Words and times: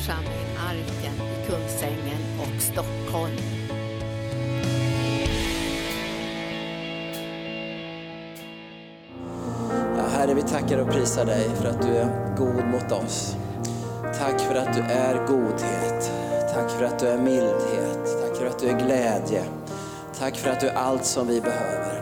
församling 0.00 0.56
Arken 0.58 1.14
i 1.14 1.46
Kungsängen 1.46 2.40
och 2.40 2.62
Stockholm. 2.62 3.36
Ja, 9.96 10.02
Herre, 10.12 10.34
vi 10.34 10.42
tackar 10.42 10.78
och 10.78 10.90
prisar 10.90 11.24
dig 11.24 11.48
för 11.54 11.68
att 11.68 11.82
du 11.82 11.88
är 11.88 12.36
god 12.36 12.64
mot 12.64 12.92
oss. 12.92 13.36
Tack 14.18 14.40
för 14.40 14.54
att 14.54 14.74
du 14.74 14.80
är 14.80 15.26
godhet. 15.26 16.12
Tack 16.54 16.70
för 16.70 16.84
att 16.84 16.98
du 16.98 17.06
är 17.06 17.18
mildhet. 17.18 18.22
Tack 18.22 18.36
för 18.36 18.46
att 18.46 18.58
du 18.58 18.68
är 18.68 18.78
glädje. 18.78 19.44
Tack 20.18 20.36
för 20.36 20.50
att 20.50 20.60
du 20.60 20.68
är 20.68 20.74
allt 20.74 21.04
som 21.04 21.26
vi 21.26 21.40
behöver. 21.40 21.99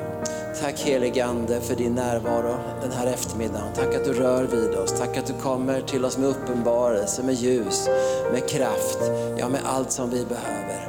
Tack 0.61 0.81
helige 0.81 1.25
Ande 1.25 1.61
för 1.61 1.75
din 1.75 1.95
närvaro 1.95 2.57
den 2.83 2.93
här 2.93 3.07
eftermiddagen. 3.07 3.75
Tack 3.75 3.95
att 3.95 4.05
du 4.05 4.13
rör 4.13 4.45
vid 4.45 4.75
oss. 4.75 4.99
Tack 4.99 5.17
att 5.17 5.27
du 5.27 5.33
kommer 5.33 5.81
till 5.81 6.05
oss 6.05 6.19
med 6.19 6.29
uppenbarelse, 6.29 7.23
med 7.23 7.35
ljus, 7.35 7.89
med 8.33 8.49
kraft. 8.49 8.99
Ja, 9.39 9.49
med 9.49 9.61
allt 9.65 9.93
som 9.93 10.11
vi 10.11 10.25
behöver. 10.25 10.89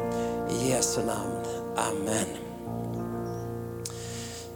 I 0.52 0.70
Jesu 0.70 1.02
namn. 1.06 1.46
Amen. 1.76 2.26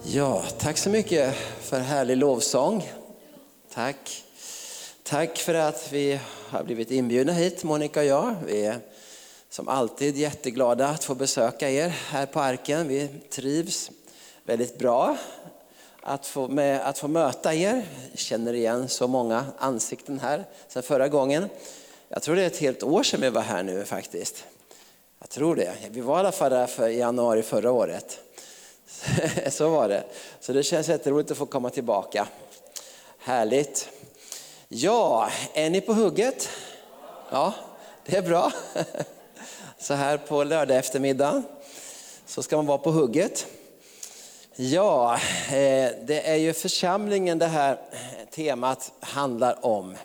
Ja, 0.03 0.43
tack 0.57 0.77
så 0.77 0.89
mycket 0.89 1.35
för 1.59 1.79
härlig 1.79 2.17
lovsång. 2.17 2.91
Tack. 3.73 4.23
Tack 5.03 5.37
för 5.37 5.53
att 5.53 5.89
vi 5.91 6.19
har 6.49 6.63
blivit 6.63 6.91
inbjudna 6.91 7.33
hit, 7.33 7.63
Monica 7.63 7.99
och 7.99 8.05
jag. 8.05 8.35
Vi 8.45 8.65
är 8.65 8.79
som 9.49 9.67
alltid 9.67 10.17
jätteglada 10.17 10.87
att 10.87 11.03
få 11.03 11.15
besöka 11.15 11.69
er 11.69 11.89
här 11.89 12.25
på 12.25 12.39
Arken. 12.39 12.87
Vi 12.87 13.07
trivs 13.29 13.91
väldigt 14.43 14.77
bra 14.77 15.17
att 16.01 16.27
få, 16.27 16.47
med, 16.47 16.81
att 16.81 16.99
få 16.99 17.07
möta 17.07 17.53
er. 17.53 17.85
Jag 18.11 18.19
känner 18.19 18.53
igen 18.53 18.89
så 18.89 19.07
många 19.07 19.45
ansikten 19.57 20.19
här 20.19 20.45
sedan 20.67 20.83
förra 20.83 21.07
gången. 21.07 21.49
Jag 22.09 22.21
tror 22.21 22.35
det 22.35 22.41
är 22.41 22.47
ett 22.47 22.57
helt 22.57 22.83
år 22.83 23.03
sedan 23.03 23.21
vi 23.21 23.29
var 23.29 23.41
här 23.41 23.63
nu 23.63 23.85
faktiskt. 23.85 24.45
Jag 25.19 25.29
tror 25.29 25.55
det. 25.55 25.73
Vi 25.89 26.01
var 26.01 26.15
i 26.15 26.19
alla 26.19 26.31
fall 26.31 26.51
där 26.51 26.67
för, 26.67 26.89
i 26.89 26.97
januari 26.97 27.41
förra 27.41 27.71
året. 27.71 28.19
Så 29.49 29.69
var 29.69 29.89
det. 29.89 30.03
Så 30.39 30.53
det 30.53 30.63
känns 30.63 30.89
jätteroligt 30.89 31.31
att 31.31 31.37
få 31.37 31.45
komma 31.45 31.69
tillbaka. 31.69 32.27
Härligt. 33.17 33.89
Ja, 34.67 35.29
är 35.53 35.69
ni 35.69 35.81
på 35.81 35.93
hugget? 35.93 36.49
Ja, 37.29 37.53
det 38.05 38.17
är 38.17 38.21
bra. 38.21 38.51
Så 39.77 39.93
här 39.93 40.17
på 40.17 40.43
lördag 40.43 40.77
eftermiddag 40.77 41.43
så 42.25 42.43
ska 42.43 42.55
man 42.55 42.65
vara 42.65 42.77
på 42.77 42.91
hugget. 42.91 43.47
Ja, 44.55 45.13
eh, 45.47 45.91
det 46.05 46.21
är 46.25 46.35
ju 46.35 46.53
församlingen 46.53 47.39
det 47.39 47.45
här 47.45 47.77
temat 48.31 48.91
handlar 48.99 49.65
om. 49.65 49.95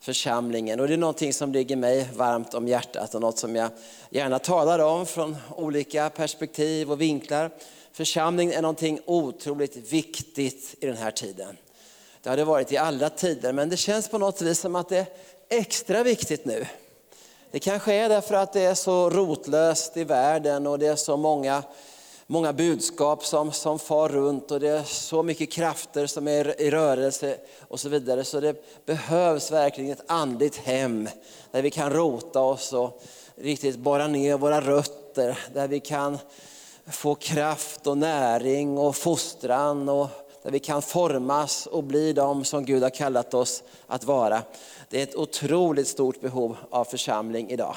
Församlingen 0.00 0.80
och 0.80 0.88
det 0.88 0.94
är 0.94 0.98
någonting 0.98 1.32
som 1.32 1.52
ligger 1.52 1.76
mig 1.76 2.08
varmt 2.16 2.54
om 2.54 2.68
hjärtat 2.68 3.14
och 3.14 3.20
något 3.20 3.38
som 3.38 3.56
jag 3.56 3.70
gärna 4.10 4.38
talar 4.38 4.78
om 4.78 5.06
från 5.06 5.36
olika 5.56 6.10
perspektiv 6.10 6.92
och 6.92 7.00
vinklar. 7.00 7.50
Församlingen 7.92 8.54
är 8.58 8.62
någonting 8.62 9.00
otroligt 9.04 9.76
viktigt 9.76 10.74
i 10.80 10.86
den 10.86 10.96
här 10.96 11.10
tiden. 11.10 11.56
Det 12.22 12.28
har 12.28 12.36
det 12.36 12.44
varit 12.44 12.72
i 12.72 12.76
alla 12.76 13.10
tider 13.10 13.52
men 13.52 13.68
det 13.68 13.76
känns 13.76 14.08
på 14.08 14.18
något 14.18 14.42
vis 14.42 14.60
som 14.60 14.76
att 14.76 14.88
det 14.88 14.98
är 14.98 15.06
extra 15.48 16.02
viktigt 16.02 16.44
nu. 16.44 16.66
Det 17.50 17.58
kanske 17.58 17.94
är 17.94 18.08
därför 18.08 18.34
att 18.34 18.52
det 18.52 18.62
är 18.62 18.74
så 18.74 19.10
rotlöst 19.10 19.96
i 19.96 20.04
världen 20.04 20.66
och 20.66 20.78
det 20.78 20.86
är 20.86 20.96
så 20.96 21.16
många, 21.16 21.62
många 22.26 22.52
budskap 22.52 23.24
som, 23.24 23.52
som 23.52 23.78
far 23.78 24.08
runt 24.08 24.50
och 24.50 24.60
det 24.60 24.68
är 24.68 24.82
så 24.82 25.22
mycket 25.22 25.52
krafter 25.52 26.06
som 26.06 26.28
är 26.28 26.60
i 26.60 26.70
rörelse 26.70 27.36
och 27.68 27.80
så 27.80 27.88
vidare. 27.88 28.24
Så 28.24 28.40
det 28.40 28.86
behövs 28.86 29.52
verkligen 29.52 29.92
ett 29.92 30.04
andligt 30.06 30.56
hem 30.56 31.08
där 31.50 31.62
vi 31.62 31.70
kan 31.70 31.90
rota 31.90 32.40
oss 32.40 32.72
och 32.72 33.02
riktigt 33.34 33.76
borra 33.76 34.06
ner 34.06 34.38
våra 34.38 34.60
rötter. 34.60 35.38
Där 35.54 35.68
vi 35.68 35.80
kan 35.80 36.18
få 36.86 37.14
kraft 37.14 37.86
och 37.86 37.98
näring 37.98 38.78
och 38.78 38.96
fostran 38.96 39.88
och 39.88 40.08
där 40.42 40.50
vi 40.50 40.58
kan 40.58 40.82
formas 40.82 41.66
och 41.66 41.84
bli 41.84 42.12
de 42.12 42.44
som 42.44 42.64
Gud 42.64 42.82
har 42.82 42.90
kallat 42.90 43.34
oss 43.34 43.62
att 43.86 44.04
vara. 44.04 44.42
Det 44.88 44.98
är 44.98 45.02
ett 45.02 45.16
otroligt 45.16 45.88
stort 45.88 46.20
behov 46.20 46.56
av 46.70 46.84
församling 46.84 47.50
idag. 47.50 47.76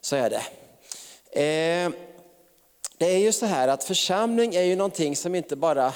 Så 0.00 0.16
är 0.16 0.30
det. 0.30 0.42
Eh, 1.42 2.07
det 2.98 3.06
är 3.06 3.18
ju 3.18 3.32
så 3.32 3.46
här 3.46 3.68
att 3.68 3.84
församling 3.84 4.54
är 4.54 4.62
ju 4.62 4.76
någonting 4.76 5.16
som 5.16 5.34
inte 5.34 5.56
bara 5.56 5.92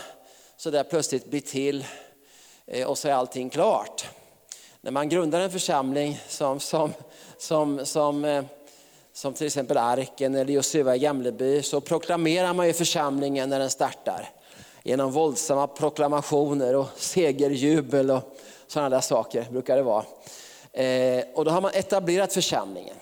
så 0.57 0.71
där 0.71 0.85
plötsligt 0.85 1.27
blir 1.27 1.41
till 1.41 1.85
eh, 2.67 2.87
och 2.87 2.99
så 2.99 3.09
är 3.09 3.13
allting 3.13 3.51
klart. 3.51 4.07
När 4.81 4.91
man 4.91 5.09
grundar 5.09 5.41
en 5.41 5.51
församling 5.51 6.21
som, 6.29 6.61
som, 6.61 6.93
som, 7.39 7.87
som, 7.87 8.25
eh, 8.25 8.45
som 9.13 9.35
till 9.35 9.47
exempel 9.47 9.77
Arken 9.77 10.35
eller 10.35 10.53
Josua 10.53 10.97
i 10.97 10.99
Gamleby 10.99 11.63
så 11.63 11.81
proklamerar 11.81 12.55
man 12.55 12.67
ju 12.67 12.73
församlingen 12.73 13.51
när 13.51 13.59
den 13.59 13.71
startar. 13.71 14.31
Genom 14.83 15.13
våldsamma 15.13 15.67
proklamationer 15.67 16.77
och 16.77 16.87
segerjubel 16.97 18.11
och 18.11 18.37
sådana 18.67 18.89
där 18.89 19.01
saker 19.01 19.47
brukar 19.51 19.77
det 19.77 19.83
vara. 19.83 20.05
Eh, 20.73 21.25
och 21.34 21.45
då 21.45 21.51
har 21.51 21.61
man 21.61 21.71
etablerat 21.75 22.33
församlingen. 22.33 22.97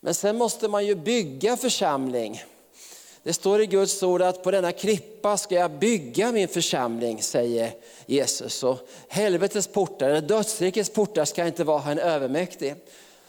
Men 0.00 0.14
sen 0.14 0.36
måste 0.36 0.68
man 0.68 0.86
ju 0.86 0.94
bygga 0.94 1.56
församling. 1.56 2.42
Det 3.24 3.32
står 3.32 3.62
i 3.62 3.66
Guds 3.66 4.02
ord 4.02 4.22
att 4.22 4.42
på 4.42 4.50
denna 4.50 4.72
klippa 4.72 5.36
ska 5.36 5.54
jag 5.54 5.70
bygga 5.70 6.32
min 6.32 6.48
församling, 6.48 7.22
säger 7.22 7.72
Jesus. 8.06 8.62
Och 8.62 8.88
helvetets 9.08 9.66
portar, 9.66 10.08
eller 10.08 10.20
dödsrikets 10.20 10.90
portar 10.90 11.24
ska 11.24 11.46
inte 11.46 11.64
vara 11.64 11.90
en 11.90 11.98
övermäktig. 11.98 12.74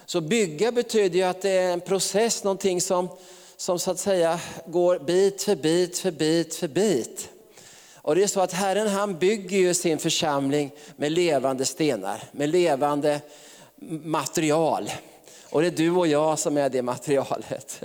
Så 0.06 0.22
bygga 0.22 0.72
betyder 0.72 1.18
ju 1.18 1.24
att 1.24 1.42
det 1.42 1.50
är 1.50 1.74
en 1.74 1.82
process, 1.82 2.44
någonting 2.44 2.82
som, 2.82 3.10
som 3.58 3.80
så 3.80 3.92
att 3.92 4.00
säga 4.00 4.40
går 4.66 5.00
bit 5.00 5.44
för 5.44 5.56
bit 5.56 5.98
för 5.98 6.12
bit 6.12 6.56
för 6.56 6.68
bit. 6.68 7.30
Och 7.96 8.16
det 8.16 8.24
är 8.24 8.28
så 8.28 8.42
att 8.42 8.54
Herren 8.54 8.88
han 8.88 9.20
bygger 9.20 9.58
ju 9.58 9.74
sin 9.74 9.98
församling 9.98 10.72
med 10.96 11.12
levande 11.12 11.66
stenar, 11.66 12.24
med 12.32 12.50
levande 12.50 13.22
material. 14.04 14.92
Och 15.50 15.62
det 15.62 15.68
är 15.68 15.72
du 15.72 15.92
och 15.92 16.08
jag 16.08 16.40
som 16.40 16.58
är 16.58 16.70
det 16.70 16.82
materialet. 16.82 17.84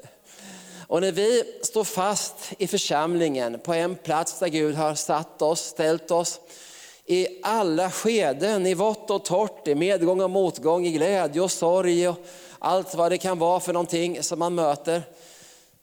Och 0.88 1.00
när 1.00 1.12
vi 1.12 1.44
står 1.62 1.84
fast 1.84 2.34
i 2.58 2.66
församlingen 2.66 3.58
på 3.58 3.74
en 3.74 3.94
plats 3.94 4.38
där 4.38 4.48
Gud 4.48 4.74
har 4.74 4.94
satt 4.94 5.42
oss, 5.42 5.60
ställt 5.60 6.10
oss, 6.10 6.40
i 7.06 7.26
alla 7.42 7.90
skeden, 7.90 8.66
i 8.66 8.74
vått 8.74 9.10
och 9.10 9.24
torrt, 9.24 9.68
i 9.68 9.74
medgång 9.74 10.20
och 10.20 10.30
motgång, 10.30 10.86
i 10.86 10.92
glädje 10.92 11.42
och 11.42 11.50
sorg 11.50 12.08
och 12.08 12.16
allt 12.58 12.94
vad 12.94 13.12
det 13.12 13.18
kan 13.18 13.38
vara 13.38 13.60
för 13.60 13.72
någonting 13.72 14.22
som 14.22 14.38
man 14.38 14.54
möter 14.54 15.02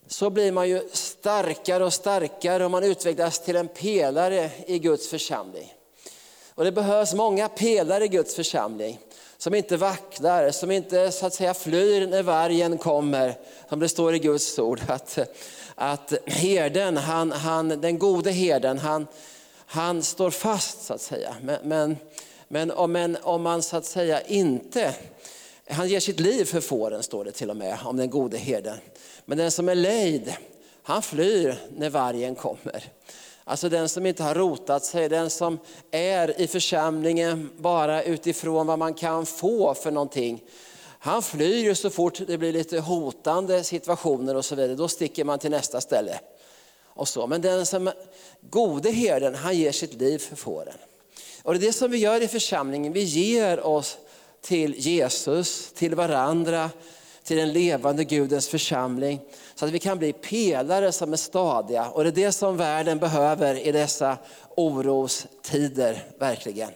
så 0.08 0.30
blir 0.30 0.52
man 0.52 0.70
ju 0.70 0.82
starkare 0.92 1.86
och 1.86 1.94
starkare 1.94 2.66
och 2.66 2.72
man 2.72 2.84
utvecklas 2.84 3.40
till 3.40 3.56
en 3.56 3.68
pelare 3.68 4.50
i 4.68 4.80
Guds 4.80 5.10
församling. 5.10 5.74
Och 6.56 6.64
det 6.64 6.72
behövs 6.72 7.14
många 7.14 7.50
pelare 7.50 8.06
i 8.06 8.08
Guds 8.08 8.36
församling 8.36 9.00
som 9.46 9.54
inte 9.54 9.78
vacklar, 9.78 10.52
som 10.52 10.72
inte 10.72 11.12
så 11.12 11.26
att 11.26 11.34
säga 11.34 11.54
flyr 11.54 12.08
när 12.08 12.24
vargen 12.24 12.78
kommer, 12.78 13.38
som 13.70 13.80
det 13.80 13.90
står 13.90 14.16
i 14.16 14.20
Guds 14.20 14.60
ord. 14.60 14.82
Att, 14.88 15.20
att 15.76 16.14
herden, 16.26 16.98
han, 16.98 17.32
han, 17.32 17.68
den 17.68 18.00
gode 18.00 18.32
herden, 18.32 18.78
han, 18.78 19.08
han 19.66 20.04
står 20.04 20.30
fast 20.30 20.86
så 20.86 20.94
att 20.94 21.02
säga. 21.02 21.36
Men, 21.42 21.58
men, 21.64 21.98
men, 22.48 22.72
om, 22.72 23.18
om 23.22 23.42
man 23.42 23.64
så 23.64 23.78
att 23.78 23.86
säga 23.86 24.22
inte, 24.22 24.96
han 25.70 25.90
ger 25.90 26.00
sitt 26.00 26.20
liv 26.20 26.46
för 26.46 26.62
fåren 26.62 27.04
står 27.04 27.26
det 27.26 27.32
till 27.32 27.50
och 27.50 27.58
med 27.58 27.78
om 27.84 27.98
den 27.98 28.10
gode 28.10 28.38
herden. 28.38 28.78
Men 29.26 29.38
den 29.38 29.52
som 29.52 29.70
är 29.70 29.76
lejd, 29.76 30.34
han 30.84 31.02
flyr 31.02 31.58
när 31.78 31.90
vargen 31.90 32.36
kommer. 32.36 32.84
Alltså 33.48 33.70
den 33.70 33.90
som 33.90 34.06
inte 34.06 34.24
har 34.24 34.36
rotat 34.36 34.86
sig, 34.86 35.10
den 35.10 35.30
som 35.30 35.60
är 35.92 36.42
i 36.42 36.48
församlingen 36.48 37.50
bara 37.58 38.04
utifrån 38.04 38.68
vad 38.68 38.80
man 38.80 38.94
kan 38.94 39.26
få 39.26 39.74
för 39.74 39.92
någonting. 39.92 40.44
Han 41.00 41.22
flyr 41.22 41.64
ju 41.64 41.76
så 41.76 41.90
fort 41.90 42.22
det 42.28 42.38
blir 42.38 42.54
lite 42.54 42.80
hotande 42.80 43.64
situationer 43.64 44.36
och 44.36 44.46
så 44.46 44.56
vidare, 44.56 44.76
då 44.76 44.88
sticker 44.88 45.24
man 45.24 45.40
till 45.40 45.52
nästa 45.52 45.82
ställe. 45.82 46.20
Och 46.84 47.08
så. 47.08 47.28
Men 47.28 47.42
den 47.42 47.66
som 47.66 47.92
gode 48.50 48.92
herden, 48.92 49.36
han 49.36 49.58
ger 49.58 49.72
sitt 49.72 49.94
liv 49.94 50.20
för 50.20 50.36
fåren. 50.36 50.78
Och 51.44 51.54
det 51.54 51.60
är 51.60 51.68
det 51.68 51.74
som 51.74 51.92
vi 51.92 51.98
gör 51.98 52.22
i 52.22 52.28
församlingen, 52.28 52.94
vi 52.94 53.04
ger 53.04 53.60
oss 53.60 53.98
till 54.42 54.74
Jesus, 54.78 55.72
till 55.74 55.96
varandra, 55.96 56.70
till 57.26 57.38
den 57.38 57.54
levande 57.54 58.04
Gudens 58.04 58.48
församling. 58.48 59.20
Så 59.56 59.66
att 59.66 59.72
vi 59.72 59.80
kan 59.80 59.98
bli 59.98 60.14
pelare 60.14 60.92
som 60.92 61.14
är 61.14 61.18
stadiga. 61.18 61.90
Och 61.90 62.04
det 62.04 62.10
är 62.10 62.26
det 62.26 62.32
som 62.32 62.58
världen 62.58 63.00
behöver 63.00 63.68
i 63.68 63.72
dessa 63.72 64.18
orostider, 64.56 66.04
verkligen. 66.20 66.70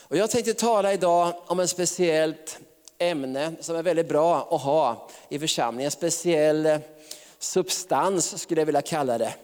Och 0.00 0.16
jag 0.16 0.30
tänkte 0.30 0.54
tala 0.54 0.92
idag 0.92 1.34
om 1.46 1.60
ett 1.60 1.70
speciellt 1.70 2.58
ämne 2.98 3.52
som 3.60 3.76
är 3.76 3.82
väldigt 3.82 4.08
bra 4.08 4.48
att 4.50 4.62
ha 4.62 5.08
i 5.28 5.38
församlingen. 5.38 5.84
En 5.86 5.90
speciell 5.90 6.78
substans 7.38 8.40
skulle 8.40 8.60
jag 8.60 8.66
vilja 8.66 8.82
kalla 8.82 9.18
det. 9.18 9.34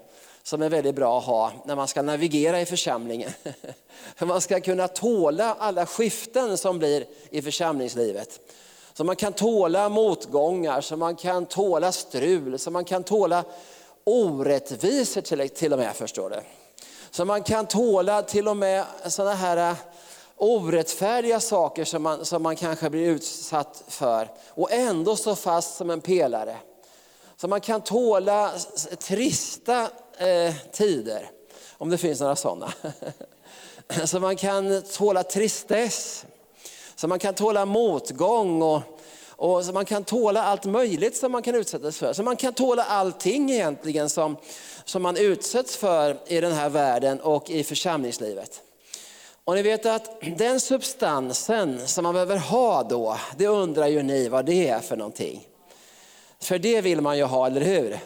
Som 0.43 0.63
är 0.63 0.69
väldigt 0.69 0.95
bra 0.95 1.19
att 1.19 1.25
ha 1.25 1.53
när 1.65 1.77
man 1.77 1.89
ska 1.89 2.03
navigera 2.03 2.61
i 2.61 2.67
församlingen. 2.67 3.31
För 4.17 4.27
man 4.27 4.41
ska 4.41 4.61
kunna 4.61 4.89
tåla 4.89 5.57
alla 5.59 5.87
skiften 5.87 6.59
som 6.59 6.79
blir 6.79 7.05
i 7.31 7.43
församlingslivet 7.43 8.41
så 8.97 9.05
man 9.05 9.17
kan 9.17 9.33
tåla 9.33 9.89
motgångar, 9.89 10.81
så 10.81 10.97
man 10.97 11.17
kan 11.17 11.47
tåla 11.47 11.93
strul, 11.93 12.59
så 12.59 12.71
man 12.71 12.85
kan 12.85 13.05
tåla 13.05 13.45
orättvisor 14.05 15.21
till, 15.21 15.49
till 15.49 15.73
och 15.73 15.79
med, 15.79 15.97
förstår 15.97 16.31
du. 16.31 16.41
Så 17.11 17.25
man 17.25 17.43
kan 17.43 17.67
tåla 17.67 18.23
till 18.23 18.49
och 18.49 18.57
med 18.57 18.85
sådana 19.07 19.35
här 19.35 19.71
äh, 19.71 19.77
orättfärdiga 20.37 21.41
saker 21.41 21.85
som 21.85 22.03
man, 22.03 22.25
som 22.25 22.43
man 22.43 22.57
kanske 22.57 22.91
blir 22.91 23.11
utsatt 23.11 23.85
för 23.89 24.31
och 24.49 24.73
ändå 24.73 25.17
stå 25.17 25.35
fast 25.35 25.77
som 25.77 25.91
en 25.91 26.01
pelare. 26.01 26.57
Så 27.37 27.49
man 27.49 27.61
kan 27.61 27.81
tåla 27.81 28.53
trista 28.99 29.89
eh, 30.19 30.55
tider, 30.73 31.31
om 31.73 31.91
det 31.91 31.99
finns 31.99 32.21
några 32.21 32.37
sådana. 32.37 32.73
Så 34.05 34.21
man 34.21 34.37
kan 34.37 34.83
tåla 34.83 35.23
tristess, 35.23 36.27
så 36.97 37.09
man 37.09 37.19
kan 37.19 37.35
tåla 37.35 37.67
motgång 37.67 38.63
och, 38.63 38.81
och 39.29 39.65
så 39.65 39.73
man 39.73 39.85
kan 39.85 40.05
tåla 40.05 40.43
allt 40.43 40.65
möjligt 40.65 41.17
som 41.17 41.33
man 41.33 41.43
kan 41.43 41.55
utsättas 41.55 41.99
för. 41.99 42.13
Så 42.13 42.23
man 42.23 42.37
kan 42.37 42.53
tåla 42.53 42.85
allting 42.85 43.51
egentligen 43.51 44.09
som, 44.09 44.37
som 44.85 45.03
man 45.03 45.17
utsätts 45.17 45.77
för 45.77 46.17
i 46.27 46.41
den 46.41 46.53
här 46.53 46.69
världen 46.69 47.21
och 47.21 47.51
i 47.51 47.65
församlingslivet. 47.65 48.63
Och 49.45 49.55
ni 49.55 49.63
vet 49.63 49.87
att 49.87 50.11
den 50.37 50.61
substansen 50.61 51.89
som 51.89 52.03
man 52.03 52.15
behöver 52.15 52.37
ha 52.37 52.83
då, 52.83 53.17
det 53.37 53.47
undrar 53.47 53.87
ju 53.87 54.03
ni 54.03 54.29
vad 54.29 54.47
det 54.47 54.69
är 54.69 54.81
för 54.81 54.97
någonting. 54.97 55.47
För 56.41 56.59
det 56.59 56.81
vill 56.81 57.01
man 57.01 57.19
ju 57.19 57.25
ha, 57.25 57.47
eller 57.47 57.61
hur? 57.61 57.99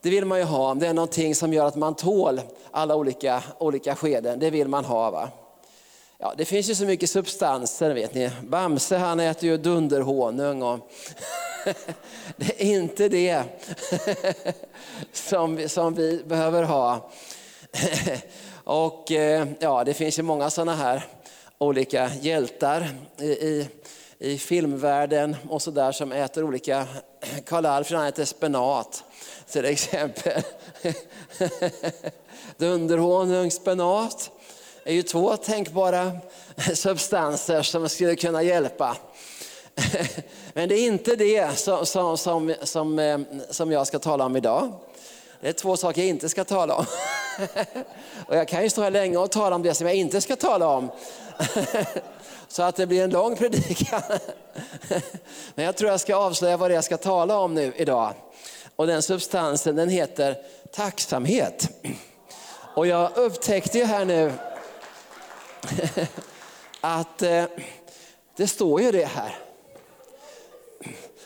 Det 0.00 0.10
vill 0.10 0.24
man 0.24 0.38
ju 0.38 0.44
ha, 0.44 0.70
om 0.70 0.78
det 0.78 0.86
är 0.86 0.94
någonting 0.94 1.34
som 1.34 1.52
gör 1.52 1.66
att 1.66 1.76
man 1.76 1.94
tål 1.94 2.40
alla 2.70 2.96
olika, 2.96 3.42
olika 3.58 3.96
skeden. 3.96 4.38
Det 4.38 4.50
vill 4.50 4.68
man 4.68 4.84
ha. 4.84 5.10
va? 5.10 5.28
Ja, 6.24 6.34
det 6.36 6.44
finns 6.44 6.70
ju 6.70 6.74
så 6.74 6.84
mycket 6.84 7.10
substanser 7.10 7.94
vet 7.94 8.14
ni. 8.14 8.30
Bamse 8.42 8.96
han 8.96 9.20
äter 9.20 9.48
ju 9.48 9.56
dunderhonung. 9.56 10.62
Och 10.62 10.90
det 12.36 12.62
är 12.62 12.66
inte 12.66 13.08
det 13.08 13.44
som, 15.12 15.68
som 15.68 15.94
vi 15.94 16.22
behöver 16.24 16.62
ha. 16.62 17.10
och 18.64 19.12
eh, 19.12 19.48
ja, 19.58 19.84
Det 19.84 19.94
finns 19.94 20.18
ju 20.18 20.22
många 20.22 20.50
sådana 20.50 20.74
här 20.74 21.06
olika 21.58 22.10
hjältar 22.20 22.88
i, 23.18 23.26
i, 23.26 23.68
i 24.18 24.38
filmvärlden 24.38 25.36
och 25.48 25.62
sådär 25.62 25.92
som 25.92 26.12
äter 26.12 26.44
olika, 26.44 26.86
Karl 27.46 27.66
Alfred 27.66 27.98
han 27.98 28.08
äter 28.08 28.24
spenat 28.24 29.04
till 29.50 29.64
exempel. 29.64 30.42
Dunderhonung, 32.56 33.50
spenat 33.50 34.30
är 34.84 34.94
ju 34.94 35.02
två 35.02 35.36
tänkbara 35.36 36.12
substanser 36.74 37.62
som 37.62 37.88
skulle 37.88 38.16
kunna 38.16 38.42
hjälpa. 38.42 38.96
Men 40.52 40.68
det 40.68 40.74
är 40.74 40.86
inte 40.86 41.16
det 41.16 41.58
som, 41.58 41.86
som, 41.86 42.18
som, 42.18 42.54
som, 42.62 42.98
eh, 42.98 43.18
som 43.50 43.72
jag 43.72 43.86
ska 43.86 43.98
tala 43.98 44.24
om 44.24 44.36
idag. 44.36 44.72
Det 45.40 45.48
är 45.48 45.52
två 45.52 45.76
saker 45.76 46.02
jag 46.02 46.08
inte 46.08 46.28
ska 46.28 46.44
tala 46.44 46.74
om. 46.74 46.84
Och 48.26 48.36
jag 48.36 48.48
kan 48.48 48.62
ju 48.62 48.70
stå 48.70 48.82
här 48.82 48.90
länge 48.90 49.16
och 49.16 49.30
tala 49.30 49.56
om 49.56 49.62
det 49.62 49.74
som 49.74 49.86
jag 49.86 49.96
inte 49.96 50.20
ska 50.20 50.36
tala 50.36 50.68
om. 50.68 50.90
Så 52.48 52.62
att 52.62 52.76
det 52.76 52.86
blir 52.86 53.04
en 53.04 53.10
lång 53.10 53.36
predikan. 53.36 54.02
Men 55.54 55.64
jag 55.64 55.76
tror 55.76 55.90
jag 55.90 56.00
ska 56.00 56.16
avslöja 56.16 56.56
vad 56.56 56.70
det 56.70 56.74
är 56.74 56.76
jag 56.76 56.84
ska 56.84 56.96
tala 56.96 57.38
om 57.38 57.54
nu 57.54 57.72
idag. 57.76 58.14
Och 58.76 58.86
den 58.86 59.02
substansen 59.02 59.76
den 59.76 59.88
heter 59.88 60.36
tacksamhet. 60.72 61.68
Och 62.74 62.86
jag 62.86 63.16
upptäckte 63.16 63.78
ju 63.78 63.84
här 63.84 64.04
nu 64.04 64.32
att 66.80 67.22
eh, 67.22 67.44
det 68.36 68.48
står 68.48 68.82
ju 68.82 68.92
det 68.92 69.04
här. 69.04 69.38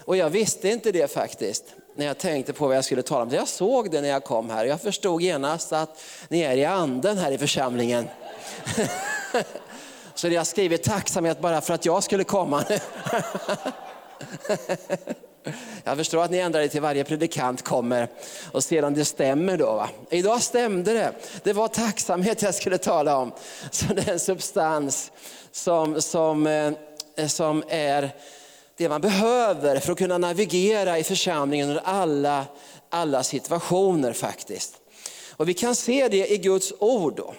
Och 0.04 0.16
jag 0.16 0.30
visste 0.30 0.68
inte 0.68 0.92
det 0.92 1.12
faktiskt 1.12 1.64
när 1.94 2.06
jag 2.06 2.18
tänkte 2.18 2.52
på 2.52 2.66
vad 2.66 2.76
jag 2.76 2.84
skulle 2.84 3.02
tala 3.02 3.22
om. 3.22 3.30
Jag 3.30 3.48
såg 3.48 3.90
det 3.90 4.00
när 4.00 4.08
jag 4.08 4.24
kom 4.24 4.50
här. 4.50 4.64
Jag 4.64 4.80
förstod 4.80 5.22
genast 5.22 5.72
att 5.72 6.02
ni 6.28 6.40
är 6.40 6.56
i 6.56 6.64
anden 6.64 7.18
här 7.18 7.32
i 7.32 7.38
församlingen. 7.38 8.08
Så 10.14 10.28
jag 10.28 10.40
har 10.40 10.44
skrivit 10.44 10.82
tacksamhet 10.82 11.40
bara 11.40 11.60
för 11.60 11.74
att 11.74 11.84
jag 11.84 12.02
skulle 12.02 12.24
komma. 12.24 12.64
Jag 15.84 15.96
förstår 15.96 16.24
att 16.24 16.30
ni 16.30 16.38
ändrar 16.38 16.60
er 16.60 16.68
till 16.68 16.80
varje 16.80 17.04
predikant 17.04 17.62
kommer 17.62 18.08
och 18.52 18.64
ser 18.64 18.84
om 18.84 18.94
det 18.94 19.04
stämmer 19.04 19.56
då. 19.56 19.74
Va? 19.74 19.88
Idag 20.10 20.42
stämde 20.42 20.92
det. 20.92 21.12
Det 21.42 21.52
var 21.52 21.68
tacksamhet 21.68 22.42
jag 22.42 22.54
skulle 22.54 22.78
tala 22.78 23.16
om. 23.16 23.32
Så 23.70 23.94
det 23.94 24.08
är 24.08 24.12
en 24.12 24.20
substans 24.20 25.12
som, 25.52 26.02
som, 26.02 26.46
eh, 26.46 27.26
som 27.26 27.64
är 27.68 28.10
det 28.76 28.88
man 28.88 29.00
behöver 29.00 29.78
för 29.78 29.92
att 29.92 29.98
kunna 29.98 30.18
navigera 30.18 30.98
i 30.98 31.04
församlingen 31.04 31.68
under 31.68 31.82
alla, 31.84 32.44
alla 32.90 33.22
situationer 33.22 34.12
faktiskt. 34.12 34.74
Och 35.30 35.48
vi 35.48 35.54
kan 35.54 35.74
se 35.74 36.08
det 36.08 36.32
i 36.32 36.38
Guds 36.38 36.72
ord. 36.78 37.16
Då. 37.16 37.34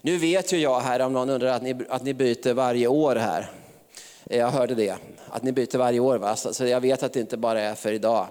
Nu 0.00 0.16
vet 0.16 0.52
ju 0.52 0.58
jag 0.58 0.80
här, 0.80 1.00
om 1.00 1.12
någon 1.12 1.30
undrar, 1.30 1.48
att 1.48 1.62
ni, 1.62 1.76
att 1.88 2.02
ni 2.02 2.14
byter 2.14 2.52
varje 2.52 2.86
år 2.86 3.16
här. 3.16 3.50
Jag 4.24 4.50
hörde 4.50 4.74
det, 4.74 4.96
att 5.32 5.42
ni 5.42 5.52
byter 5.52 5.78
varje 5.78 6.00
år. 6.00 6.18
Va? 6.18 6.36
Så 6.36 6.66
jag 6.66 6.80
vet 6.80 7.02
att 7.02 7.12
det 7.12 7.20
inte 7.20 7.36
bara 7.36 7.60
är 7.60 7.74
för 7.74 7.92
idag. 7.92 8.28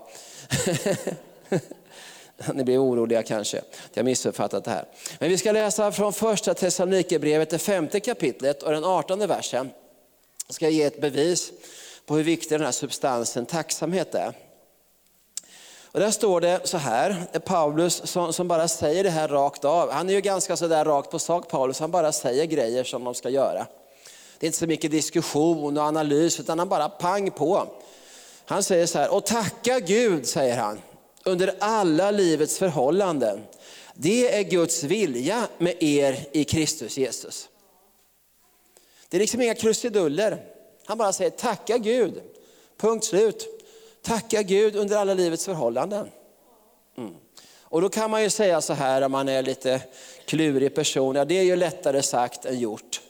ni 2.53 2.63
blir 2.63 2.83
oroliga 2.83 3.23
kanske, 3.23 3.57
att 3.57 3.91
jag 3.93 4.05
missuppfattat 4.05 4.63
det 4.63 4.71
här. 4.71 4.85
Men 5.19 5.29
vi 5.29 5.37
ska 5.37 5.51
läsa 5.51 5.91
från 5.91 6.13
första 6.13 6.53
Thessalonikerbrevet, 6.53 7.49
det 7.49 7.59
femte 7.59 7.99
kapitlet 7.99 8.63
och 8.63 8.71
den 8.71 8.83
artonde 8.83 9.27
versen. 9.27 9.69
Jag 10.47 10.55
ska 10.55 10.69
ge 10.69 10.83
ett 10.83 11.01
bevis 11.01 11.51
på 12.05 12.15
hur 12.15 12.23
viktig 12.23 12.59
den 12.59 12.65
här 12.65 12.71
substansen 12.71 13.45
tacksamhet 13.45 14.15
är. 14.15 14.33
Och 15.91 15.99
där 15.99 16.11
står 16.11 16.41
det 16.41 16.67
så 16.67 16.77
här, 16.77 17.39
Paulus 17.45 18.07
som, 18.07 18.33
som, 18.33 18.47
bara 18.47 18.67
säger 18.67 19.03
det 19.03 19.09
här 19.09 19.27
rakt 19.27 19.65
av. 19.65 19.91
Han 19.91 20.09
är 20.09 20.13
ju 20.13 20.21
ganska 20.21 20.57
så 20.57 20.67
där 20.67 20.85
rakt 20.85 21.11
på 21.11 21.19
sak 21.19 21.49
Paulus, 21.49 21.79
han 21.79 21.91
bara 21.91 22.11
säger 22.11 22.45
grejer 22.45 22.83
som 22.83 23.03
de 23.03 23.13
ska 23.13 23.29
göra. 23.29 23.67
Det 24.41 24.45
är 24.45 24.47
inte 24.47 24.59
så 24.59 24.67
mycket 24.67 24.91
diskussion 24.91 25.77
och 25.77 25.83
analys 25.83 26.39
utan 26.39 26.59
han 26.59 26.69
bara 26.69 26.89
pang 26.89 27.31
på. 27.31 27.67
Han 28.45 28.63
säger 28.63 28.85
så 28.85 28.99
här, 28.99 29.13
och 29.13 29.25
tacka 29.25 29.79
Gud 29.79 30.27
säger 30.27 30.57
han, 30.57 30.81
under 31.25 31.55
alla 31.59 32.11
livets 32.11 32.57
förhållanden. 32.57 33.43
Det 33.93 34.35
är 34.35 34.43
Guds 34.43 34.83
vilja 34.83 35.47
med 35.57 35.83
er 35.83 36.27
i 36.31 36.43
Kristus 36.43 36.97
Jesus. 36.97 37.49
Det 39.09 39.17
är 39.17 39.21
liksom 39.21 39.41
inga 39.41 39.55
krusiduller. 39.55 40.45
Han 40.85 40.97
bara 40.97 41.13
säger 41.13 41.31
tacka 41.31 41.77
Gud, 41.77 42.21
punkt 42.77 43.05
slut. 43.05 43.47
Tacka 44.01 44.41
Gud 44.41 44.75
under 44.75 44.97
alla 44.97 45.13
livets 45.13 45.45
förhållanden. 45.45 46.09
Mm. 46.97 47.13
Och 47.61 47.81
då 47.81 47.89
kan 47.89 48.11
man 48.11 48.23
ju 48.23 48.29
säga 48.29 48.61
så 48.61 48.73
här 48.73 49.01
om 49.01 49.11
man 49.11 49.29
är 49.29 49.43
lite 49.43 49.81
klurig 50.25 50.75
person, 50.75 51.15
ja 51.15 51.25
det 51.25 51.37
är 51.37 51.43
ju 51.43 51.55
lättare 51.55 52.01
sagt 52.01 52.45
än 52.45 52.59
gjort. 52.59 53.00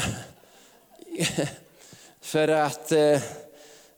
För 2.20 2.48
att 2.48 2.92
eh, 2.92 3.20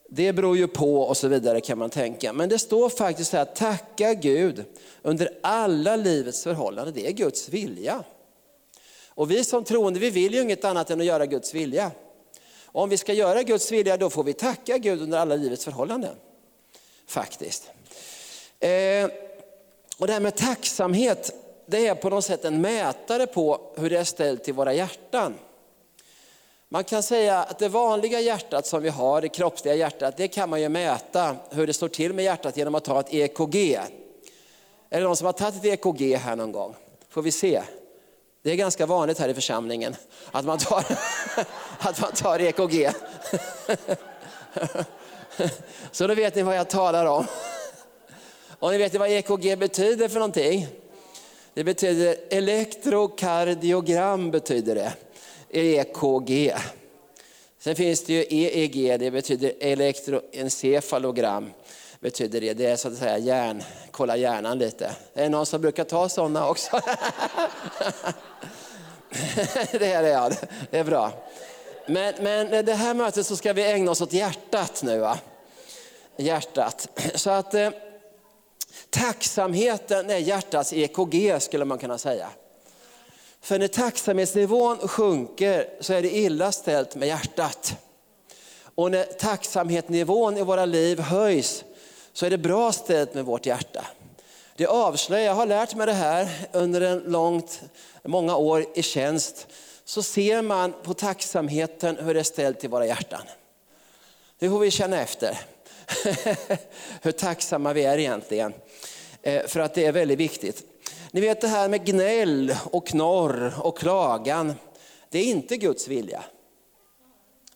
det 0.08 0.32
beror 0.32 0.56
ju 0.56 0.68
på 0.68 1.02
och 1.02 1.16
så 1.16 1.28
vidare 1.28 1.60
kan 1.60 1.78
man 1.78 1.90
tänka. 1.90 2.32
Men 2.32 2.48
det 2.48 2.58
står 2.58 2.88
faktiskt 2.88 3.32
här, 3.32 3.44
tacka 3.44 4.14
Gud 4.14 4.64
under 5.02 5.38
alla 5.42 5.96
livets 5.96 6.42
förhållanden. 6.42 6.94
Det 6.94 7.06
är 7.06 7.12
Guds 7.12 7.48
vilja. 7.48 8.04
Och 9.08 9.30
vi 9.30 9.44
som 9.44 9.64
troende, 9.64 10.00
vi 10.00 10.10
vill 10.10 10.34
ju 10.34 10.42
inget 10.42 10.64
annat 10.64 10.90
än 10.90 11.00
att 11.00 11.06
göra 11.06 11.26
Guds 11.26 11.54
vilja. 11.54 11.90
Och 12.64 12.82
om 12.82 12.88
vi 12.88 12.96
ska 12.96 13.12
göra 13.12 13.42
Guds 13.42 13.72
vilja, 13.72 13.96
då 13.96 14.10
får 14.10 14.24
vi 14.24 14.32
tacka 14.32 14.78
Gud 14.78 15.02
under 15.02 15.18
alla 15.18 15.36
livets 15.36 15.64
förhållanden. 15.64 16.14
Faktiskt. 17.06 17.70
Eh, 18.60 19.10
och 19.98 20.06
det 20.06 20.12
här 20.12 20.20
med 20.20 20.36
tacksamhet, 20.36 21.34
det 21.66 21.86
är 21.86 21.94
på 21.94 22.10
något 22.10 22.24
sätt 22.24 22.44
en 22.44 22.60
mätare 22.60 23.26
på 23.26 23.74
hur 23.76 23.90
det 23.90 23.98
är 23.98 24.04
ställt 24.04 24.48
i 24.48 24.52
våra 24.52 24.74
hjärtan. 24.74 25.34
Man 26.72 26.84
kan 26.84 27.02
säga 27.02 27.38
att 27.38 27.58
det 27.58 27.68
vanliga 27.68 28.20
hjärtat 28.20 28.66
som 28.66 28.82
vi 28.82 28.88
har, 28.88 29.20
det 29.20 29.28
kroppsliga 29.28 29.74
hjärtat, 29.74 30.16
det 30.16 30.28
kan 30.28 30.50
man 30.50 30.60
ju 30.60 30.68
mäta 30.68 31.36
hur 31.50 31.66
det 31.66 31.72
står 31.72 31.88
till 31.88 32.12
med 32.12 32.24
hjärtat 32.24 32.56
genom 32.56 32.74
att 32.74 32.84
ta 32.84 33.00
ett 33.00 33.14
EKG. 33.14 33.74
Är 34.90 35.00
det 35.00 35.00
någon 35.00 35.16
som 35.16 35.26
har 35.26 35.32
tagit 35.32 35.56
ett 35.56 35.64
EKG 35.64 36.16
här 36.16 36.36
någon 36.36 36.52
gång? 36.52 36.74
Får 37.08 37.22
vi 37.22 37.32
se. 37.32 37.62
Det 38.42 38.50
är 38.50 38.56
ganska 38.56 38.86
vanligt 38.86 39.18
här 39.18 39.28
i 39.28 39.34
församlingen 39.34 39.96
att 40.30 40.44
man 40.44 40.58
tar, 40.58 40.78
att 41.78 42.00
man 42.00 42.12
tar 42.12 42.40
EKG. 42.40 42.90
Så 45.92 46.06
då 46.06 46.14
vet 46.14 46.34
ni 46.34 46.42
vad 46.42 46.56
jag 46.56 46.70
talar 46.70 47.06
om. 47.06 47.26
Och 48.58 48.70
ni 48.70 48.78
vet 48.78 48.94
vad 48.94 49.10
EKG 49.10 49.58
betyder 49.58 50.08
för 50.08 50.18
någonting? 50.18 50.66
Det 51.54 51.64
betyder 51.64 52.16
elektrokardiogram 52.30 54.30
betyder 54.30 54.74
det. 54.74 54.92
EKG. 55.52 56.54
Sen 57.58 57.76
finns 57.76 58.04
det 58.04 58.12
ju 58.12 58.24
EEG, 58.28 59.00
det 59.00 59.10
betyder 59.10 59.52
elektroencefalogram. 59.60 61.50
Betyder 62.00 62.40
det. 62.40 62.54
det 62.54 62.66
är 62.66 62.76
så 62.76 62.88
att 62.88 62.96
säga 62.96 63.18
hjärn, 63.18 63.62
kolla 63.90 64.16
hjärnan 64.16 64.58
lite. 64.58 64.86
Är 65.14 65.22
det 65.22 65.28
någon 65.28 65.46
som 65.46 65.60
brukar 65.60 65.84
ta 65.84 66.08
sådana 66.08 66.48
också? 66.48 66.80
det 69.72 69.92
är 69.92 70.02
det 70.02 70.08
ja, 70.08 70.30
det 70.70 70.78
är 70.78 70.84
bra. 70.84 71.12
Men, 71.86 72.14
men 72.20 72.64
det 72.64 72.74
här 72.74 72.94
mötet 72.94 73.26
så 73.26 73.36
ska 73.36 73.52
vi 73.52 73.72
ägna 73.72 73.90
oss 73.90 74.00
åt 74.00 74.12
hjärtat 74.12 74.82
nu. 74.82 74.98
Va? 74.98 75.18
Hjärtat. 76.16 76.88
Så 77.14 77.30
att 77.30 77.54
eh, 77.54 77.70
tacksamheten 78.90 80.10
är 80.10 80.18
hjärtats 80.18 80.72
EKG 80.72 81.42
skulle 81.42 81.64
man 81.64 81.78
kunna 81.78 81.98
säga. 81.98 82.28
För 83.40 83.58
när 83.58 83.68
tacksamhetsnivån 83.68 84.88
sjunker 84.88 85.68
så 85.80 85.92
är 85.92 86.02
det 86.02 86.16
illa 86.16 86.52
ställt 86.52 86.94
med 86.94 87.08
hjärtat. 87.08 87.74
Och 88.74 88.90
när 88.90 89.04
tacksamhetsnivån 89.04 90.36
i 90.36 90.42
våra 90.42 90.64
liv 90.64 91.00
höjs 91.00 91.64
så 92.12 92.26
är 92.26 92.30
det 92.30 92.38
bra 92.38 92.72
ställt 92.72 93.14
med 93.14 93.24
vårt 93.24 93.46
hjärta. 93.46 93.84
Det 94.56 94.66
avslöjar, 94.66 95.26
jag 95.26 95.34
har 95.34 95.46
lärt 95.46 95.74
mig 95.74 95.86
det 95.86 95.92
här 95.92 96.28
under 96.52 96.80
en 96.80 96.98
långt, 96.98 97.62
många 98.04 98.36
år 98.36 98.66
i 98.74 98.82
tjänst, 98.82 99.46
så 99.84 100.02
ser 100.02 100.42
man 100.42 100.74
på 100.82 100.94
tacksamheten 100.94 101.96
hur 101.96 102.14
det 102.14 102.20
är 102.20 102.24
ställt 102.24 102.64
i 102.64 102.68
våra 102.68 102.86
hjärtan. 102.86 103.22
Det 104.38 104.50
får 104.50 104.58
vi 104.58 104.70
känna 104.70 105.00
efter. 105.00 105.38
hur 107.02 107.12
tacksamma 107.12 107.72
vi 107.72 107.84
är 107.84 107.98
egentligen. 107.98 108.52
Eh, 109.22 109.46
för 109.46 109.60
att 109.60 109.74
det 109.74 109.86
är 109.86 109.92
väldigt 109.92 110.18
viktigt. 110.18 110.64
Ni 111.12 111.20
vet 111.20 111.40
det 111.40 111.48
här 111.48 111.68
med 111.68 111.86
gnäll 111.86 112.56
och 112.70 112.86
knorr 112.86 113.54
och 113.62 113.78
klagan. 113.78 114.54
Det 115.10 115.18
är 115.18 115.24
inte 115.24 115.56
Guds 115.56 115.88
vilja. 115.88 116.24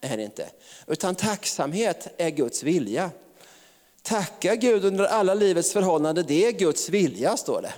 Är 0.00 0.16
det 0.16 0.22
inte. 0.22 0.48
Utan 0.86 1.14
tacksamhet 1.14 2.08
är 2.16 2.30
Guds 2.30 2.62
vilja. 2.62 3.10
Tacka 4.02 4.54
Gud 4.54 4.84
under 4.84 5.04
alla 5.04 5.34
livets 5.34 5.72
förhållanden, 5.72 6.24
det 6.28 6.46
är 6.46 6.52
Guds 6.52 6.88
vilja 6.88 7.36
står 7.36 7.62
det. 7.62 7.72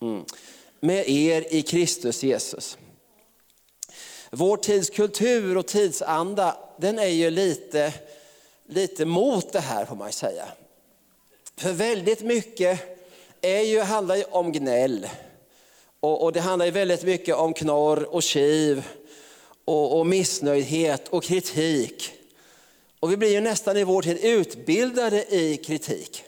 Mm. 0.00 0.24
Med 0.80 1.08
er 1.08 1.54
i 1.54 1.62
Kristus 1.62 2.22
Jesus. 2.22 2.78
Vår 4.30 4.56
tids 4.56 4.90
kultur 4.90 5.56
och 5.56 5.66
tidsanda, 5.66 6.56
den 6.78 6.98
är 6.98 7.06
ju 7.06 7.30
lite, 7.30 7.92
lite 8.66 9.04
mot 9.04 9.52
det 9.52 9.60
här 9.60 9.84
får 9.84 9.96
man 9.96 10.12
säga. 10.12 10.48
För 11.56 11.72
väldigt 11.72 12.22
mycket 12.22 12.97
är 13.42 13.60
ju, 13.60 13.80
handlar 13.80 14.16
ju 14.16 14.24
om 14.24 14.52
gnäll. 14.52 15.08
Och, 16.00 16.22
och 16.22 16.32
det 16.32 16.40
handlar 16.40 16.66
ju 16.66 16.72
väldigt 16.72 17.02
mycket 17.02 17.34
om 17.34 17.54
knorr 17.54 18.14
och 18.14 18.22
kiv 18.22 18.84
och, 19.64 19.98
och 19.98 20.06
missnöjdhet 20.06 21.08
och 21.08 21.22
kritik. 21.22 22.12
Och 23.00 23.12
vi 23.12 23.16
blir 23.16 23.32
ju 23.32 23.40
nästan 23.40 23.76
i 23.76 23.84
vår 23.84 24.02
tid 24.02 24.18
utbildade 24.22 25.34
i 25.34 25.56
kritik. 25.56 26.24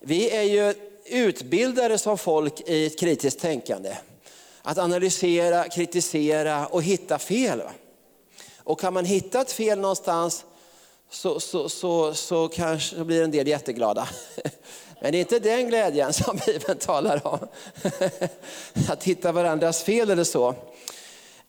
Vi 0.00 0.30
är 0.30 0.42
ju 0.42 0.74
utbildade 1.04 1.98
som 1.98 2.18
folk 2.18 2.60
i 2.68 2.86
ett 2.86 2.98
kritiskt 2.98 3.40
tänkande. 3.40 3.96
Att 4.62 4.78
analysera, 4.78 5.68
kritisera 5.68 6.66
och 6.66 6.82
hitta 6.82 7.18
fel. 7.18 7.62
Och 8.56 8.80
kan 8.80 8.94
man 8.94 9.04
hitta 9.04 9.40
ett 9.40 9.52
fel 9.52 9.78
någonstans 9.78 10.44
så, 11.12 11.40
så, 11.40 11.68
så, 11.68 12.14
så 12.14 12.48
kanske 12.48 13.04
blir 13.04 13.24
en 13.24 13.30
del 13.30 13.48
jätteglada. 13.48 14.08
Men 15.00 15.12
det 15.12 15.18
är 15.18 15.20
inte 15.20 15.38
den 15.38 15.68
glädjen 15.68 16.12
som 16.12 16.40
Bibeln 16.46 16.78
talar 16.78 17.26
om. 17.26 17.48
Att 18.88 19.04
hitta 19.04 19.32
varandras 19.32 19.82
fel 19.82 20.10
eller 20.10 20.24
så. 20.24 20.54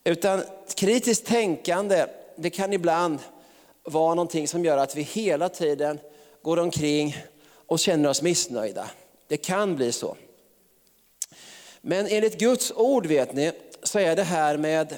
Utan 0.03 0.43
kritiskt 0.75 1.25
tänkande, 1.25 2.05
det 2.35 2.49
kan 2.49 2.73
ibland 2.73 3.19
vara 3.83 4.15
någonting 4.15 4.47
som 4.47 4.65
gör 4.65 4.77
att 4.77 4.95
vi 4.95 5.01
hela 5.01 5.49
tiden 5.49 5.99
går 6.41 6.59
omkring 6.59 7.17
och 7.67 7.79
känner 7.79 8.09
oss 8.09 8.21
missnöjda. 8.21 8.89
Det 9.27 9.37
kan 9.37 9.75
bli 9.75 9.91
så. 9.91 10.17
Men 11.81 12.07
enligt 12.07 12.39
Guds 12.39 12.71
ord 12.75 13.05
vet 13.05 13.33
ni, 13.33 13.51
så 13.83 13.99
är 13.99 14.15
det 14.15 14.23
här 14.23 14.57
med, 14.57 14.97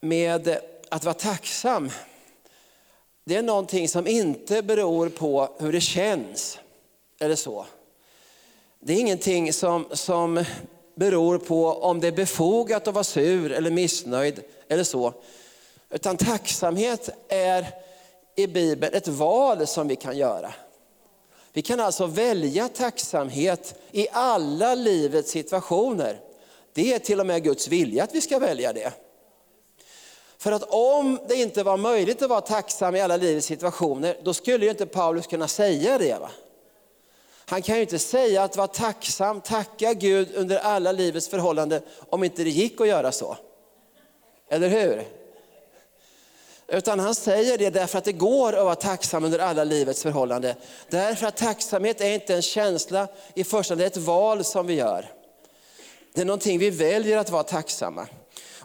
med 0.00 0.58
att 0.88 1.04
vara 1.04 1.14
tacksam, 1.14 1.90
det 3.24 3.36
är 3.36 3.42
någonting 3.42 3.88
som 3.88 4.06
inte 4.06 4.62
beror 4.62 5.08
på 5.08 5.48
hur 5.58 5.72
det 5.72 5.80
känns. 5.80 6.58
Eller 7.20 7.36
så. 7.36 7.66
Det 8.80 8.92
är 8.92 9.00
ingenting 9.00 9.52
som, 9.52 9.86
som 9.92 10.44
beror 10.94 11.38
på 11.38 11.66
om 11.68 12.00
det 12.00 12.08
är 12.08 12.12
befogat 12.12 12.88
att 12.88 12.94
vara 12.94 13.04
sur 13.04 13.52
eller 13.52 13.70
missnöjd 13.70 14.40
eller 14.68 14.84
så. 14.84 15.14
Utan 15.90 16.16
tacksamhet 16.16 17.10
är 17.28 17.66
i 18.36 18.46
Bibeln 18.46 18.94
ett 18.94 19.08
val 19.08 19.66
som 19.66 19.88
vi 19.88 19.96
kan 19.96 20.16
göra. 20.16 20.54
Vi 21.52 21.62
kan 21.62 21.80
alltså 21.80 22.06
välja 22.06 22.68
tacksamhet 22.68 23.74
i 23.92 24.06
alla 24.12 24.74
livets 24.74 25.30
situationer. 25.30 26.20
Det 26.72 26.94
är 26.94 26.98
till 26.98 27.20
och 27.20 27.26
med 27.26 27.42
Guds 27.42 27.68
vilja 27.68 28.04
att 28.04 28.14
vi 28.14 28.20
ska 28.20 28.38
välja 28.38 28.72
det. 28.72 28.92
För 30.44 30.52
att 30.52 30.62
om 30.68 31.18
det 31.28 31.34
inte 31.34 31.62
var 31.62 31.76
möjligt 31.76 32.22
att 32.22 32.28
vara 32.28 32.40
tacksam 32.40 32.96
i 32.96 33.00
alla 33.00 33.16
livets 33.16 33.46
situationer, 33.46 34.16
då 34.22 34.34
skulle 34.34 34.64
ju 34.64 34.70
inte 34.70 34.86
Paulus 34.86 35.26
kunna 35.26 35.48
säga 35.48 35.98
det. 35.98 36.18
Va? 36.20 36.30
Han 37.46 37.62
kan 37.62 37.76
ju 37.76 37.82
inte 37.82 37.98
säga 37.98 38.42
att 38.42 38.56
vara 38.56 38.66
tacksam, 38.66 39.40
tacka 39.40 39.94
Gud 39.94 40.34
under 40.34 40.56
alla 40.56 40.92
livets 40.92 41.28
förhållanden 41.28 41.82
om 42.10 42.24
inte 42.24 42.44
det 42.44 42.50
gick 42.50 42.80
att 42.80 42.88
göra 42.88 43.12
så. 43.12 43.36
Eller 44.48 44.68
hur? 44.68 45.04
Utan 46.66 47.00
han 47.00 47.14
säger 47.14 47.58
det 47.58 47.70
därför 47.70 47.98
att 47.98 48.04
det 48.04 48.12
går 48.12 48.52
att 48.52 48.64
vara 48.64 48.74
tacksam 48.74 49.24
under 49.24 49.38
alla 49.38 49.64
livets 49.64 50.02
förhållanden. 50.02 50.54
Därför 50.88 51.26
att 51.26 51.36
tacksamhet 51.36 52.00
är 52.00 52.10
inte 52.10 52.34
en 52.34 52.42
känsla 52.42 53.08
i 53.34 53.44
första 53.44 53.72
hand, 53.72 53.80
det 53.80 53.84
är 53.84 53.86
ett 53.86 53.96
val 53.96 54.44
som 54.44 54.66
vi 54.66 54.74
gör. 54.74 55.12
Det 56.14 56.20
är 56.20 56.24
någonting 56.24 56.58
vi 56.58 56.70
väljer 56.70 57.18
att 57.18 57.30
vara 57.30 57.42
tacksamma. 57.42 58.08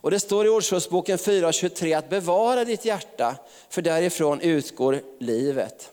Och 0.02 0.12
det 0.12 0.20
står 0.20 0.46
i 0.46 0.50
Ordspråksboken 0.50 1.18
4.23 1.18 1.98
att 1.98 2.10
bevara 2.10 2.66
ditt 2.66 2.86
hjärta, 2.86 3.36
för 3.70 3.82
därifrån 3.82 4.42
utgår 4.42 5.02
livet. 5.20 5.92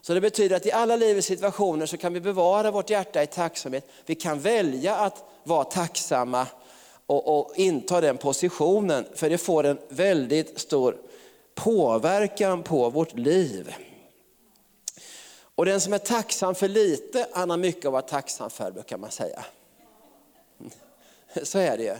Så 0.00 0.14
det 0.14 0.20
betyder 0.20 0.56
att 0.56 0.66
i 0.66 0.72
alla 0.72 0.96
livets 0.96 1.26
situationer 1.26 1.86
så 1.86 1.96
kan 1.96 2.14
vi 2.14 2.20
bevara 2.20 2.70
vårt 2.70 2.90
hjärta 2.90 3.22
i 3.22 3.26
tacksamhet. 3.26 3.88
Vi 4.06 4.14
kan 4.14 4.40
välja 4.40 4.96
att 4.96 5.24
vara 5.44 5.64
tacksamma 5.64 6.46
och, 7.06 7.38
och 7.38 7.52
inta 7.56 8.00
den 8.00 8.16
positionen, 8.16 9.06
för 9.14 9.30
det 9.30 9.38
får 9.38 9.64
en 9.64 9.78
väldigt 9.88 10.58
stor 10.58 10.96
påverkan 11.54 12.62
på 12.62 12.90
vårt 12.90 13.18
liv. 13.18 13.74
Och 15.54 15.64
den 15.64 15.80
som 15.80 15.92
är 15.92 15.98
tacksam 15.98 16.54
för 16.54 16.68
lite, 16.68 17.26
han 17.32 17.50
har 17.50 17.56
mycket 17.56 17.84
att 17.84 17.92
vara 17.92 18.02
tacksam 18.02 18.50
för, 18.50 18.70
brukar 18.70 18.96
man 18.96 19.10
säga. 19.10 19.44
Så 21.42 21.58
är 21.58 21.76
det 21.76 21.84
ju. 21.84 21.96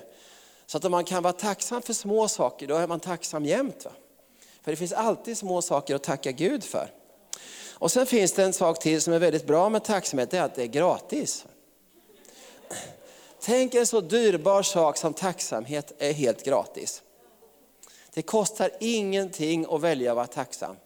Så 0.70 0.76
att 0.76 0.84
om 0.84 0.90
man 0.90 1.04
kan 1.04 1.22
vara 1.22 1.32
tacksam 1.32 1.82
för 1.82 1.92
små 1.92 2.28
saker, 2.28 2.66
då 2.66 2.76
är 2.76 2.86
man 2.86 3.00
tacksam 3.00 3.44
jämt. 3.44 3.84
Va? 3.84 3.90
För 4.62 4.70
det 4.70 4.76
finns 4.76 4.92
alltid 4.92 5.38
små 5.38 5.62
saker 5.62 5.94
att 5.94 6.02
tacka 6.02 6.32
Gud 6.32 6.64
för. 6.64 6.92
Och 7.72 7.92
sen 7.92 8.06
finns 8.06 8.32
det 8.32 8.44
en 8.44 8.52
sak 8.52 8.78
till 8.78 9.02
som 9.02 9.12
är 9.12 9.18
väldigt 9.18 9.46
bra 9.46 9.68
med 9.68 9.84
tacksamhet, 9.84 10.30
det 10.30 10.38
är 10.38 10.42
att 10.42 10.54
det 10.54 10.62
är 10.62 10.66
gratis. 10.66 11.46
Tänk 13.40 13.74
en 13.74 13.86
så 13.86 14.00
dyrbar 14.00 14.62
sak 14.62 14.96
som 14.96 15.14
tacksamhet 15.14 15.92
är 15.98 16.12
helt 16.12 16.44
gratis. 16.44 17.02
Det 18.14 18.22
kostar 18.22 18.70
ingenting 18.80 19.66
att 19.70 19.80
välja 19.80 20.10
att 20.10 20.16
vara 20.16 20.26
tacksam. 20.26 20.76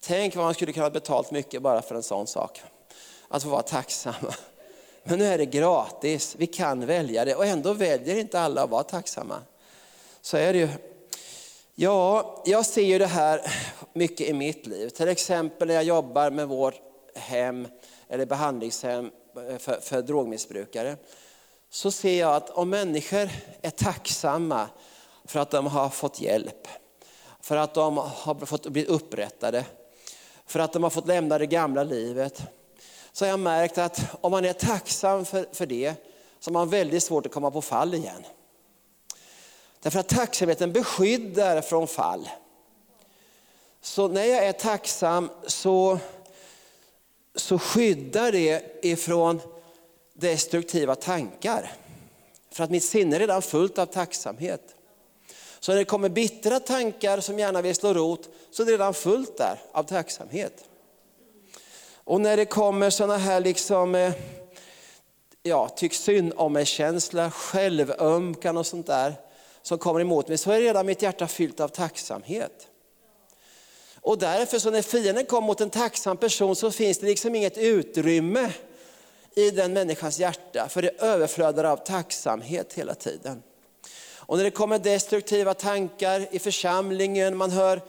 Tänk 0.00 0.36
vad 0.36 0.44
man 0.44 0.54
skulle 0.54 0.72
kunna 0.72 0.86
ha 0.86 0.90
betalt 0.90 1.30
mycket 1.30 1.62
bara 1.62 1.82
för 1.82 1.94
en 1.94 2.02
sån 2.02 2.26
sak. 2.26 2.62
Att 3.28 3.42
få 3.42 3.48
vara 3.48 3.62
tacksam. 3.62 4.14
Men 5.08 5.18
nu 5.18 5.24
är 5.24 5.38
det 5.38 5.46
gratis, 5.46 6.34
vi 6.38 6.46
kan 6.46 6.86
välja 6.86 7.24
det 7.24 7.34
och 7.34 7.46
ändå 7.46 7.72
väljer 7.72 8.16
inte 8.16 8.40
alla 8.40 8.62
att 8.62 8.70
vara 8.70 8.82
tacksamma. 8.82 9.40
Så 10.20 10.36
är 10.36 10.52
det 10.52 10.58
ju. 10.58 10.68
Ja, 11.74 12.42
jag 12.46 12.66
ser 12.66 12.82
ju 12.82 12.98
det 12.98 13.06
här 13.06 13.52
mycket 13.92 14.28
i 14.28 14.32
mitt 14.32 14.66
liv. 14.66 14.88
Till 14.88 15.08
exempel 15.08 15.68
när 15.68 15.74
jag 15.74 15.84
jobbar 15.84 16.30
med 16.30 16.48
vårt 16.48 16.74
hem 17.14 17.68
eller 18.08 18.26
behandlingshem 18.26 19.10
för, 19.58 19.80
för 19.80 20.02
drogmissbrukare. 20.02 20.96
Så 21.70 21.90
ser 21.90 22.20
jag 22.20 22.34
att 22.34 22.50
om 22.50 22.70
människor 22.70 23.30
är 23.62 23.70
tacksamma 23.70 24.68
för 25.24 25.40
att 25.40 25.50
de 25.50 25.66
har 25.66 25.88
fått 25.88 26.20
hjälp, 26.20 26.68
för 27.40 27.56
att 27.56 27.74
de 27.74 27.96
har 27.96 28.46
fått 28.46 28.66
bli 28.66 28.84
upprättade, 28.84 29.64
för 30.46 30.60
att 30.60 30.72
de 30.72 30.82
har 30.82 30.90
fått 30.90 31.06
lämna 31.06 31.38
det 31.38 31.46
gamla 31.46 31.82
livet. 31.82 32.42
Så 33.18 33.24
har 33.24 33.30
jag 33.30 33.40
märkt 33.40 33.78
att 33.78 34.00
om 34.20 34.30
man 34.30 34.44
är 34.44 34.52
tacksam 34.52 35.24
för, 35.24 35.46
för 35.52 35.66
det, 35.66 35.94
så 36.40 36.50
har 36.50 36.52
man 36.52 36.68
väldigt 36.68 37.02
svårt 37.02 37.26
att 37.26 37.32
komma 37.32 37.50
på 37.50 37.62
fall 37.62 37.94
igen. 37.94 38.24
Därför 39.80 40.00
att 40.00 40.08
tacksamheten 40.08 40.72
beskyddar 40.72 41.60
från 41.60 41.88
fall. 41.88 42.28
Så 43.80 44.08
när 44.08 44.24
jag 44.24 44.44
är 44.44 44.52
tacksam 44.52 45.30
så, 45.46 45.98
så 47.34 47.58
skyddar 47.58 48.32
det 48.32 48.78
ifrån 48.82 49.40
destruktiva 50.12 50.94
tankar. 50.94 51.72
För 52.50 52.64
att 52.64 52.70
mitt 52.70 52.84
sinne 52.84 53.16
är 53.16 53.20
redan 53.20 53.42
fullt 53.42 53.78
av 53.78 53.86
tacksamhet. 53.86 54.74
Så 55.60 55.72
när 55.72 55.78
det 55.78 55.84
kommer 55.84 56.08
bittra 56.08 56.60
tankar 56.60 57.20
som 57.20 57.38
gärna 57.38 57.62
vill 57.62 57.74
slå 57.74 57.94
rot, 57.94 58.28
så 58.50 58.62
är 58.62 58.66
det 58.66 58.72
redan 58.72 58.94
fullt 58.94 59.36
där 59.36 59.60
av 59.72 59.82
tacksamhet. 59.82 60.67
Och 62.08 62.20
när 62.20 62.36
det 62.36 62.44
kommer 62.44 62.90
sådana 62.90 63.16
här 63.16 63.40
liksom, 63.40 63.94
eh, 63.94 64.12
ja, 65.42 65.68
tyck 65.68 65.94
synd 65.94 66.32
om 66.36 66.52
mig 66.52 66.66
känsla, 66.66 67.30
självömkan 67.30 68.56
och 68.56 68.66
sånt 68.66 68.86
där, 68.86 69.14
som 69.62 69.78
kommer 69.78 70.00
emot 70.00 70.28
mig 70.28 70.38
så 70.38 70.50
är 70.50 70.60
redan 70.60 70.86
mitt 70.86 71.02
hjärta 71.02 71.26
fyllt 71.26 71.60
av 71.60 71.68
tacksamhet. 71.68 72.68
Och 74.00 74.18
därför 74.18 74.58
så 74.58 74.70
när 74.70 74.82
fienden 74.82 75.26
kommer 75.26 75.46
mot 75.46 75.60
en 75.60 75.70
tacksam 75.70 76.16
person 76.16 76.56
så 76.56 76.70
finns 76.70 76.98
det 76.98 77.06
liksom 77.06 77.34
inget 77.34 77.58
utrymme 77.58 78.52
i 79.34 79.50
den 79.50 79.72
människans 79.72 80.18
hjärta, 80.18 80.68
för 80.68 80.82
det 80.82 81.02
överflödar 81.02 81.64
av 81.64 81.76
tacksamhet 81.76 82.72
hela 82.72 82.94
tiden. 82.94 83.42
Och 84.16 84.36
när 84.36 84.44
det 84.44 84.50
kommer 84.50 84.78
destruktiva 84.78 85.54
tankar 85.54 86.26
i 86.30 86.38
församlingen, 86.38 87.36
man 87.36 87.50
hör 87.50 87.80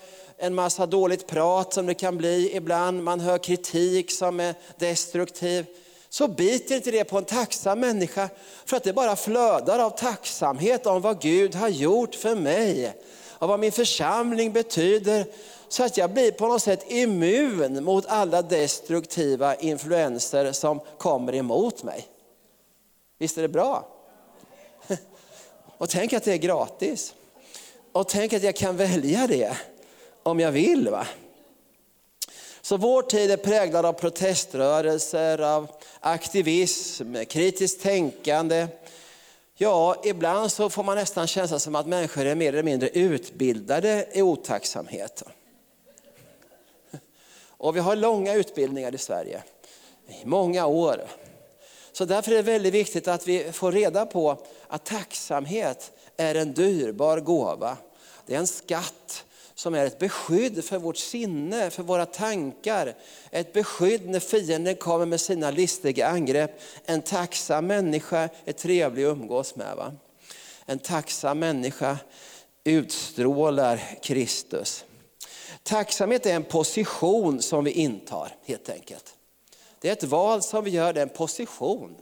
en 0.42 0.56
massa 0.56 0.86
dåligt 0.86 1.28
prat 1.28 1.74
som 1.74 1.86
det 1.86 1.94
kan 1.94 2.18
bli 2.18 2.56
ibland, 2.56 3.04
man 3.04 3.20
hör 3.20 3.38
kritik 3.38 4.12
som 4.12 4.40
är 4.40 4.56
destruktiv, 4.78 5.66
så 6.10 6.28
biter 6.28 6.76
inte 6.76 6.92
det 6.92 7.04
på 7.04 7.18
en 7.18 7.26
tacksam 7.26 7.80
människa, 7.80 8.30
för 8.66 8.78
att 8.78 8.84
det 8.84 8.94
bara 8.94 9.16
flödar 9.16 9.80
av 9.80 9.90
tacksamhet 9.90 10.86
om 10.86 11.02
vad 11.02 11.22
Gud 11.22 11.56
har 11.56 11.70
gjort 11.70 12.16
för 12.16 12.36
mig, 12.36 12.94
och 13.28 13.48
vad 13.48 13.60
min 13.60 13.72
församling 13.72 14.54
betyder, 14.54 15.26
så 15.68 15.84
att 15.84 15.98
jag 15.98 16.12
blir 16.12 16.32
på 16.32 16.48
något 16.48 16.62
sätt 16.62 16.92
immun 16.92 17.84
mot 17.84 18.06
alla 18.08 18.42
destruktiva 18.42 19.56
influenser 19.56 20.52
som 20.52 20.80
kommer 20.98 21.36
emot 21.36 21.84
mig. 21.84 22.08
Visst 23.18 23.38
är 23.38 23.42
det 23.42 23.48
bra? 23.48 23.88
Och 25.78 25.90
tänk 25.90 26.14
att 26.14 26.24
det 26.24 26.34
är 26.34 26.38
gratis. 26.38 27.14
Och 27.92 28.08
tänk 28.08 28.34
att 28.34 28.44
jag 28.44 28.56
kan 28.56 28.78
välja 28.78 29.28
det 29.28 29.58
om 30.24 30.40
jag 30.40 30.52
vill. 30.52 30.90
Va? 30.90 31.08
Så 32.62 32.78
vår 32.78 33.02
tid 33.02 33.32
är 33.32 33.38
präglad 33.38 33.86
av 33.86 33.94
proteströrelser, 33.94 35.42
av 35.42 35.72
aktivism, 36.00 37.16
kritiskt 37.26 37.82
tänkande. 37.82 38.68
Ja, 39.56 40.02
ibland 40.04 40.52
så 40.52 40.70
får 40.70 40.84
man 40.84 40.98
nästan 40.98 41.28
känslan 41.28 41.60
som 41.60 41.76
att 41.76 41.88
människor 41.88 42.26
är 42.26 42.36
mer 42.36 42.54
eller 42.54 42.64
mindre 42.64 42.90
utbildade 42.90 44.08
i 44.14 44.22
otacksamhet. 44.22 45.24
Och 47.48 47.76
vi 47.76 47.80
har 47.80 47.96
långa 47.96 48.34
utbildningar 48.34 48.96
i 48.96 48.98
Sverige, 48.98 49.44
i 50.08 50.26
många 50.26 50.66
år. 50.66 51.02
Så 51.92 52.06
därför 52.06 52.32
är 52.32 52.36
det 52.36 52.42
väldigt 52.42 52.74
viktigt 52.74 53.08
att 53.08 53.28
vi 53.28 53.52
får 53.52 53.72
reda 53.72 54.06
på 54.06 54.38
att 54.68 54.86
tacksamhet 54.86 55.92
är 56.18 56.36
en 56.36 56.54
dyrbar 56.54 57.20
gåva. 57.20 57.78
Det 58.26 58.36
är 58.36 58.40
en 58.40 58.48
skatt 58.48 59.26
som 59.60 59.76
är 59.76 59.86
ett 59.86 60.00
beskydd 60.00 60.66
för 60.66 60.78
vårt 60.78 60.98
sinne, 60.98 61.70
för 61.70 61.84
våra 61.84 62.06
tankar. 62.06 62.96
Ett 63.32 63.54
beskydd 63.54 64.10
när 64.10 64.20
fienden 64.20 64.76
kommer 64.76 65.06
med 65.06 65.22
sina 65.22 65.52
listiga 65.52 66.08
angrepp. 66.08 66.62
En 66.86 67.02
tacksam 67.02 67.68
människa 67.68 68.30
är 68.46 68.54
trevlig 68.54 69.06
att 69.06 69.12
umgås 69.12 69.56
med. 69.56 69.76
Va? 69.76 69.92
En 70.66 70.80
tacksam 70.80 71.40
människa 71.40 71.98
utstrålar 72.64 73.98
Kristus. 74.02 74.86
Tacksamhet 75.64 76.26
är 76.26 76.36
en 76.36 76.44
position 76.44 77.42
som 77.42 77.64
vi 77.64 77.72
intar 77.72 78.36
helt 78.46 78.70
enkelt. 78.70 79.16
Det 79.80 79.90
är 79.90 79.94
ett 79.94 80.04
val 80.04 80.42
som 80.42 80.64
vi 80.64 80.70
gör, 80.70 80.94
det 80.94 81.00
är 81.00 81.06
en 81.06 81.10
position 81.10 81.96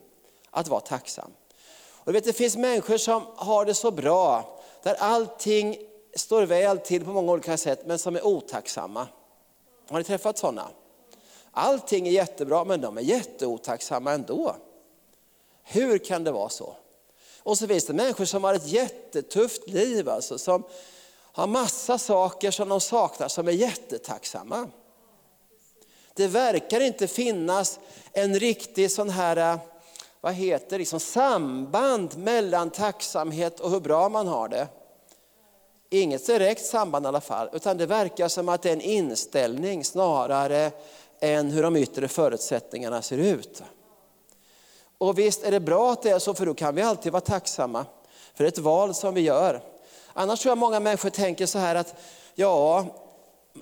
att 0.50 0.68
vara 0.68 0.82
tacksam. 0.82 1.32
Och 1.80 2.16
vet, 2.16 2.24
det 2.24 2.34
finns 2.34 2.58
människor 2.58 2.98
som 2.98 3.24
har 3.36 3.66
det 3.66 3.74
så 3.74 3.92
bra, 3.92 4.60
där 4.84 4.96
allting 5.00 5.78
står 6.18 6.46
väl 6.46 6.80
till 6.80 7.06
på 7.06 7.14
många 7.14 7.32
olika 7.32 7.58
sätt, 7.58 7.86
men 7.86 8.00
som 8.00 8.16
är 8.16 8.26
otacksamma. 8.26 9.08
Har 9.90 9.98
ni 9.98 10.04
träffat 10.04 10.38
sådana? 10.38 10.70
Allting 11.52 12.08
är 12.08 12.12
jättebra, 12.12 12.64
men 12.64 12.82
de 12.82 12.98
är 12.98 13.02
jätteotacksamma 13.02 14.12
ändå. 14.12 14.56
Hur 15.64 15.98
kan 15.98 16.24
det 16.24 16.32
vara 16.32 16.50
så? 16.50 16.76
Och 17.44 17.58
så 17.58 17.68
finns 17.68 17.86
det 17.86 17.94
människor 17.94 18.26
som 18.26 18.44
har 18.44 18.54
ett 18.54 18.68
jättetufft 18.68 19.70
liv, 19.70 20.10
alltså, 20.10 20.38
som 20.38 20.64
har 21.32 21.48
massa 21.48 21.98
saker 21.98 22.52
som 22.52 22.70
de 22.70 22.82
saknar, 22.82 23.28
som 23.28 23.48
är 23.48 23.52
jättetacksamma. 23.52 24.68
Det 26.14 26.28
verkar 26.28 26.80
inte 26.82 27.08
finnas 27.08 27.80
en 28.12 28.40
riktig 28.40 28.92
sån 28.92 29.10
här, 29.10 29.38
eh, 29.38 29.60
vad 30.22 30.34
heter 30.34 30.80
liksom 30.80 31.00
samband 31.00 32.18
mellan 32.18 32.70
tacksamhet 32.70 33.60
och 33.60 33.72
hur 33.72 33.80
bra 33.80 34.10
man 34.10 34.28
har 34.28 34.50
det. 34.50 34.68
Inget 35.90 36.28
direkt 36.28 36.66
samband 36.66 37.06
i 37.06 37.08
alla 37.08 37.22
fall, 37.22 37.50
utan 37.54 37.78
det 37.78 37.86
verkar 37.86 38.28
som 38.28 38.50
att 38.50 38.62
det 38.62 38.70
är 38.70 38.74
en 38.74 38.82
inställning 38.82 39.84
snarare 39.84 40.72
än 41.20 41.52
hur 41.52 41.64
de 41.64 41.76
yttre 41.76 42.08
förutsättningarna 42.08 43.02
ser 43.02 43.18
ut. 43.18 43.64
Och 44.98 45.20
visst 45.20 45.44
är 45.44 45.52
det 45.52 45.60
bra 45.60 45.92
att 45.92 46.02
det 46.02 46.10
är 46.10 46.20
så, 46.20 46.34
för 46.34 46.46
då 46.46 46.54
kan 46.54 46.76
vi 46.76 46.82
alltid 46.82 47.12
vara 47.12 47.22
tacksamma. 47.22 47.86
För 48.34 48.44
det 48.44 48.48
är 48.48 48.52
ett 48.52 48.58
val 48.58 48.94
som 48.94 49.14
vi 49.14 49.22
gör. 49.22 49.62
Annars 50.14 50.40
tror 50.40 50.52
jag 50.52 50.58
många 50.58 50.80
människor 50.80 51.10
tänker 51.10 51.46
så 51.46 51.60
här 51.60 51.76
att, 51.76 51.96
ja, 52.36 52.86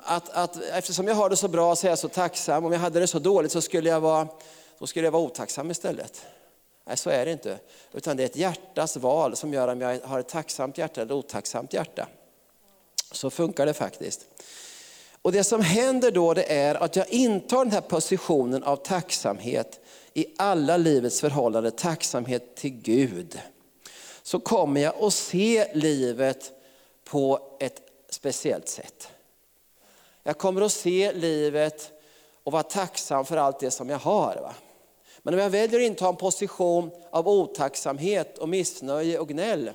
att, 0.03 0.29
att 0.29 0.61
eftersom 0.61 1.07
jag 1.07 1.15
har 1.15 1.29
det 1.29 1.35
så 1.35 1.47
bra 1.47 1.75
så 1.75 1.87
är 1.87 1.91
jag 1.91 1.99
så 1.99 2.09
tacksam. 2.09 2.65
Om 2.65 2.71
jag 2.71 2.79
hade 2.79 2.99
det 2.99 3.07
så 3.07 3.19
dåligt 3.19 3.51
så 3.51 3.61
skulle 3.61 3.89
jag 3.89 3.99
vara, 3.99 4.27
då 4.79 4.87
skulle 4.87 5.07
jag 5.07 5.11
vara 5.11 5.23
otacksam 5.23 5.71
istället. 5.71 6.25
Nej, 6.87 6.97
så 6.97 7.09
är 7.09 7.25
det 7.25 7.31
inte. 7.31 7.59
Utan 7.93 8.17
det 8.17 8.23
är 8.23 8.25
ett 8.25 8.35
hjärtas 8.35 8.97
val 8.97 9.35
som 9.35 9.53
gör 9.53 9.67
om 9.67 9.81
jag 9.81 9.99
har 10.03 10.19
ett 10.19 10.29
tacksamt 10.29 10.77
hjärta 10.77 11.01
eller 11.01 11.15
otacksamt 11.15 11.73
hjärta. 11.73 12.07
Så 13.11 13.29
funkar 13.29 13.65
det 13.65 13.73
faktiskt. 13.73 14.25
Och 15.21 15.31
Det 15.31 15.43
som 15.43 15.61
händer 15.61 16.11
då 16.11 16.33
det 16.33 16.53
är 16.53 16.75
att 16.75 16.95
jag 16.95 17.09
intar 17.09 17.65
den 17.65 17.71
här 17.71 17.81
positionen 17.81 18.63
av 18.63 18.75
tacksamhet 18.75 19.79
i 20.13 20.25
alla 20.37 20.77
livets 20.77 21.21
förhållanden, 21.21 21.71
tacksamhet 21.71 22.55
till 22.55 22.71
Gud. 22.71 23.39
Så 24.23 24.39
kommer 24.39 24.81
jag 24.81 25.03
att 25.03 25.13
se 25.13 25.73
livet 25.73 26.51
på 27.03 27.39
ett 27.59 27.81
speciellt 28.09 28.67
sätt. 28.67 29.07
Jag 30.23 30.37
kommer 30.37 30.61
att 30.61 30.71
se 30.71 31.11
livet 31.13 31.91
och 32.43 32.51
vara 32.51 32.63
tacksam 32.63 33.25
för 33.25 33.37
allt 33.37 33.59
det 33.59 33.71
som 33.71 33.89
jag 33.89 33.99
har. 33.99 34.35
Va? 34.41 34.53
Men 35.19 35.33
om 35.33 35.39
jag 35.39 35.49
väljer 35.49 35.79
att 35.79 35.85
inta 35.85 36.09
en 36.09 36.15
position 36.15 36.91
av 37.11 37.27
otacksamhet 37.27 38.37
och 38.37 38.49
missnöje 38.49 39.19
och 39.19 39.27
gnäll, 39.27 39.71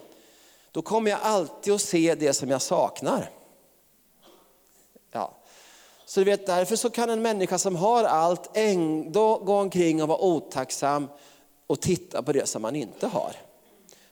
då 0.73 0.83
kommer 0.83 1.11
jag 1.11 1.21
alltid 1.23 1.73
att 1.73 1.81
se 1.81 2.15
det 2.15 2.33
som 2.33 2.51
jag 2.51 2.63
saknar. 2.63 3.31
Ja. 5.13 5.33
Så 6.05 6.21
du 6.21 6.25
vet, 6.25 6.47
därför 6.47 6.77
så 6.77 6.91
kan 6.91 7.11
en 7.11 7.23
människa 7.23 7.59
som 7.59 7.77
har 7.77 8.05
allt 8.05 8.51
ändå 8.55 9.39
gå 9.39 9.59
omkring 9.59 10.03
och 10.03 10.09
vara 10.09 10.25
otacksam 10.25 11.09
och 11.67 11.81
titta 11.81 12.23
på 12.23 12.33
det 12.33 12.49
som 12.49 12.63
man 12.63 12.77
inte 12.77 13.07
har. 13.07 13.37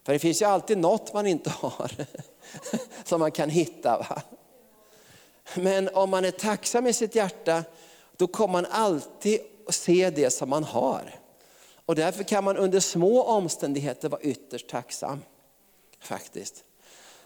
För 0.03 0.13
det 0.13 0.19
finns 0.19 0.43
ju 0.43 0.47
alltid 0.47 0.79
något 0.79 1.15
man 1.15 1.27
inte 1.27 1.51
har 1.51 1.93
som 3.05 3.21
man 3.21 3.31
kan 3.31 3.51
hitta. 3.51 3.99
Va? 3.99 4.23
Men 5.55 5.89
om 5.89 6.11
man 6.11 6.25
är 6.25 6.31
tacksam 6.31 6.87
i 6.87 6.93
sitt 6.93 7.15
hjärta, 7.15 7.65
då 8.17 8.27
kommer 8.27 8.53
man 8.53 8.67
alltid 8.71 9.41
att 9.69 9.75
se 9.75 10.11
det 10.11 10.31
som 10.31 10.49
man 10.49 10.65
har. 10.65 11.15
Och 11.87 11.95
därför 11.95 12.25
kan 12.25 12.45
man 12.45 12.57
under 12.57 12.81
små 12.81 13.23
omständigheter 13.23 14.09
vara 14.09 14.21
ytterst 14.21 14.69
tacksam. 14.69 15.23
Faktiskt. 16.01 16.65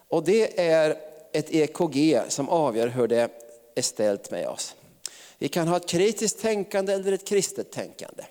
Och 0.09 0.25
det 0.25 0.61
är 0.61 0.97
ett 1.33 1.51
EKG 1.51 2.21
som 2.29 2.49
avgör 2.49 2.89
hur 2.89 3.09
det 3.09 3.29
är 3.75 3.83
ställt 3.83 4.31
med 4.31 4.49
oss. 4.49 4.75
Vi 5.39 5.49
kan 5.49 5.69
ha 5.69 5.77
ett 5.77 5.89
kritiskt 5.89 6.41
tänkande 6.41 6.93
eller 6.93 7.13
ett 7.13 7.29
kristet 7.29 7.73
tänkande. 7.73 8.25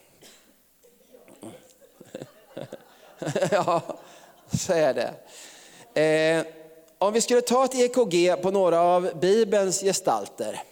ja, 3.52 3.82
så 4.54 4.74
är 4.74 4.94
det. 4.94 5.14
Eh, 6.02 6.46
om 6.98 7.14
vi 7.14 7.22
skulle 7.22 7.42
ta 7.42 7.66
ett 7.66 7.76
EKG 7.76 8.42
på 8.42 8.52
några 8.52 8.82
av 8.82 9.20
Bibelns 9.20 9.82
gestalter 9.82 10.64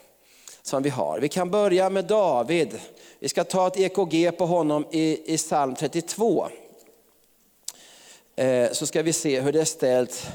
som 0.61 0.83
vi 0.83 0.89
har. 0.89 1.19
Vi 1.19 1.29
kan 1.29 1.51
börja 1.51 1.89
med 1.89 2.05
David. 2.05 2.79
Vi 3.19 3.29
ska 3.29 3.43
ta 3.43 3.67
ett 3.67 3.77
EKG 3.77 4.37
på 4.37 4.45
honom 4.45 4.85
i, 4.91 5.33
i 5.33 5.37
psalm 5.37 5.75
32. 5.75 6.47
Eh, 8.39 8.71
så 8.71 8.85
ska 8.85 9.01
vi 9.01 9.13
se 9.13 9.41
hur 9.41 9.51
det 9.51 9.61
är 9.61 9.65
ställt 9.65 10.27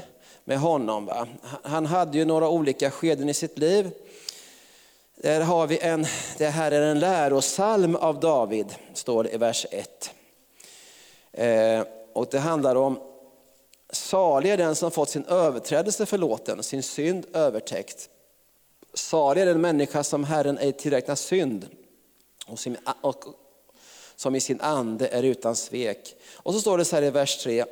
med 0.43 0.59
honom. 0.59 1.05
Va? 1.05 1.27
Han 1.63 1.85
hade 1.85 2.17
ju 2.17 2.25
några 2.25 2.49
olika 2.49 2.91
skeden 2.91 3.29
i 3.29 3.33
sitt 3.33 3.57
liv. 3.57 3.91
Där 5.15 5.41
har 5.41 5.67
vi 5.67 5.79
en, 5.79 6.05
det 6.37 6.47
här 6.47 6.71
är 6.71 6.81
en 6.81 6.99
lärosalm 6.99 7.95
av 7.95 8.19
David, 8.19 8.75
står 8.93 9.23
det 9.23 9.33
i 9.33 9.37
vers 9.37 9.65
1. 9.71 10.11
Eh, 11.31 11.83
och 12.13 12.27
det 12.31 12.39
handlar 12.39 12.75
om 12.75 12.99
Salig 13.89 14.51
är 14.51 14.57
den 14.57 14.75
som 14.75 14.91
fått 14.91 15.09
sin 15.09 15.25
överträdelse 15.25 16.05
förlåten, 16.05 16.63
sin 16.63 16.83
synd 16.83 17.25
övertäckt. 17.33 18.09
Salig 18.93 19.41
är 19.41 19.45
den 19.45 19.61
människa 19.61 20.03
som 20.03 20.23
Herren 20.23 20.57
ej 20.57 20.73
tillräknar 20.73 21.15
synd 21.15 21.67
och, 22.47 22.59
sin, 22.59 22.77
och 23.01 23.23
som 24.15 24.35
i 24.35 24.39
sin 24.39 24.61
ande 24.61 25.07
är 25.07 25.23
utan 25.23 25.55
svek. 25.55 26.15
Och 26.33 26.53
så 26.53 26.61
står 26.61 26.77
det 26.77 26.85
så 26.85 26.95
här 26.95 27.03
i 27.03 27.09
vers 27.09 27.43
3. 27.43 27.65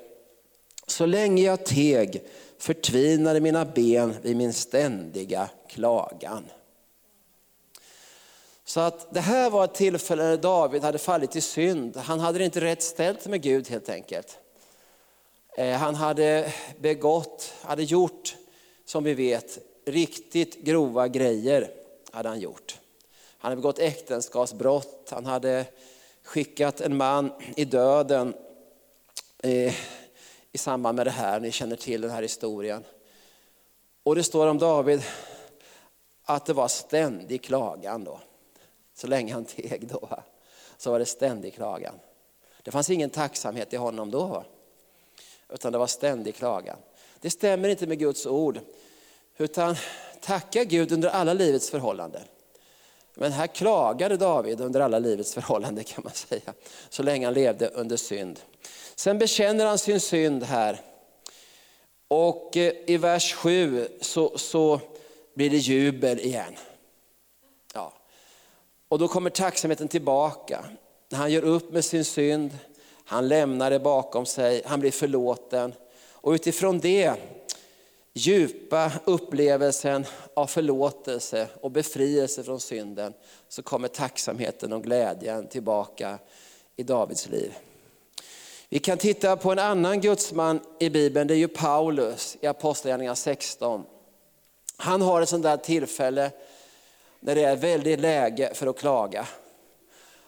Så 0.88 1.06
länge 1.06 1.44
jag 1.44 1.66
teg 1.66 2.24
förtvinade 2.58 3.40
mina 3.40 3.66
ben 3.66 4.16
vid 4.22 4.36
min 4.36 4.54
ständiga 4.54 5.50
klagan. 5.68 6.44
Så 8.66 8.80
att 8.80 9.14
det 9.14 9.20
här 9.20 9.50
var 9.50 9.64
ett 9.64 9.74
tillfälle 9.74 10.24
när 10.24 10.38
David 10.38 10.84
hade 10.84 10.98
fallit 10.98 11.36
i 11.36 11.42
synd. 11.42 11.98
Han 11.98 12.20
hade 12.20 12.38
det 12.38 12.46
inte 12.46 12.62
rätt 12.62 12.84
ställt 12.84 13.28
med 13.28 13.42
Gud 13.42 13.70
helt 13.70 13.90
enkelt. 13.90 14.38
Eh, 15.58 15.72
han 15.72 15.96
hade 15.96 16.54
begått, 16.80 17.54
hade 17.62 17.84
gjort, 17.84 18.36
som 18.86 19.04
vi 19.04 19.14
vet, 19.14 19.60
riktigt 19.86 20.64
grova 20.64 21.08
grejer. 21.08 21.72
hade 22.12 22.30
Han 22.30 22.40
gjort. 22.40 22.80
Han 23.38 23.50
hade 23.50 23.62
begått 23.62 23.80
äktenskapsbrott, 23.80 25.08
han 25.10 25.26
hade 25.26 25.66
skickat 26.24 26.82
en 26.82 26.98
man 26.98 27.32
i 27.56 27.66
döden 27.66 28.34
eh, 29.44 29.74
i 30.54 30.58
samband 30.58 30.96
med 30.96 31.08
det 31.08 31.12
här. 31.12 31.40
Ni 31.40 31.52
känner 31.52 31.76
till 31.76 32.02
den 32.02 32.12
här 32.12 32.22
historien. 32.22 32.84
Och 34.04 34.16
det 34.16 34.24
står 34.24 34.48
om 34.48 34.58
David 34.58 35.02
att 36.24 36.46
det 36.46 36.54
var 36.54 36.68
ständig 36.68 37.44
klagan 37.44 38.04
då. 38.04 38.20
Så 38.94 39.08
länge 39.08 39.34
han 39.34 39.46
teg 39.46 39.88
då, 39.88 40.10
så 40.78 40.92
var 40.92 41.00
det 41.00 41.06
ständig 41.06 41.54
klagan. 41.54 41.94
Det 42.64 42.72
fanns 42.72 42.90
ingen 42.90 43.10
tacksamhet 43.10 43.74
i 43.74 43.78
honom 43.78 44.12
då, 44.12 44.44
utan 45.50 45.72
det 45.72 45.78
var 45.78 45.88
ständig 45.88 46.36
klagan. 46.36 46.78
Det 47.20 47.30
stämmer 47.30 47.70
inte 47.70 47.88
med 47.88 48.00
Guds 48.00 48.26
ord, 48.26 48.60
utan 49.38 49.76
tacka 50.22 50.64
Gud 50.64 50.92
under 50.92 51.10
alla 51.10 51.34
livets 51.34 51.70
förhållanden. 51.70 52.22
Men 53.16 53.32
här 53.32 53.48
klagade 53.48 54.18
David 54.18 54.62
under 54.62 54.80
alla 54.80 55.00
livets 55.00 55.34
förhållanden 55.34 55.84
kan 55.84 56.04
man 56.04 56.14
säga, 56.14 56.54
så 56.90 57.04
länge 57.04 57.28
han 57.28 57.34
levde 57.34 57.68
under 57.68 57.98
synd. 57.98 58.40
Sen 58.96 59.18
bekänner 59.18 59.66
han 59.66 59.78
sin 59.78 60.00
synd 60.00 60.44
här. 60.44 60.82
Och 62.08 62.58
eh, 62.58 62.74
i 62.86 62.98
vers 62.98 63.34
7 63.34 63.88
så, 64.02 64.38
så 64.38 64.80
blir 65.34 65.50
det 65.50 65.58
jubel 65.58 66.20
igen. 66.20 66.56
Ja. 67.74 67.94
Och 68.88 69.00
då 69.00 69.08
kommer 69.08 69.30
tacksamheten 69.30 69.88
tillbaka. 69.88 70.66
När 71.10 71.20
han 71.20 71.32
gör 71.32 71.42
upp 71.42 71.72
med 71.72 71.86
sin 71.86 72.06
synd, 72.06 72.58
han 73.06 73.28
lämnar 73.28 73.72
det 73.72 73.80
bakom 73.80 74.26
sig, 74.26 74.62
han 74.66 74.80
blir 74.80 74.92
förlåten. 74.92 75.74
Och 76.12 76.32
utifrån 76.32 76.80
det 76.80 77.14
djupa 78.14 78.92
upplevelsen 79.06 80.06
av 80.34 80.48
förlåtelse 80.48 81.48
och 81.62 81.72
befrielse 81.72 82.44
från 82.44 82.60
synden 82.60 83.14
så 83.48 83.64
kommer 83.64 83.88
tacksamheten 83.88 84.74
och 84.74 84.84
glädjen 84.84 85.48
tillbaka 85.48 86.20
i 86.76 86.84
Davids 86.84 87.30
liv. 87.30 87.54
Vi 88.70 88.80
kan 88.80 88.98
titta 88.98 89.38
på 89.38 89.52
en 89.52 89.60
annan 89.60 90.02
gudsman 90.02 90.60
i 90.80 90.90
Bibeln, 90.90 91.28
det 91.28 91.34
är 91.34 91.38
ju 91.38 91.48
Paulus 91.48 92.38
i 92.42 92.48
Apostlagärningarna 92.48 93.16
16. 93.16 93.84
Han 94.78 95.02
har 95.02 95.22
ett 95.22 95.30
sånt 95.30 95.44
där 95.44 95.58
tillfälle 95.58 96.32
när 97.20 97.36
det 97.36 97.44
är 97.44 97.56
väldigt 97.56 98.00
läge 98.00 98.54
för 98.54 98.68
att 98.68 98.80
klaga. 98.80 99.28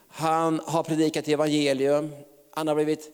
Han 0.08 0.62
har 0.65 0.84
predikat 0.84 1.28
evangelium, 1.28 2.15
han 2.52 2.67
har 2.67 2.76
blivit 2.76 3.12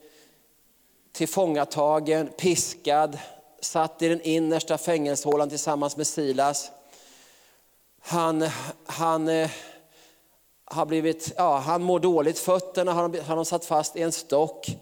tillfångatagen, 1.11 2.27
piskad, 2.37 3.17
satt 3.61 4.01
i 4.01 4.07
den 4.07 4.21
innersta 4.21 4.77
fängelsehålan 4.77 5.49
tillsammans 5.49 5.97
med 5.97 6.07
Silas. 6.07 6.71
Han, 8.01 8.49
han, 8.85 9.27
eh, 9.27 9.49
har 10.73 10.85
blivit, 10.85 11.33
ja, 11.37 11.57
han 11.57 11.83
mår 11.83 11.99
dåligt, 11.99 12.39
fötterna 12.39 12.93
har 12.93 13.09
de, 13.09 13.19
har 13.19 13.35
de 13.35 13.45
satt 13.45 13.65
fast 13.65 13.95
i 13.95 14.01
en 14.01 14.11
stock. 14.11 14.77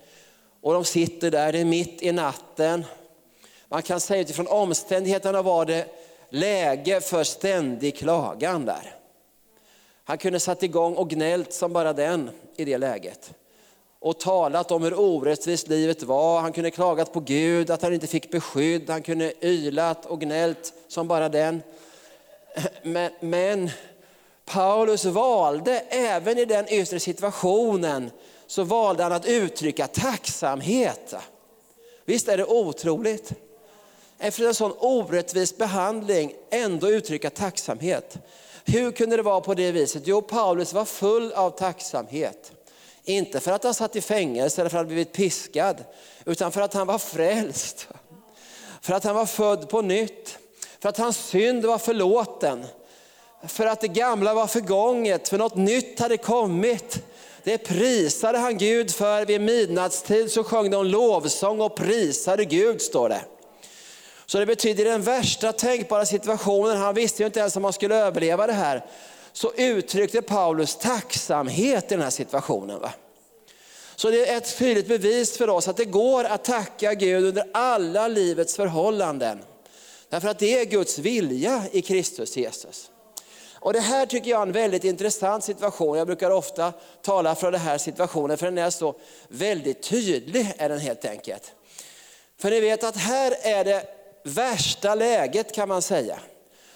Och 0.61 0.73
de 0.73 0.85
sitter 0.85 1.31
där, 1.31 1.51
det 1.51 1.59
är 1.59 1.65
mitt 1.65 2.01
i 2.01 2.11
natten. 2.11 2.85
Man 3.67 3.81
kan 3.81 3.99
säga 3.99 4.21
utifrån 4.21 4.47
omständigheterna 4.47 5.41
var 5.41 5.65
det 5.65 5.85
läge 6.29 7.01
för 7.01 7.23
ständig 7.23 7.97
klagan 7.97 8.65
där. 8.65 8.95
Han 10.03 10.17
kunde 10.17 10.39
satt 10.39 10.63
igång 10.63 10.95
och 10.95 11.09
gnällt 11.09 11.53
som 11.53 11.73
bara 11.73 11.93
den 11.93 12.29
i 12.55 12.65
det 12.65 12.77
läget. 12.77 13.33
Och 14.01 14.19
talat 14.19 14.71
om 14.71 14.83
hur 14.83 14.99
orättvist 14.99 15.67
livet 15.67 16.03
var. 16.03 16.41
Han 16.41 16.53
kunde 16.53 16.71
klagat 16.71 17.13
på 17.13 17.19
Gud, 17.19 17.71
att 17.71 17.81
han 17.81 17.93
inte 17.93 18.07
fick 18.07 18.31
beskydd. 18.31 18.89
Han 18.89 19.01
kunde 19.01 19.45
ylat 19.45 20.05
och 20.05 20.21
gnällt 20.21 20.73
som 20.87 21.07
bara 21.07 21.29
den. 21.29 21.61
Men, 22.83 23.11
men 23.19 23.69
Paulus 24.45 25.05
valde 25.05 25.79
även 25.89 26.37
i 26.37 26.45
den 26.45 26.65
yttre 26.69 26.99
situationen 26.99 28.11
så 28.47 28.63
valde 28.63 29.03
han 29.03 29.11
att 29.11 29.25
uttrycka 29.25 29.87
tacksamhet. 29.87 31.15
Visst 32.05 32.27
är 32.27 32.37
det 32.37 32.45
otroligt? 32.45 33.31
Efter 34.19 34.47
en 34.47 34.53
sån 34.53 34.73
orättvis 34.79 35.57
behandling 35.57 36.33
ändå 36.49 36.89
uttrycka 36.89 37.29
tacksamhet. 37.29 38.17
Hur 38.65 38.91
kunde 38.91 39.15
det 39.15 39.23
vara 39.23 39.41
på 39.41 39.53
det 39.53 39.71
viset? 39.71 40.03
Jo, 40.05 40.21
Paulus 40.21 40.73
var 40.73 40.85
full 40.85 41.31
av 41.31 41.49
tacksamhet. 41.49 42.51
Inte 43.09 43.39
för 43.39 43.51
att 43.51 43.63
han 43.63 43.73
satt 43.73 43.95
i 43.95 44.01
fängelse 44.01 44.61
eller 44.61 44.69
för 44.69 44.77
att 44.77 44.81
han 44.81 44.87
blivit 44.87 45.13
piskad, 45.13 45.83
utan 46.25 46.51
för 46.51 46.61
att 46.61 46.73
han 46.73 46.87
var 46.87 46.97
frälst. 46.97 47.87
För 48.81 48.93
att 48.93 49.03
han 49.03 49.15
var 49.15 49.25
född 49.25 49.69
på 49.69 49.81
nytt, 49.81 50.37
för 50.79 50.89
att 50.89 50.97
hans 50.97 51.17
synd 51.17 51.65
var 51.65 51.77
förlåten. 51.77 52.65
För 53.47 53.65
att 53.65 53.81
det 53.81 53.87
gamla 53.87 54.33
var 54.33 54.47
förgånget, 54.47 55.29
för 55.29 55.37
något 55.37 55.55
nytt 55.55 55.99
hade 55.99 56.17
kommit. 56.17 57.03
Det 57.43 57.57
prisade 57.57 58.37
han 58.37 58.57
Gud 58.57 58.91
för. 58.91 59.25
Vid 59.25 59.41
midnattstid 59.41 60.31
så 60.31 60.43
sjöng 60.43 60.69
de 60.69 60.85
lovsång 60.85 61.61
och 61.61 61.75
prisade 61.75 62.45
Gud, 62.45 62.81
står 62.81 63.09
det. 63.09 63.21
Så 64.25 64.39
det 64.39 64.45
betyder 64.45 64.85
den 64.85 65.01
värsta 65.01 65.53
tänkbara 65.53 66.05
situationen, 66.05 66.77
han 66.77 66.95
visste 66.95 67.23
ju 67.23 67.27
inte 67.27 67.39
ens 67.39 67.55
om 67.55 67.63
han 67.63 67.73
skulle 67.73 67.95
överleva 67.95 68.47
det 68.47 68.53
här, 68.53 68.85
så 69.39 69.53
uttryckte 69.57 70.21
Paulus 70.21 70.75
tacksamhet 70.75 71.83
i 71.85 71.87
den 71.95 72.01
här 72.01 72.09
situationen. 72.09 72.79
Va? 72.79 72.93
Så 73.95 74.09
det 74.09 74.29
är 74.29 74.37
ett 74.37 74.57
tydligt 74.57 74.87
bevis 74.87 75.37
för 75.37 75.49
oss 75.49 75.67
att 75.67 75.77
det 75.77 75.85
går 75.85 76.23
att 76.23 76.43
tacka 76.43 76.93
Gud 76.93 77.25
under 77.25 77.49
alla 77.53 78.07
livets 78.07 78.55
förhållanden. 78.55 79.39
Därför 80.09 80.27
att 80.27 80.39
det 80.39 80.59
är 80.59 80.65
Guds 80.65 80.97
vilja 80.97 81.63
i 81.71 81.81
Kristus 81.81 82.37
Jesus. 82.37 82.91
Och 83.53 83.73
Det 83.73 83.79
här 83.79 84.05
tycker 84.05 84.31
jag 84.31 84.41
är 84.41 84.45
en 84.45 84.51
väldigt 84.51 84.83
intressant 84.83 85.43
situation. 85.43 85.97
Jag 85.97 86.07
brukar 86.07 86.31
ofta 86.31 86.73
tala 87.01 87.35
för 87.35 87.51
den 87.51 87.61
här 87.61 87.77
situationen 87.77 88.37
för 88.37 88.45
den 88.45 88.57
är 88.57 88.69
så 88.69 88.95
väldigt 89.27 89.83
tydlig 89.83 90.53
är 90.57 90.69
den 90.69 90.79
helt 90.79 91.05
enkelt. 91.05 91.51
För 92.37 92.51
ni 92.51 92.59
vet 92.59 92.83
att 92.83 92.97
här 92.97 93.35
är 93.41 93.65
det 93.65 93.83
värsta 94.23 94.95
läget 94.95 95.55
kan 95.55 95.67
man 95.67 95.81
säga. 95.81 96.19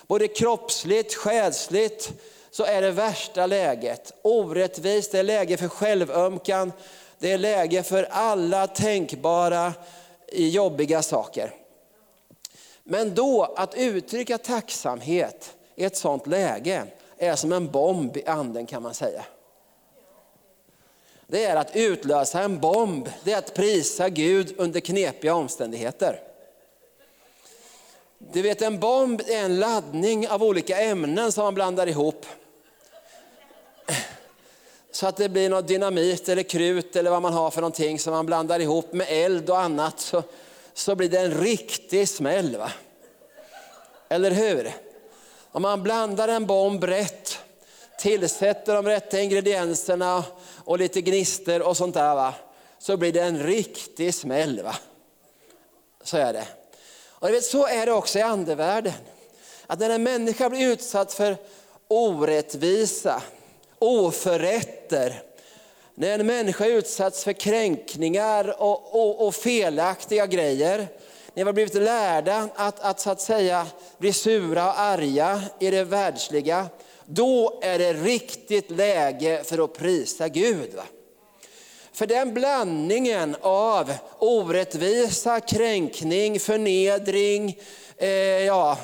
Både 0.08 0.28
kroppsligt, 0.28 1.14
själsligt 1.14 2.14
så 2.54 2.64
är 2.64 2.82
det 2.82 2.92
värsta 2.92 3.46
läget. 3.46 4.12
Orättvist, 4.22 5.12
det 5.12 5.20
är 5.20 5.24
läge 5.24 5.58
för 5.58 5.68
självömkan, 5.68 6.72
det 7.20 7.32
är 7.32 7.38
läge 7.38 7.84
för 7.84 8.04
alla 8.04 8.68
tänkbara 8.68 9.74
jobbiga 10.32 11.02
saker. 11.02 11.54
Men 12.84 13.16
då 13.16 13.54
att 13.56 13.76
uttrycka 13.76 14.38
tacksamhet 14.38 15.56
i 15.76 15.84
ett 15.84 15.98
sånt 15.98 16.28
läge 16.28 16.84
är 17.18 17.36
som 17.36 17.52
en 17.52 17.72
bomb 17.72 18.18
i 18.18 18.26
anden 18.26 18.66
kan 18.66 18.84
man 18.84 18.94
säga. 18.94 19.26
Det 21.28 21.46
är 21.46 21.56
att 21.56 21.76
utlösa 21.76 22.42
en 22.42 22.60
bomb, 22.60 23.10
det 23.24 23.34
är 23.34 23.38
att 23.38 23.54
prisa 23.54 24.10
Gud 24.10 24.54
under 24.58 24.80
knepiga 24.80 25.36
omständigheter. 25.36 26.20
Du 28.18 28.42
vet 28.42 28.62
en 28.62 28.80
bomb 28.80 29.22
är 29.28 29.46
en 29.46 29.60
laddning 29.60 30.28
av 30.28 30.44
olika 30.44 30.82
ämnen 30.82 31.32
som 31.32 31.44
man 31.44 31.54
blandar 31.54 31.88
ihop. 31.88 32.26
Så 34.92 35.08
att 35.08 35.18
det 35.18 35.30
blir 35.30 35.50
något 35.50 35.68
dynamit 35.68 36.30
eller 36.30 36.44
krut 36.44 36.96
eller 36.96 37.12
vad 37.12 37.22
man 37.22 37.34
har 37.34 37.52
för 37.52 37.62
någonting 37.62 38.00
som 38.00 38.14
man 38.14 38.26
blandar 38.26 38.60
ihop 38.60 38.94
med 38.94 39.08
eld 39.10 39.50
och 39.50 39.60
annat 39.60 40.00
så, 40.00 40.24
så 40.74 40.96
blir 40.96 41.10
det 41.10 41.20
en 41.20 41.42
riktig 41.42 42.10
smäll. 42.10 42.58
Va? 42.58 42.72
Eller 44.10 44.32
hur? 44.32 44.72
Om 45.52 45.62
man 45.62 45.84
blandar 45.84 46.28
en 46.28 46.46
bomb 46.46 46.84
rätt, 46.84 47.40
tillsätter 48.00 48.76
de 48.76 48.86
rätta 48.86 49.22
ingredienserna 49.22 50.24
och 50.56 50.80
lite 50.80 51.02
gnister 51.02 51.62
och 51.62 51.78
sånt 51.78 51.94
där, 51.94 52.16
va? 52.16 52.34
så 52.80 52.98
blir 52.98 53.12
det 53.12 53.22
en 53.22 53.44
riktig 53.44 54.14
smäll. 54.14 54.62
Va? 54.64 54.76
Så 56.04 56.18
är 56.18 56.34
det. 56.34 56.48
Och 57.08 57.30
vet, 57.30 57.44
så 57.44 57.68
är 57.68 57.86
det 57.86 57.92
också 57.92 58.20
i 58.20 58.22
andevärlden. 58.22 58.94
Att 59.68 59.80
när 59.80 59.90
en 59.90 60.04
människa 60.04 60.50
blir 60.50 60.68
utsatt 60.72 61.14
för 61.14 61.38
orättvisa, 61.88 63.22
oförrätter, 63.84 65.22
när 65.96 66.20
en 66.20 66.26
människa 66.26 66.66
utsatts 66.66 67.24
för 67.24 67.34
kränkningar 67.34 68.62
och, 68.62 68.96
och, 68.96 69.28
och 69.28 69.36
felaktiga 69.36 70.26
grejer, 70.26 70.88
ni 71.34 71.44
har 71.44 71.54
blivit 71.54 71.74
lärda 71.74 72.50
att, 72.56 72.80
att 72.80 73.00
så 73.00 73.10
att 73.10 73.22
säga 73.22 73.68
bli 73.98 74.14
sura 74.14 74.68
och 74.68 74.80
arga 74.80 75.42
i 75.60 75.72
det 75.72 75.84
världsliga, 75.84 76.68
då 77.06 77.60
är 77.62 77.80
det 77.80 77.94
riktigt 77.94 78.72
läge 78.72 79.44
för 79.44 79.64
att 79.64 79.74
prisa 79.74 80.28
Gud. 80.28 80.74
Va? 80.74 80.84
För 81.94 82.08
den 82.08 82.34
blandningen 82.34 83.36
av 83.42 83.94
orättvisa, 84.20 85.40
kränkning, 85.40 86.40
förnedring, 86.40 87.60
eh, 87.98 88.10
ja, 88.10 88.78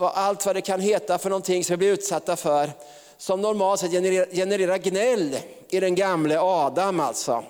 allt 0.00 0.46
vad 0.46 0.56
det 0.56 0.60
kan 0.60 0.80
heta 0.80 1.18
för 1.18 1.30
någonting 1.30 1.64
som 1.64 1.72
vi 1.72 1.76
blir 1.76 1.92
utsatta 1.92 2.36
för, 2.36 2.70
som 3.18 3.40
normalt 3.40 3.80
sett 3.80 3.90
genererar, 3.90 4.26
genererar 4.32 4.78
gnäll 4.78 5.36
i 5.68 5.80
den 5.80 5.94
gamle 5.94 6.40
Adam 6.40 7.00
alltså. 7.00 7.44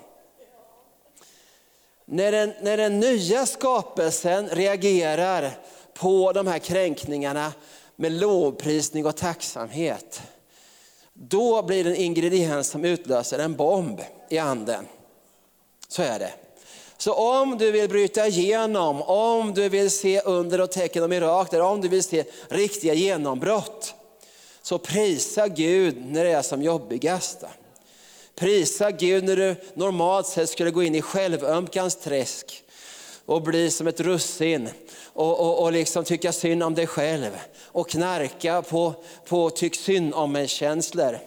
När 2.05 2.33
den, 2.33 2.53
när 2.63 2.77
den 2.77 3.01
nya 3.01 3.47
skapelsen 3.47 4.49
reagerar 4.49 5.51
på 5.95 6.33
de 6.33 6.47
här 6.47 6.59
kränkningarna 6.59 7.53
med 7.97 8.13
lovprisning 8.13 9.07
och 9.07 9.17
tacksamhet, 9.17 10.23
då 11.13 11.63
blir 11.63 11.85
det 11.85 11.91
en 11.91 11.97
ingrediens 11.97 12.69
som 12.69 12.85
utlöser 12.85 13.39
en 13.39 13.57
bomb 13.57 14.01
i 14.29 14.39
anden. 14.39 14.87
Så 15.89 16.03
är 16.03 16.19
det. 16.19 16.33
Så 16.97 17.13
om 17.13 17.59
du 17.59 17.71
vill 17.71 17.89
bryta 17.89 18.27
igenom, 18.27 19.03
om 19.03 19.55
du 19.55 19.69
vill 19.69 19.91
se 19.91 20.21
under 20.21 20.61
och 20.61 20.73
tecken 20.73 21.03
och 21.03 21.11
mirakler, 21.11 21.61
om 21.61 21.81
du 21.81 21.89
vill 21.89 22.03
se 22.03 22.25
riktiga 22.49 22.95
genombrott, 22.95 23.94
så 24.65 24.79
prisa 24.79 25.49
Gud 25.49 26.07
när 26.07 26.25
det 26.25 26.31
är 26.31 26.43
som 26.43 26.63
jobbigast. 26.63 27.45
Prisa 28.35 28.91
Gud 28.91 29.25
när 29.25 29.37
du 29.37 29.57
normalt 29.75 30.27
sett 30.27 30.51
skulle 30.51 30.71
gå 30.71 30.83
in 30.83 30.95
i 30.95 31.03
självömkans 31.03 31.97
träsk 31.97 32.65
och 33.27 33.43
bli 33.43 33.71
som 33.71 33.87
ett 33.87 34.01
russin 34.01 34.69
och, 35.03 35.41
och, 35.41 35.63
och 35.63 35.73
liksom 35.73 36.05
tycka 36.05 36.33
synd 36.33 36.63
om 36.63 36.75
dig 36.75 36.87
själv 36.87 37.31
och 37.63 37.89
knarka 37.89 38.63
på, 38.63 38.95
på 39.29 39.51
tyck 39.51 39.75
synd 39.75 40.15
om 40.15 40.33
mig-känslor. 40.33 41.19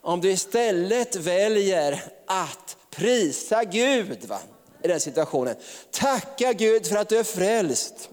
Om 0.00 0.20
du 0.20 0.30
istället 0.30 1.16
väljer 1.16 2.04
att 2.26 2.76
prisa 2.90 3.64
Gud 3.64 4.24
va, 4.28 4.38
i 4.82 4.88
den 4.88 5.00
situationen. 5.00 5.56
Tacka 5.90 6.52
Gud 6.52 6.86
för 6.86 6.96
att 6.96 7.08
du 7.08 7.18
är 7.18 7.24
frälst. 7.24 8.08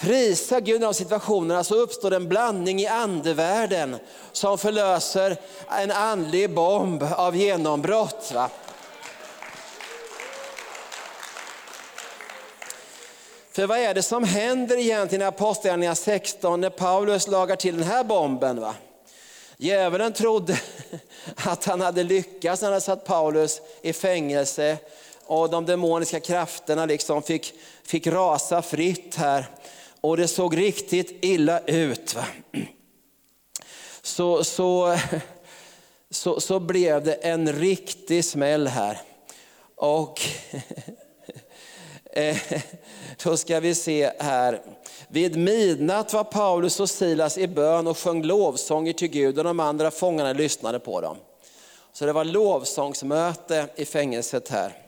Prisa 0.00 0.60
Gud 0.60 0.76
i 0.76 0.84
de 0.84 0.94
situationerna 0.94 1.64
så 1.64 1.74
uppstår 1.74 2.14
en 2.14 2.28
blandning 2.28 2.80
i 2.80 2.86
andevärlden 2.86 3.96
som 4.32 4.58
förlöser 4.58 5.36
en 5.70 5.90
andlig 5.90 6.54
bomb 6.54 7.02
av 7.02 7.36
genombrott. 7.36 8.32
Va? 8.34 8.50
För 13.52 13.66
vad 13.66 13.78
är 13.78 13.94
det 13.94 14.02
som 14.02 14.24
händer 14.24 14.76
egentligen 14.76 15.22
i 15.22 15.24
Apostlagärningarna 15.24 15.94
16 15.94 16.60
när 16.60 16.70
Paulus 16.70 17.28
lagar 17.28 17.56
till 17.56 17.78
den 17.78 17.86
här 17.86 18.04
bomben? 18.04 18.60
Va? 18.60 18.74
Djävulen 19.56 20.12
trodde 20.12 20.60
att 21.36 21.64
han 21.64 21.80
hade 21.80 22.02
lyckats 22.02 22.62
när 22.62 22.66
han 22.66 22.72
hade 22.72 22.84
satt 22.84 23.04
Paulus 23.04 23.60
i 23.82 23.92
fängelse 23.92 24.76
och 25.26 25.50
de 25.50 25.66
demoniska 25.66 26.20
krafterna 26.20 26.86
liksom 26.86 27.22
fick, 27.22 27.54
fick 27.84 28.06
rasa 28.06 28.62
fritt 28.62 29.14
här. 29.16 29.46
Och 30.00 30.16
det 30.16 30.28
såg 30.28 30.56
riktigt 30.56 31.24
illa 31.24 31.60
ut. 31.60 32.14
Va? 32.14 32.24
Så, 34.02 34.44
så, 34.44 34.98
så, 36.10 36.40
så 36.40 36.60
blev 36.60 37.04
det 37.04 37.14
en 37.14 37.52
riktig 37.52 38.24
smäll 38.24 38.66
här. 38.66 39.00
Och 39.76 40.20
eh, 42.12 42.36
då 43.24 43.36
ska 43.36 43.60
vi 43.60 43.74
se 43.74 44.12
här. 44.18 44.62
Vid 45.08 45.36
midnatt 45.36 46.12
var 46.12 46.24
Paulus 46.24 46.80
och 46.80 46.90
Silas 46.90 47.38
i 47.38 47.48
bön 47.48 47.86
och 47.86 47.98
sjöng 47.98 48.22
lovsånger 48.22 48.92
till 48.92 49.08
Gud 49.08 49.38
och 49.38 49.44
de 49.44 49.60
andra 49.60 49.90
fångarna 49.90 50.32
lyssnade 50.32 50.78
på 50.78 51.00
dem. 51.00 51.16
Så 51.92 52.06
det 52.06 52.12
var 52.12 52.24
lovsångsmöte 52.24 53.66
i 53.76 53.84
fängelset 53.84 54.48
här. 54.48 54.87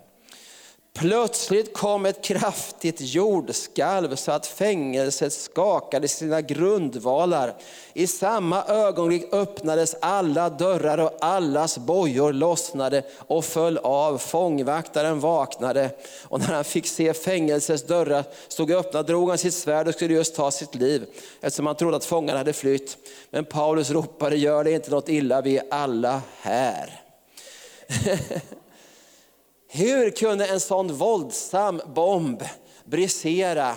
Plötsligt 0.92 1.74
kom 1.74 2.06
ett 2.06 2.24
kraftigt 2.24 3.00
jordskalv 3.00 4.16
så 4.16 4.32
att 4.32 4.46
fängelset 4.46 5.32
skakade 5.32 6.08
sina 6.08 6.40
grundvalar. 6.40 7.54
I 7.94 8.06
samma 8.06 8.64
ögonblick 8.64 9.34
öppnades 9.34 9.96
alla 10.00 10.50
dörrar 10.50 10.98
och 10.98 11.16
allas 11.20 11.78
bojor 11.78 12.32
lossnade 12.32 13.02
och 13.16 13.44
föll 13.44 13.78
av. 13.78 14.18
Fångvaktaren 14.18 15.20
vaknade 15.20 15.90
och 16.24 16.40
när 16.40 16.54
han 16.54 16.64
fick 16.64 16.86
se 16.86 17.14
fängelsets 17.14 17.86
dörrar 17.86 18.24
stod 18.48 18.70
öppna 18.70 19.02
drog 19.02 19.28
han 19.28 19.38
sitt 19.38 19.54
svärd 19.54 19.88
och 19.88 19.94
skulle 19.94 20.14
just 20.14 20.34
ta 20.34 20.50
sitt 20.50 20.74
liv 20.74 21.06
eftersom 21.40 21.66
han 21.66 21.76
trodde 21.76 21.96
att 21.96 22.04
fångarna 22.04 22.38
hade 22.38 22.52
flytt. 22.52 22.96
Men 23.30 23.44
Paulus 23.44 23.90
ropade, 23.90 24.36
gör 24.36 24.64
det 24.64 24.72
inte 24.72 24.90
något 24.90 25.08
illa, 25.08 25.40
vi 25.40 25.58
är 25.58 25.64
alla 25.70 26.22
här. 26.40 27.00
Hur 29.72 30.10
kunde 30.10 30.46
en 30.46 30.60
sån 30.60 30.96
våldsam 30.96 31.80
bomb 31.94 32.42
brisera? 32.84 33.76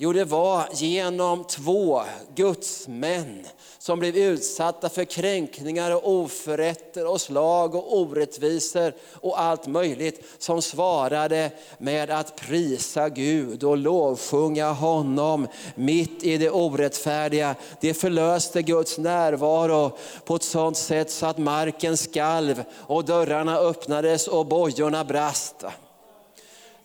Jo, 0.00 0.12
det 0.12 0.24
var 0.24 0.68
genom 0.72 1.44
två 1.44 2.02
gudsmän 2.34 3.46
som 3.78 3.98
blev 3.98 4.16
utsatta 4.16 4.88
för 4.88 5.04
kränkningar 5.04 5.94
och 5.94 6.12
oförrätter 6.12 7.06
och 7.06 7.20
slag 7.20 7.74
och 7.74 7.98
orättvisor 7.98 8.92
och 9.12 9.40
allt 9.40 9.66
möjligt. 9.66 10.24
Som 10.38 10.62
svarade 10.62 11.50
med 11.78 12.10
att 12.10 12.36
prisa 12.36 13.08
Gud 13.08 13.64
och 13.64 13.76
lovsjunga 13.76 14.72
honom 14.72 15.46
mitt 15.74 16.24
i 16.24 16.38
det 16.38 16.50
orättfärdiga. 16.50 17.54
Det 17.80 17.94
förlöste 17.94 18.62
Guds 18.62 18.98
närvaro 18.98 19.96
på 20.24 20.36
ett 20.36 20.42
sådant 20.42 20.76
sätt 20.76 21.10
så 21.10 21.26
att 21.26 21.38
marken 21.38 21.96
skalv 21.96 22.64
och 22.76 23.04
dörrarna 23.04 23.58
öppnades 23.58 24.28
och 24.28 24.46
bojorna 24.46 25.04
brast. 25.04 25.64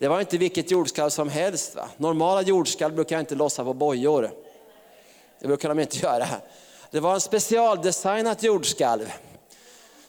Det 0.03 0.09
var 0.09 0.19
inte 0.19 0.37
vilket 0.37 0.71
jordskalv 0.71 1.09
som 1.09 1.29
helst. 1.29 1.75
Va? 1.75 1.87
Normala 1.97 2.41
jordskalv 2.41 2.95
brukar 2.95 3.19
inte 3.19 3.35
lossa 3.35 3.63
på 3.63 3.73
bojor. 3.73 4.31
Det 5.39 5.47
brukar 5.47 5.69
de 5.69 5.79
inte 5.79 5.97
göra. 5.97 6.27
Det 6.91 6.99
var 6.99 7.13
en 7.13 7.21
specialdesignat 7.21 8.43
jordskalv 8.43 9.13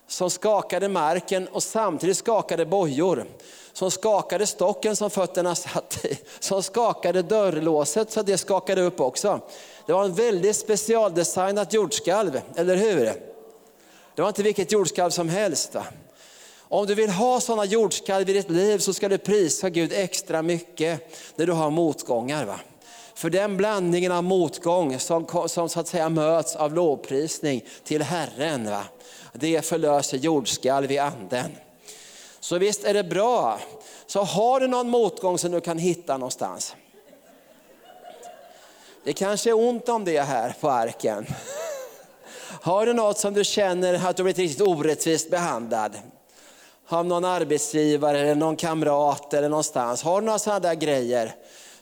som 0.07 0.31
skakade 0.31 0.89
marken 0.89 1.49
och 1.49 1.63
samtidigt 1.63 2.17
skakade 2.17 2.67
bojor. 2.67 3.25
Som 3.73 3.91
skakade 3.91 4.47
stocken 4.47 4.97
som 4.97 5.11
fötterna 5.11 5.55
satt 5.55 6.05
i. 6.05 6.19
Som 6.41 6.63
skakade 6.63 7.23
dörrlåset 7.23 8.11
så 8.11 8.21
att 8.21 8.27
det 8.27 8.39
skakade 8.39 8.83
upp 8.83 9.01
också. 9.01 9.41
Det 9.87 9.93
var 9.93 10.05
en 10.05 10.15
väldigt 10.15 10.57
specialdesignat 10.57 11.73
jordskalv, 11.73 12.41
eller 12.57 12.77
hur? 12.77 13.05
Det 14.15 14.23
var 14.23 14.29
inte 14.29 14.43
vilket 14.43 14.73
jordskalv 14.73 15.11
som 15.11 15.29
helst. 15.29 15.75
Va? 15.75 15.85
Om 16.69 16.87
du 16.87 16.95
vill 16.95 17.11
ha 17.11 17.41
sådana 17.41 17.65
jordskalv 17.65 18.31
i 18.31 18.33
ditt 18.33 18.51
liv 18.51 18.79
så 18.79 18.95
ska 18.95 19.09
du 19.09 19.19
prisa 19.19 19.71
Gud 19.71 19.93
extra 19.93 20.43
mycket 20.43 21.13
när 21.37 21.47
du 21.47 21.53
har 21.53 21.71
motgångar. 21.71 22.45
Va? 22.45 22.61
För 23.15 23.31
den 23.31 23.57
blandningen 23.57 24.13
av 24.13 24.25
motgång 24.25 24.99
som, 24.99 25.49
som 25.49 25.69
så 25.69 25.81
att 25.81 25.89
säga 25.89 26.09
möts 26.09 26.57
av 26.57 26.75
lovprisning 26.75 27.65
till 27.85 28.03
Herren, 28.03 28.71
va? 28.71 28.85
det 29.33 29.67
förlöser 29.67 30.19
jordskalv 30.19 30.93
i 30.93 30.99
anden. 30.99 31.57
Så 32.41 32.59
visst 32.59 32.85
är 32.85 32.95
det 32.95 33.05
bra. 33.05 33.61
Så 34.07 34.23
har 34.23 34.61
du 34.61 34.67
någon 34.67 34.89
motgång 34.89 35.39
som 35.39 35.51
du 35.53 35.61
kan 35.61 35.79
hitta 35.79 36.17
någonstans. 36.17 36.77
Det 39.05 39.13
kanske 39.13 39.51
är 39.51 39.55
ont 39.55 39.89
om 39.89 40.05
det 40.05 40.21
här 40.21 40.55
på 40.61 40.71
arken. 40.71 41.27
Har 42.61 42.87
du 42.87 42.93
något 42.93 43.19
som 43.19 43.35
du 43.35 43.45
känner 43.45 44.07
att 44.07 44.17
du 44.17 44.23
blivit 44.23 44.39
riktigt 44.39 44.61
orättvist 44.61 45.31
behandlad? 45.31 45.93
Av 46.95 47.07
någon 47.07 47.25
arbetsgivare 47.25 48.21
eller 48.21 48.35
någon 48.35 48.57
kamrat 48.57 49.35
eller 49.35 49.49
någonstans. 49.49 50.03
Har 50.03 50.21
du 50.21 50.27
några 50.27 50.39
sådana 50.39 50.61
där 50.61 50.75
grejer? 50.75 51.35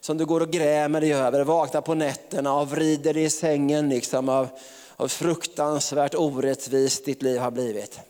som 0.03 0.19
du 0.19 0.27
går 0.27 0.41
och 0.41 0.51
grämer 0.51 1.01
dig 1.01 1.13
över, 1.15 1.45
vaknar 1.45 1.81
på 1.81 1.95
nätterna 1.95 2.55
och 2.55 2.71
vrider 2.71 3.15
dig 3.15 3.25
i 3.25 3.31
sängen 3.31 3.89
liksom 3.89 4.29
av, 4.29 4.49
av 4.97 5.09
fruktansvärt 5.09 6.15
orättvist 6.15 7.05
ditt 7.05 7.23
liv 7.23 7.39
har 7.39 7.51
blivit. 7.51 8.01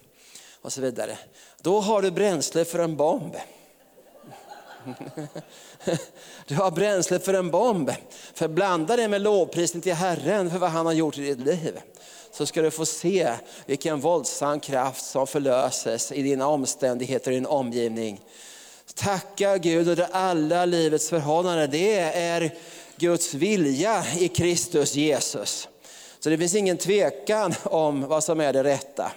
Och 0.62 0.72
så 0.72 0.80
vidare. 0.80 1.18
Då 1.62 1.80
har 1.80 2.02
du 2.02 2.10
bränsle 2.10 2.64
för 2.64 2.78
en 2.78 2.96
bomb. 2.96 3.36
Du 6.46 6.54
har 6.54 6.70
bränsle 6.70 7.18
för 7.18 7.34
en 7.34 7.50
bomb. 7.50 7.90
För 8.34 8.48
blanda 8.48 8.96
det 8.96 9.08
med 9.08 9.20
lovprisning 9.22 9.82
till 9.82 9.94
Herren 9.94 10.50
för 10.50 10.58
vad 10.58 10.70
han 10.70 10.86
har 10.86 10.92
gjort 10.92 11.18
i 11.18 11.20
ditt 11.20 11.46
liv. 11.46 11.80
Så 12.32 12.46
ska 12.46 12.62
du 12.62 12.70
få 12.70 12.86
se 12.86 13.32
vilken 13.66 14.00
våldsam 14.00 14.60
kraft 14.60 15.04
som 15.04 15.26
förlöses 15.26 16.12
i 16.12 16.22
dina 16.22 16.48
omständigheter 16.48 17.30
och 17.30 17.34
din 17.34 17.46
omgivning. 17.46 18.20
Tacka 18.94 19.58
Gud 19.58 19.88
under 19.88 20.08
alla 20.12 20.64
livets 20.64 21.08
förhållanden. 21.08 21.70
Det 21.70 21.98
är 22.00 22.54
Guds 22.96 23.34
vilja 23.34 24.04
i 24.18 24.28
Kristus 24.28 24.94
Jesus. 24.94 25.68
Så 26.20 26.30
det 26.30 26.38
finns 26.38 26.54
ingen 26.54 26.78
tvekan 26.78 27.54
om 27.62 28.08
vad 28.08 28.24
som 28.24 28.40
är 28.40 28.52
det 28.52 28.64
rätta. 28.64 29.12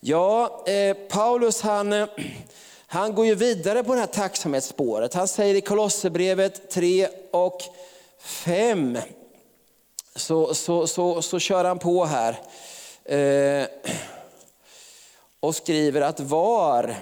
Ja, 0.00 0.64
eh, 0.66 0.96
Paulus 0.96 1.62
han, 1.62 2.06
han 2.86 3.14
går 3.14 3.26
ju 3.26 3.34
vidare 3.34 3.84
på 3.84 3.94
det 3.94 4.00
här 4.00 4.06
tacksamhetsspåret. 4.06 5.14
Han 5.14 5.28
säger 5.28 5.54
i 5.54 5.60
Kolosserbrevet 5.60 6.70
3 6.70 7.08
och 7.30 7.62
5, 8.20 8.98
så, 10.16 10.54
så, 10.54 10.86
så, 10.86 11.22
så 11.22 11.38
kör 11.38 11.64
han 11.64 11.78
på 11.78 12.04
här. 12.04 12.40
Eh, 13.04 13.66
och 15.40 15.54
skriver 15.54 16.00
att 16.00 16.20
var 16.20 16.94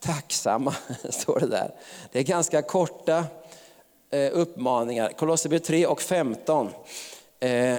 tacksamma, 0.00 0.74
står 1.10 1.40
det 1.40 1.46
där. 1.46 1.74
Det 2.12 2.18
är 2.18 2.22
ganska 2.22 2.62
korta 2.62 3.24
eh, 4.10 4.30
uppmaningar. 4.32 5.12
Kolosserbrevet 5.12 5.66
3 5.66 5.86
och 5.86 6.02
15. 6.02 6.70
Eh, 7.40 7.76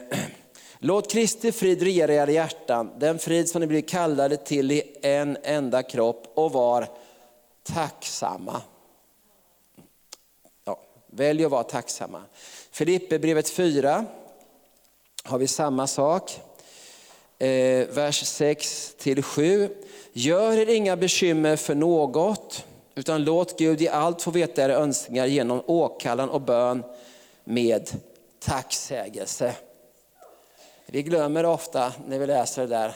Låt 0.80 1.12
Kristi 1.12 1.52
frid 1.52 1.82
regera 1.82 2.14
i 2.14 2.16
era 2.16 2.32
hjärtan, 2.32 2.92
den 2.98 3.20
frid 3.20 3.50
som 3.50 3.62
ni 3.62 3.68
blir 3.68 3.82
kallade 3.82 4.38
till 4.38 4.72
i 4.72 4.98
en 5.02 5.38
enda 5.44 5.84
kropp 5.84 6.32
och 6.34 6.52
var 6.52 6.88
tacksamma. 7.64 8.62
Välj 11.16 11.46
att 11.46 11.52
vara 11.52 11.64
tacksamma. 11.64 12.22
Filippe 12.72 13.20
brevet 13.20 13.50
4 13.50 14.06
har 15.24 15.38
vi 15.38 15.48
samma 15.48 15.88
sak. 15.88 16.40
Eh, 17.40 17.88
vers 17.88 18.26
6 18.26 18.96
till 18.98 19.24
7. 19.24 19.70
Gör 20.14 20.58
er 20.58 20.70
inga 20.70 20.96
bekymmer 20.96 21.56
för 21.56 21.76
något, 21.76 22.66
utan 22.96 23.24
låt 23.24 23.60
Gud 23.60 23.82
i 23.82 23.88
allt 23.88 24.22
få 24.22 24.32
veta 24.32 24.64
era 24.64 24.74
önskningar 24.74 25.26
genom 25.26 25.62
åkallan 25.66 26.30
och 26.30 26.42
bön 26.42 26.84
med 27.44 27.90
tacksägelse. 28.40 29.56
Vi 30.86 31.04
glömmer 31.04 31.46
ofta 31.46 31.94
när 32.08 32.20
vi 32.20 32.28
läser 32.28 32.62
det 32.62 32.68
där, 32.68 32.96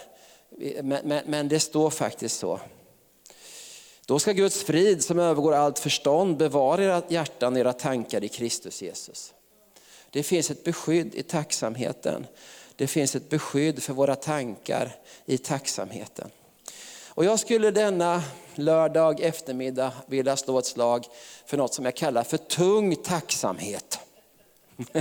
men, 0.83 1.07
men, 1.07 1.23
men 1.25 1.47
det 1.47 1.59
står 1.59 1.89
faktiskt 1.89 2.39
så. 2.39 2.59
Då 4.09 4.19
ska 4.19 4.31
Guds 4.31 4.63
frid 4.63 5.03
som 5.03 5.19
övergår 5.19 5.53
allt 5.53 5.79
förstånd 5.79 6.37
bevara 6.37 6.83
era 6.83 7.01
hjärtan 7.07 7.53
och 7.53 7.59
era 7.59 7.73
tankar 7.73 8.23
i 8.23 8.29
Kristus 8.29 8.81
Jesus. 8.81 9.33
Det 10.09 10.23
finns 10.23 10.51
ett 10.51 10.63
beskydd 10.63 11.15
i 11.15 11.23
tacksamheten. 11.23 12.27
Det 12.75 12.87
finns 12.87 13.15
ett 13.15 13.29
beskydd 13.29 13.83
för 13.83 13.93
våra 13.93 14.15
tankar 14.15 14.95
i 15.25 15.37
tacksamheten. 15.37 16.29
Och 17.07 17.25
jag 17.25 17.39
skulle 17.39 17.71
denna 17.71 18.23
lördag 18.55 19.19
eftermiddag 19.19 19.91
vilja 20.05 20.37
slå 20.37 20.59
ett 20.59 20.65
slag 20.65 21.05
för 21.45 21.57
något 21.57 21.73
som 21.73 21.85
jag 21.85 21.95
kallar 21.95 22.23
för 22.23 22.37
tung 22.37 22.95
tacksamhet. 22.95 23.99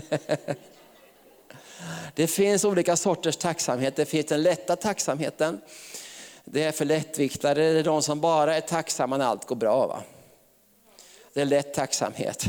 Det 2.14 2.26
finns 2.26 2.64
olika 2.64 2.96
sorters 2.96 3.36
tacksamhet. 3.36 3.96
Det 3.96 4.04
finns 4.04 4.26
den 4.26 4.42
lätta 4.42 4.76
tacksamheten. 4.76 5.60
Det 6.50 6.64
är 6.64 6.72
för 6.72 6.84
lättviktare, 6.84 7.72
det 7.72 7.78
är 7.78 7.84
de 7.84 8.02
som 8.02 8.20
bara 8.20 8.56
är 8.56 8.60
tacksamma 8.60 9.16
när 9.16 9.24
allt 9.24 9.46
går 9.46 9.56
bra. 9.56 9.86
Va? 9.86 10.02
Det 11.32 11.40
är 11.40 11.44
lätt 11.44 11.74
tacksamhet. 11.74 12.44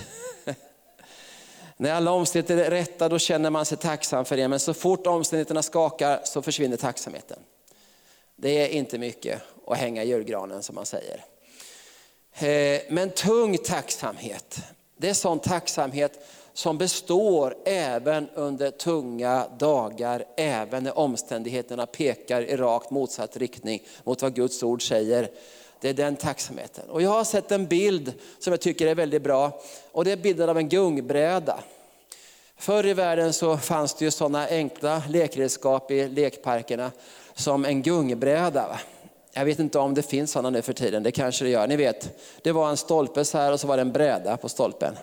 när 1.77 1.93
alla 1.93 2.12
omständigheter 2.12 2.65
är 2.65 2.71
rätta 2.71 3.09
då 3.09 3.19
känner 3.19 3.49
man 3.49 3.65
sig 3.65 3.77
tacksam 3.77 4.25
för 4.25 4.38
det, 4.38 4.47
men 4.47 4.59
så 4.59 4.73
fort 4.73 5.07
omständigheterna 5.07 5.63
skakar 5.63 6.21
så 6.23 6.41
försvinner 6.41 6.77
tacksamheten. 6.77 7.39
Det 8.35 8.49
är 8.49 8.67
inte 8.67 8.97
mycket 8.97 9.41
att 9.67 9.77
hänga 9.77 10.03
i 10.03 10.07
julgranen 10.07 10.63
som 10.63 10.75
man 10.75 10.85
säger. 10.85 11.25
Eh, 12.33 12.81
men 12.89 13.09
tung 13.09 13.57
tacksamhet, 13.57 14.59
det 14.97 15.09
är 15.09 15.13
sån 15.13 15.39
tacksamhet 15.39 16.19
som 16.53 16.77
består 16.77 17.55
även 17.65 18.29
under 18.35 18.71
tunga 18.71 19.45
dagar, 19.59 20.25
även 20.38 20.83
när 20.83 20.97
omständigheterna 20.97 21.85
pekar 21.85 22.41
i 22.41 22.57
rakt 22.57 22.89
motsatt 22.89 23.38
riktning 23.38 23.83
mot 24.03 24.21
vad 24.21 24.35
Guds 24.35 24.63
ord 24.63 24.88
säger. 24.88 25.29
Det 25.81 25.89
är 25.89 25.93
den 25.93 26.15
tacksamheten. 26.15 26.89
Och 26.89 27.01
jag 27.01 27.09
har 27.09 27.23
sett 27.23 27.51
en 27.51 27.67
bild 27.67 28.13
som 28.39 28.53
jag 28.53 28.62
tycker 28.62 28.88
är 28.88 28.95
väldigt 28.95 29.21
bra 29.21 29.62
och 29.91 30.05
det 30.05 30.12
är 30.12 30.17
bilden 30.17 30.49
av 30.49 30.57
en 30.57 30.69
gungbräda. 30.69 31.59
Förr 32.57 32.85
i 32.85 32.93
världen 32.93 33.33
så 33.33 33.57
fanns 33.57 33.93
det 33.93 34.05
ju 34.05 34.12
sådana 34.12 34.47
enkla 34.47 35.03
lekredskap 35.09 35.91
i 35.91 36.07
lekparkerna 36.07 36.91
som 37.33 37.65
en 37.65 37.81
gungbräda. 37.81 38.79
Jag 39.33 39.45
vet 39.45 39.59
inte 39.59 39.79
om 39.79 39.93
det 39.93 40.01
finns 40.01 40.31
sådana 40.31 40.49
nu 40.49 40.62
för 40.62 40.73
tiden, 40.73 41.03
det 41.03 41.12
kanske 41.12 41.45
det 41.45 41.49
gör. 41.49 41.67
Ni 41.67 41.75
vet, 41.75 42.19
det 42.41 42.51
var 42.51 42.69
en 42.69 42.77
stolpe 42.77 43.25
så 43.25 43.38
här 43.38 43.53
och 43.53 43.59
så 43.59 43.67
var 43.67 43.77
det 43.77 43.81
en 43.81 43.91
bräda 43.91 44.38
på 44.38 44.49
stolpen. 44.49 44.97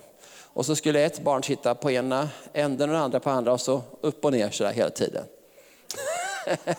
Och 0.57 0.67
så 0.67 0.77
skulle 0.77 1.05
ett 1.05 1.21
barn 1.21 1.43
sitta 1.43 1.75
på 1.75 1.91
ena 1.91 2.29
änden 2.53 2.91
och 2.91 2.97
det 2.97 3.03
andra 3.03 3.21
på 3.21 3.31
andra 3.31 3.53
och 3.53 3.61
så 3.61 3.83
upp 4.01 4.25
och 4.25 4.33
ner 4.33 4.51
sådär 4.51 4.73
hela 4.73 4.91
tiden. 4.91 5.25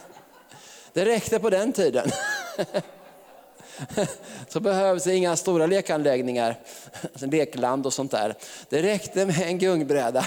Det 0.93 1.05
räckte 1.05 1.39
på 1.39 1.49
den 1.49 1.73
tiden. 1.73 2.11
Så 4.47 4.59
behövs 4.59 5.07
inga 5.07 5.35
stora 5.35 5.65
lekanläggningar, 5.65 6.59
alltså 7.03 7.25
lekland 7.25 7.85
och 7.85 7.93
sånt 7.93 8.11
där. 8.11 8.35
Det 8.69 8.81
räckte 8.81 9.25
med 9.25 9.41
en 9.41 9.57
gungbräda 9.57 10.25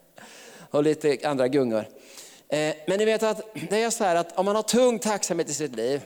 och 0.70 0.82
lite 0.82 1.18
andra 1.28 1.48
gungor. 1.48 1.88
Eh, 2.48 2.74
men 2.86 2.98
ni 2.98 3.04
vet 3.04 3.22
att 3.22 3.40
det 3.70 3.82
är 3.82 3.90
så 3.90 4.04
här 4.04 4.16
att 4.16 4.38
om 4.38 4.44
man 4.44 4.56
har 4.56 4.62
tung 4.62 4.98
tacksamhet 4.98 5.48
i 5.48 5.54
sitt 5.54 5.76
liv, 5.76 6.02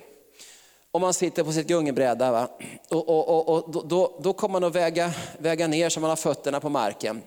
om 0.93 1.01
man 1.01 1.15
sitter 1.15 1.45
på 1.45 1.53
sitt 1.53 1.67
gungbräda, 1.67 2.33
va? 2.33 2.49
och, 2.89 3.09
och, 3.09 3.29
och, 3.29 3.49
och 3.49 3.87
då, 3.87 4.19
då 4.21 4.33
kommer 4.33 4.53
man 4.53 4.65
att 4.65 4.75
väga, 4.75 5.13
väga 5.39 5.67
ner 5.67 5.89
så 5.89 6.01
man 6.01 6.11
har 6.11 6.17
fötterna 6.17 6.61
på 6.61 6.69
marken. 6.69 7.23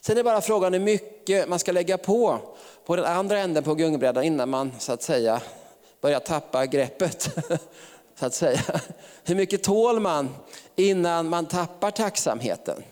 Sen 0.00 0.12
är 0.12 0.16
det 0.16 0.24
bara 0.24 0.40
frågan 0.40 0.72
hur 0.72 0.80
mycket 0.80 1.48
man 1.48 1.58
ska 1.58 1.72
lägga 1.72 1.98
på, 1.98 2.38
på 2.86 2.96
den 2.96 3.04
andra 3.04 3.38
änden 3.38 3.64
på 3.64 3.74
gungbrädan 3.74 4.24
innan 4.24 4.48
man 4.48 4.72
så 4.78 4.92
att 4.92 5.02
säga 5.02 5.40
börjar 6.00 6.20
tappa 6.20 6.66
greppet. 6.66 7.28
Så 8.14 8.26
att 8.26 8.34
säga. 8.34 8.80
Hur 9.24 9.34
mycket 9.34 9.62
tål 9.62 10.00
man 10.00 10.28
innan 10.76 11.28
man 11.28 11.46
tappar 11.46 11.90
tacksamheten? 11.90 12.82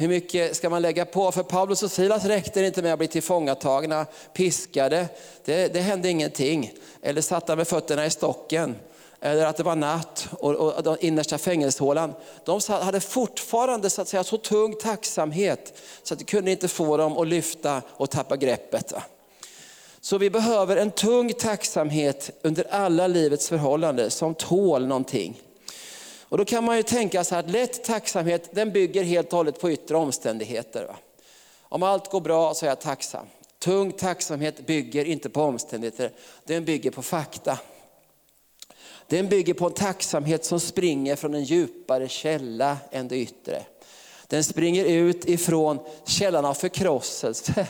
Hur 0.00 0.08
mycket 0.08 0.56
ska 0.56 0.70
man 0.70 0.82
lägga 0.82 1.04
på? 1.04 1.32
För 1.32 1.42
Paulus 1.42 1.82
och 1.82 1.90
Silas 1.90 2.24
räckte 2.24 2.60
det 2.60 2.66
inte 2.66 2.82
med 2.82 2.92
att 2.92 2.98
bli 2.98 3.08
tillfångatagna, 3.08 4.06
piskade. 4.32 5.08
Det, 5.44 5.72
det 5.72 5.80
hände 5.80 6.08
ingenting. 6.08 6.72
Eller 7.02 7.20
satta 7.20 7.56
med 7.56 7.68
fötterna 7.68 8.06
i 8.06 8.10
stocken. 8.10 8.76
Eller 9.20 9.46
att 9.46 9.56
det 9.56 9.62
var 9.62 9.76
natt 9.76 10.28
och, 10.32 10.54
och 10.54 10.82
den 10.82 10.96
innersta 11.00 11.38
fängelsehålan. 11.38 12.14
De 12.44 12.60
hade 12.68 13.00
fortfarande 13.00 13.90
så, 13.90 14.02
att 14.02 14.08
säga, 14.08 14.24
så 14.24 14.36
tung 14.36 14.74
tacksamhet 14.82 15.78
så 16.02 16.14
att 16.14 16.18
det 16.18 16.26
kunde 16.26 16.50
inte 16.50 16.68
få 16.68 16.96
dem 16.96 17.18
att 17.18 17.28
lyfta 17.28 17.82
och 17.88 18.10
tappa 18.10 18.36
greppet. 18.36 18.92
Så 20.00 20.18
vi 20.18 20.30
behöver 20.30 20.76
en 20.76 20.90
tung 20.90 21.32
tacksamhet 21.32 22.30
under 22.42 22.66
alla 22.70 23.06
livets 23.06 23.48
förhållanden 23.48 24.10
som 24.10 24.34
tål 24.34 24.86
någonting. 24.86 25.42
Och 26.28 26.38
då 26.38 26.44
kan 26.44 26.64
man 26.64 26.76
ju 26.76 26.82
tänka 26.82 27.24
sig 27.24 27.38
att 27.38 27.50
lätt 27.50 27.84
tacksamhet 27.84 28.48
den 28.52 28.72
bygger 28.72 29.04
helt 29.04 29.32
och 29.32 29.36
hållet 29.36 29.60
på 29.60 29.70
yttre 29.70 29.96
omständigheter. 29.96 30.84
Va? 30.86 30.96
Om 31.62 31.82
allt 31.82 32.10
går 32.10 32.20
bra 32.20 32.54
så 32.54 32.66
är 32.66 32.68
jag 32.68 32.80
tacksam. 32.80 33.26
Tung 33.58 33.92
tacksamhet 33.92 34.66
bygger 34.66 35.04
inte 35.04 35.28
på 35.30 35.42
omständigheter, 35.42 36.12
den 36.44 36.64
bygger 36.64 36.90
på 36.90 37.02
fakta. 37.02 37.58
Den 39.06 39.28
bygger 39.28 39.54
på 39.54 39.66
en 39.66 39.72
tacksamhet 39.72 40.44
som 40.44 40.60
springer 40.60 41.16
från 41.16 41.34
en 41.34 41.44
djupare 41.44 42.08
källa 42.08 42.76
än 42.90 43.08
det 43.08 43.16
yttre. 43.16 43.62
Den 44.26 44.44
springer 44.44 44.84
ut 44.84 45.24
ifrån 45.24 45.78
källan 46.04 46.44
av 46.44 46.54
förkrosselse, 46.54 47.66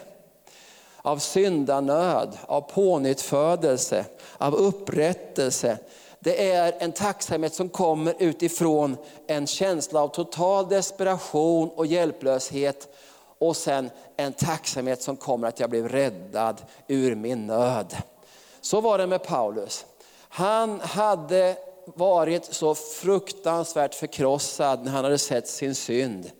av 0.96 1.18
syndanöd, 1.18 2.38
av 2.46 2.60
pånyttfödelse, 2.60 4.04
av 4.38 4.54
upprättelse, 4.54 5.78
det 6.20 6.52
är 6.52 6.74
en 6.78 6.92
tacksamhet 6.92 7.54
som 7.54 7.68
kommer 7.68 8.14
utifrån 8.18 8.96
en 9.26 9.46
känsla 9.46 10.00
av 10.00 10.08
total 10.08 10.68
desperation 10.68 11.68
och 11.68 11.86
hjälplöshet. 11.86 12.94
Och 13.38 13.56
sen 13.56 13.90
en 14.16 14.32
tacksamhet 14.32 15.02
som 15.02 15.16
kommer 15.16 15.48
att 15.48 15.60
jag 15.60 15.70
blev 15.70 15.88
räddad 15.88 16.62
ur 16.88 17.14
min 17.14 17.46
nöd. 17.46 17.96
Så 18.60 18.80
var 18.80 18.98
det 18.98 19.06
med 19.06 19.22
Paulus. 19.22 19.86
Han 20.28 20.80
hade 20.80 21.56
varit 21.84 22.44
så 22.44 22.74
fruktansvärt 22.74 23.94
förkrossad 23.94 24.84
när 24.84 24.92
han 24.92 25.04
hade 25.04 25.18
sett 25.18 25.48
sin 25.48 25.74
synd 25.74 26.30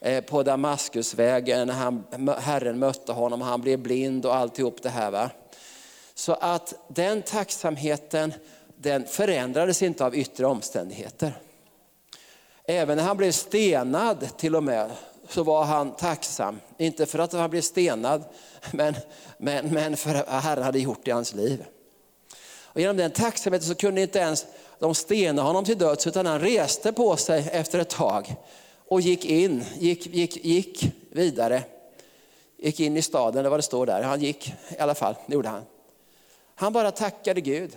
eh, 0.00 0.24
på 0.24 0.42
Damaskusvägen, 0.42 1.66
när 1.66 1.74
han, 1.74 2.04
Herren 2.38 2.78
mötte 2.78 3.12
honom, 3.12 3.40
han 3.40 3.60
blev 3.60 3.78
blind 3.78 4.26
och 4.26 4.34
alltihop 4.34 4.82
det 4.82 4.88
här. 4.88 5.10
Va? 5.10 5.30
Så 6.14 6.32
att 6.32 6.74
den 6.88 7.22
tacksamheten 7.22 8.34
den 8.86 9.06
förändrades 9.06 9.82
inte 9.82 10.04
av 10.04 10.16
yttre 10.16 10.46
omständigheter. 10.46 11.32
Även 12.64 12.96
när 12.96 13.04
han 13.04 13.16
blev 13.16 13.32
stenad 13.32 14.28
till 14.36 14.56
och 14.56 14.64
med 14.64 14.90
så 15.28 15.42
var 15.42 15.64
han 15.64 15.96
tacksam. 15.96 16.60
Inte 16.78 17.06
för 17.06 17.18
att 17.18 17.32
han 17.32 17.50
blev 17.50 17.60
stenad, 17.60 18.24
men, 18.70 18.94
men, 19.38 19.68
men 19.68 19.96
för 19.96 20.14
att 20.14 20.42
Herren 20.44 20.64
hade 20.64 20.78
gjort 20.78 21.00
det 21.04 21.08
i 21.08 21.12
hans 21.12 21.34
liv. 21.34 21.64
Och 22.62 22.80
genom 22.80 22.96
den 22.96 23.10
tacksamheten 23.10 23.68
så 23.68 23.74
kunde 23.74 24.00
inte 24.00 24.18
ens 24.18 24.46
de 24.78 24.94
stena 24.94 25.42
honom 25.42 25.64
till 25.64 25.78
döds, 25.78 26.06
utan 26.06 26.26
han 26.26 26.40
reste 26.40 26.92
på 26.92 27.16
sig 27.16 27.48
efter 27.52 27.78
ett 27.78 27.90
tag 27.90 28.34
och 28.88 29.00
gick 29.00 29.24
in, 29.24 29.64
gick, 29.78 30.06
gick, 30.06 30.44
gick 30.44 30.92
vidare. 31.10 31.62
Gick 32.58 32.80
in 32.80 32.96
i 32.96 33.02
staden, 33.02 33.38
eller 33.38 33.50
vad 33.50 33.58
det 33.58 33.62
står 33.62 33.86
där. 33.86 34.02
Han 34.02 34.20
gick 34.20 34.54
i 34.68 34.78
alla 34.78 34.94
fall, 34.94 35.14
det 35.26 35.34
gjorde 35.34 35.48
han. 35.48 35.62
Han 36.54 36.72
bara 36.72 36.90
tackade 36.90 37.40
Gud. 37.40 37.76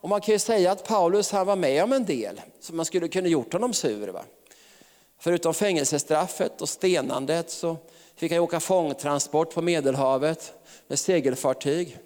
Och 0.00 0.08
man 0.08 0.20
kan 0.20 0.32
ju 0.32 0.38
säga 0.38 0.72
att 0.72 0.84
Paulus 0.84 1.30
han 1.30 1.46
var 1.46 1.56
med 1.56 1.84
om 1.84 1.92
en 1.92 2.04
del 2.04 2.40
som 2.60 2.76
man 2.76 2.86
skulle 2.86 3.08
kunna 3.08 3.28
gjort 3.28 3.52
honom 3.52 3.74
sur. 3.74 4.08
Va? 4.08 4.24
Förutom 5.18 5.54
fängelsestraffet 5.54 6.60
och 6.60 6.68
stenandet 6.68 7.50
så 7.50 7.76
fick 8.16 8.32
han 8.32 8.40
åka 8.40 8.60
fångtransport 8.60 9.54
på 9.54 9.62
Medelhavet 9.62 10.52
med 10.86 10.98
segelfartyg. 10.98 11.98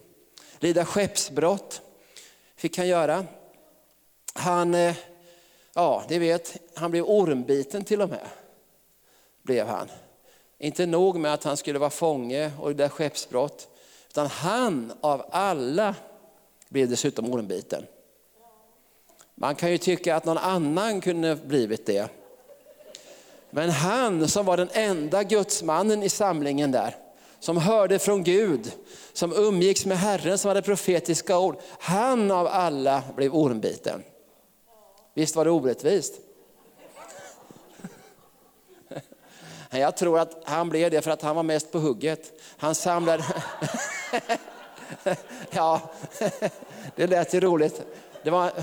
Lida 0.58 0.84
skeppsbrott 0.84 1.82
fick 2.56 2.78
han 2.78 2.88
göra. 2.88 3.24
Han, 4.34 4.74
eh, 4.74 4.94
ja 5.74 6.04
ni 6.08 6.18
vet, 6.18 6.56
han 6.74 6.90
blev 6.90 7.04
ormbiten 7.04 7.84
till 7.84 8.02
och 8.02 8.08
med. 8.08 8.26
Blev 9.42 9.66
han. 9.66 9.88
Inte 10.58 10.86
nog 10.86 11.18
med 11.18 11.34
att 11.34 11.44
han 11.44 11.56
skulle 11.56 11.78
vara 11.78 11.90
fånge 11.90 12.50
och 12.60 12.68
lida 12.68 12.88
skeppsbrott. 12.88 13.68
Utan 14.08 14.26
han 14.26 14.92
av 15.00 15.26
alla 15.30 15.94
blev 16.74 16.88
dessutom 16.88 17.32
ormbiten. 17.34 17.86
Man 19.34 19.54
kan 19.54 19.70
ju 19.70 19.78
tycka 19.78 20.16
att 20.16 20.24
någon 20.24 20.38
annan 20.38 21.00
kunde 21.00 21.36
blivit 21.36 21.86
det. 21.86 22.08
Men 23.50 23.70
han 23.70 24.28
som 24.28 24.46
var 24.46 24.56
den 24.56 24.68
enda 24.72 25.22
gudsmannen 25.22 26.02
i 26.02 26.08
samlingen 26.08 26.70
där, 26.72 26.96
som 27.40 27.56
hörde 27.56 27.98
från 27.98 28.24
Gud, 28.24 28.72
som 29.12 29.32
umgicks 29.32 29.86
med 29.86 29.98
Herren, 29.98 30.38
som 30.38 30.48
hade 30.48 30.62
profetiska 30.62 31.38
ord. 31.38 31.56
Han 31.78 32.30
av 32.30 32.46
alla 32.46 33.02
blev 33.16 33.34
ormbiten. 33.34 34.02
Visst 35.14 35.36
var 35.36 35.44
det 35.44 35.50
orättvist? 35.50 36.14
Jag 39.70 39.96
tror 39.96 40.18
att 40.18 40.42
han 40.44 40.68
blev 40.68 40.90
det 40.90 41.02
för 41.02 41.10
att 41.10 41.22
han 41.22 41.36
var 41.36 41.42
mest 41.42 41.72
på 41.72 41.78
hugget. 41.78 42.32
Han 42.56 42.74
samlade... 42.74 43.24
ja, 45.50 45.80
det 46.96 47.06
lät 47.06 47.34
ju 47.34 47.40
roligt. 47.40 47.82
Det 48.22 48.30
var... 48.30 48.52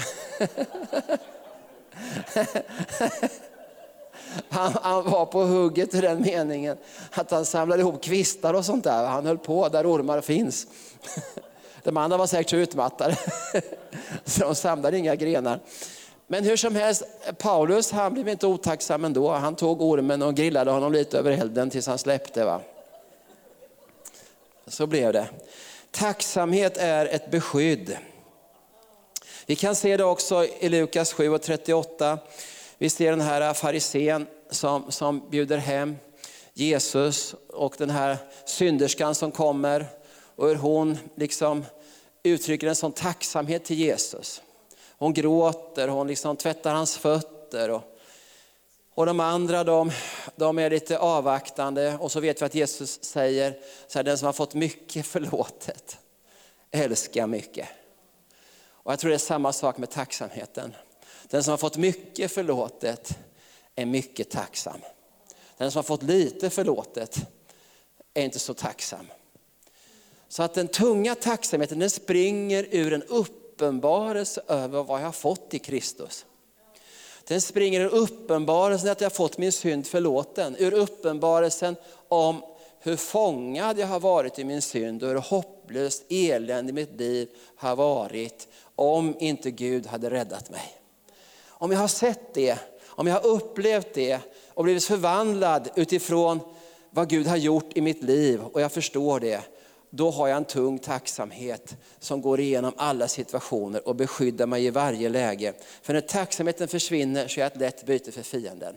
Han, 4.49 4.73
han, 4.81 5.09
var 5.09 5.25
på 5.25 5.43
hugget 5.43 5.93
i 5.93 6.01
den 6.01 6.21
meningen 6.21 6.77
att 7.11 7.31
han 7.31 7.45
samlade 7.45 7.81
ihop 7.81 8.03
kvistar 8.03 8.53
och 8.53 8.65
sånt 8.65 8.83
där. 8.83 9.05
Han 9.05 9.25
höll 9.25 9.37
på 9.37 9.69
där 9.69 9.91
ormar 9.91 10.21
finns. 10.21 10.67
De 11.83 11.97
andra 11.97 12.17
var 12.17 12.27
säkert 12.27 12.49
så 12.49 12.55
utmattade 12.55 13.17
så 14.25 14.43
de 14.43 14.55
samlade 14.55 14.97
inga 14.97 15.15
grenar. 15.15 15.59
Men 16.27 16.43
hur 16.43 16.57
som 16.57 16.75
helst, 16.75 17.03
Paulus 17.37 17.91
han 17.91 18.13
blev 18.13 18.29
inte 18.29 18.47
otacksam 18.47 19.05
ändå. 19.05 19.31
Han 19.31 19.55
tog 19.55 19.81
ormen 19.81 20.21
och 20.21 20.35
grillade 20.35 20.71
honom 20.71 20.93
lite 20.93 21.17
över 21.17 21.31
elden 21.31 21.69
tills 21.69 21.87
han 21.87 21.97
släppte. 21.97 22.45
Va? 22.45 22.61
Så 24.67 24.87
blev 24.87 25.13
det. 25.13 25.27
Tacksamhet 25.91 26.77
är 26.77 27.05
ett 27.05 27.31
beskydd. 27.31 27.97
Vi 29.45 29.55
kan 29.55 29.75
se 29.75 29.97
det 29.97 30.03
också 30.03 30.45
i 30.45 30.69
Lukas 30.69 31.13
7 31.13 31.29
och 31.29 31.41
38. 31.41 32.19
Vi 32.77 32.89
ser 32.89 33.11
den 33.11 33.21
här 33.21 33.53
farisén 33.53 34.27
som, 34.49 34.91
som 34.91 35.29
bjuder 35.29 35.57
hem 35.57 35.95
Jesus 36.53 37.35
och 37.49 37.75
den 37.77 37.89
här 37.89 38.17
synderskan 38.45 39.15
som 39.15 39.31
kommer 39.31 39.85
och 40.35 40.47
hur 40.47 40.55
hon 40.55 40.97
liksom 41.15 41.65
uttrycker 42.23 42.67
en 42.67 42.75
sån 42.75 42.91
tacksamhet 42.91 43.65
till 43.65 43.79
Jesus. 43.79 44.41
Hon 44.97 45.13
gråter, 45.13 45.87
hon 45.87 46.07
liksom 46.07 46.35
tvättar 46.37 46.73
hans 46.73 46.97
fötter. 46.97 47.69
Och, 47.69 47.83
och 49.01 49.07
de 49.07 49.19
andra 49.19 49.63
de, 49.63 49.91
de 50.35 50.59
är 50.59 50.69
lite 50.69 50.97
avvaktande 50.97 51.97
och 51.97 52.11
så 52.11 52.19
vet 52.19 52.41
vi 52.41 52.45
att 52.45 52.55
Jesus 52.55 53.03
säger, 53.03 53.57
så 53.87 53.99
här, 53.99 54.03
den 54.03 54.17
som 54.17 54.25
har 54.25 54.33
fått 54.33 54.53
mycket 54.53 55.05
förlåtet 55.05 55.97
älskar 56.71 57.27
mycket. 57.27 57.67
Och 58.69 58.91
jag 58.91 58.99
tror 58.99 59.09
det 59.09 59.15
är 59.15 59.19
samma 59.19 59.53
sak 59.53 59.77
med 59.77 59.89
tacksamheten. 59.89 60.75
Den 61.27 61.43
som 61.43 61.51
har 61.51 61.57
fått 61.57 61.77
mycket 61.77 62.31
förlåtet 62.31 63.17
är 63.75 63.85
mycket 63.85 64.29
tacksam. 64.29 64.79
Den 65.57 65.71
som 65.71 65.77
har 65.77 65.83
fått 65.83 66.03
lite 66.03 66.49
förlåtet 66.49 67.17
är 68.13 68.23
inte 68.23 68.39
så 68.39 68.53
tacksam. 68.53 69.05
Så 70.27 70.43
att 70.43 70.53
den 70.53 70.67
tunga 70.67 71.15
tacksamheten 71.15 71.79
den 71.79 71.89
springer 71.89 72.67
ur 72.71 72.93
en 72.93 73.03
uppenbarelse 73.03 74.41
över 74.47 74.83
vad 74.83 74.99
jag 75.01 75.05
har 75.05 75.11
fått 75.11 75.53
i 75.53 75.59
Kristus. 75.59 76.25
Den 77.27 77.41
springer 77.41 77.81
ur 77.81 77.95
uppenbarelsen 77.95 78.89
att 78.89 79.01
jag 79.01 79.13
fått 79.13 79.37
min 79.37 79.51
synd 79.51 79.87
förlåten. 79.87 80.55
Ur 80.59 80.73
uppenbarelsen 80.73 81.75
om 82.07 82.41
hur 82.79 82.95
fångad 82.95 83.79
jag 83.79 83.87
har 83.87 83.99
varit 83.99 84.39
i 84.39 84.43
min 84.43 84.61
synd 84.61 85.03
och 85.03 85.09
hur 85.09 85.17
hopplöst 85.17 86.03
elände 86.09 86.73
mitt 86.73 86.99
liv 86.99 87.29
har 87.55 87.75
varit 87.75 88.47
om 88.75 89.15
inte 89.19 89.51
Gud 89.51 89.87
hade 89.87 90.09
räddat 90.09 90.49
mig. 90.49 90.75
Om 91.47 91.71
jag 91.71 91.79
har 91.79 91.87
sett 91.87 92.33
det, 92.33 92.59
om 92.85 93.07
jag 93.07 93.13
har 93.13 93.27
upplevt 93.27 93.93
det 93.93 94.19
och 94.53 94.63
blivit 94.63 94.83
förvandlad 94.83 95.69
utifrån 95.75 96.39
vad 96.89 97.09
Gud 97.09 97.27
har 97.27 97.37
gjort 97.37 97.77
i 97.77 97.81
mitt 97.81 98.03
liv 98.03 98.41
och 98.41 98.61
jag 98.61 98.71
förstår 98.71 99.19
det, 99.19 99.41
då 99.93 100.11
har 100.11 100.27
jag 100.27 100.37
en 100.37 100.45
tung 100.45 100.79
tacksamhet 100.79 101.75
som 101.99 102.21
går 102.21 102.39
igenom 102.39 102.73
alla 102.77 103.07
situationer 103.07 103.87
och 103.87 103.95
beskyddar 103.95 104.45
mig 104.45 104.65
i 104.65 104.69
varje 104.69 105.09
läge. 105.09 105.53
För 105.81 105.93
när 105.93 106.01
tacksamheten 106.01 106.67
försvinner 106.67 107.27
så 107.27 107.39
är 107.39 107.43
jag 107.43 107.51
ett 107.51 107.59
lätt 107.59 107.85
byte 107.85 108.11
för 108.11 108.23
fienden. 108.23 108.75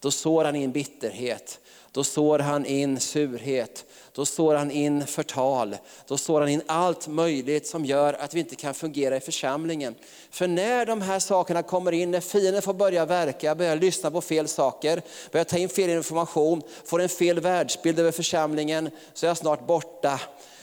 Då 0.00 0.10
sår 0.10 0.44
han 0.44 0.56
in 0.56 0.72
bitterhet, 0.72 1.60
då 1.92 2.04
sår 2.04 2.38
han 2.38 2.66
in 2.66 3.00
surhet, 3.00 3.84
då 4.12 4.26
sår 4.26 4.54
han 4.54 4.70
in 4.70 5.06
förtal, 5.06 5.76
då 6.06 6.18
sår 6.18 6.40
han 6.40 6.48
in 6.48 6.62
allt 6.66 7.08
möjligt 7.08 7.66
som 7.66 7.84
gör 7.84 8.14
att 8.14 8.34
vi 8.34 8.40
inte 8.40 8.56
kan 8.56 8.74
fungera 8.74 9.16
i 9.16 9.20
församlingen. 9.20 9.94
För 10.30 10.46
när 10.46 10.86
de 10.86 11.02
här 11.02 11.18
sakerna 11.18 11.62
kommer 11.62 11.92
in, 11.92 12.10
när 12.10 12.20
fienden 12.20 12.62
får 12.62 12.74
börja 12.74 13.06
verka, 13.06 13.54
börjar 13.54 13.76
lyssna 13.76 14.10
på 14.10 14.20
fel 14.20 14.48
saker, 14.48 15.02
börjar 15.32 15.44
ta 15.44 15.58
in 15.58 15.68
fel 15.68 15.90
information, 15.90 16.62
får 16.84 17.02
en 17.02 17.08
fel 17.08 17.40
världsbild 17.40 17.98
över 17.98 18.12
församlingen, 18.12 18.90
så 19.14 19.26
är 19.26 19.30
jag 19.30 19.36
snart 19.36 19.66
borta. 19.66 20.20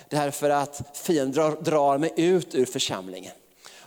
Därför 0.09 0.49
att 0.49 0.81
fienden 0.93 1.31
drar, 1.31 1.61
drar 1.61 1.97
mig 1.97 2.13
ut 2.15 2.55
ur 2.55 2.65
församlingen. 2.65 3.31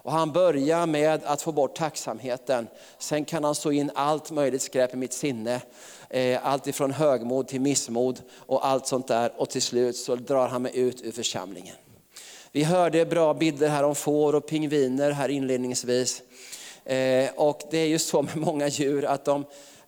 Och 0.03 0.13
han 0.13 0.33
börjar 0.33 0.87
med 0.87 1.21
att 1.25 1.43
få 1.43 1.53
bort 1.53 1.77
tacksamheten. 1.77 2.67
Sen 2.99 3.25
kan 3.25 3.45
han 3.45 3.55
så 3.55 3.71
in 3.71 3.91
allt 3.95 4.31
möjligt 4.31 4.63
skräp 4.63 4.95
i 4.95 4.97
mitt 4.97 5.13
sinne. 5.13 5.61
Eh, 6.09 6.47
allt 6.47 6.67
ifrån 6.67 6.91
högmod 6.91 7.49
till 7.49 7.61
missmod 7.61 8.21
och 8.37 8.67
allt 8.67 8.87
sånt 8.87 9.09
där. 9.09 9.33
Och 9.37 9.51
till 9.51 9.63
slut 9.63 9.97
så 9.97 10.17
drar 10.17 10.49
han 10.49 10.63
mig 10.63 10.79
ut 10.79 11.03
ur 11.03 11.13
församlingen. 11.13 11.77
Vi 12.53 12.65
hörde 12.65 13.07
bra 13.07 13.35
bilder 13.35 13.69
här 13.69 13.83
om 13.83 13.95
får 13.95 14.35
och 14.35 14.47
pingviner 14.47 15.11
här 15.11 15.29
inledningsvis. 15.29 16.23
Eh, 16.85 17.31
och 17.37 17.63
det 17.71 17.79
är 17.79 17.87
ju 17.87 17.99
så 17.99 18.23
med 18.23 18.37
många 18.37 18.69
djur 18.69 19.05
att 19.05 19.25
de, 19.25 19.45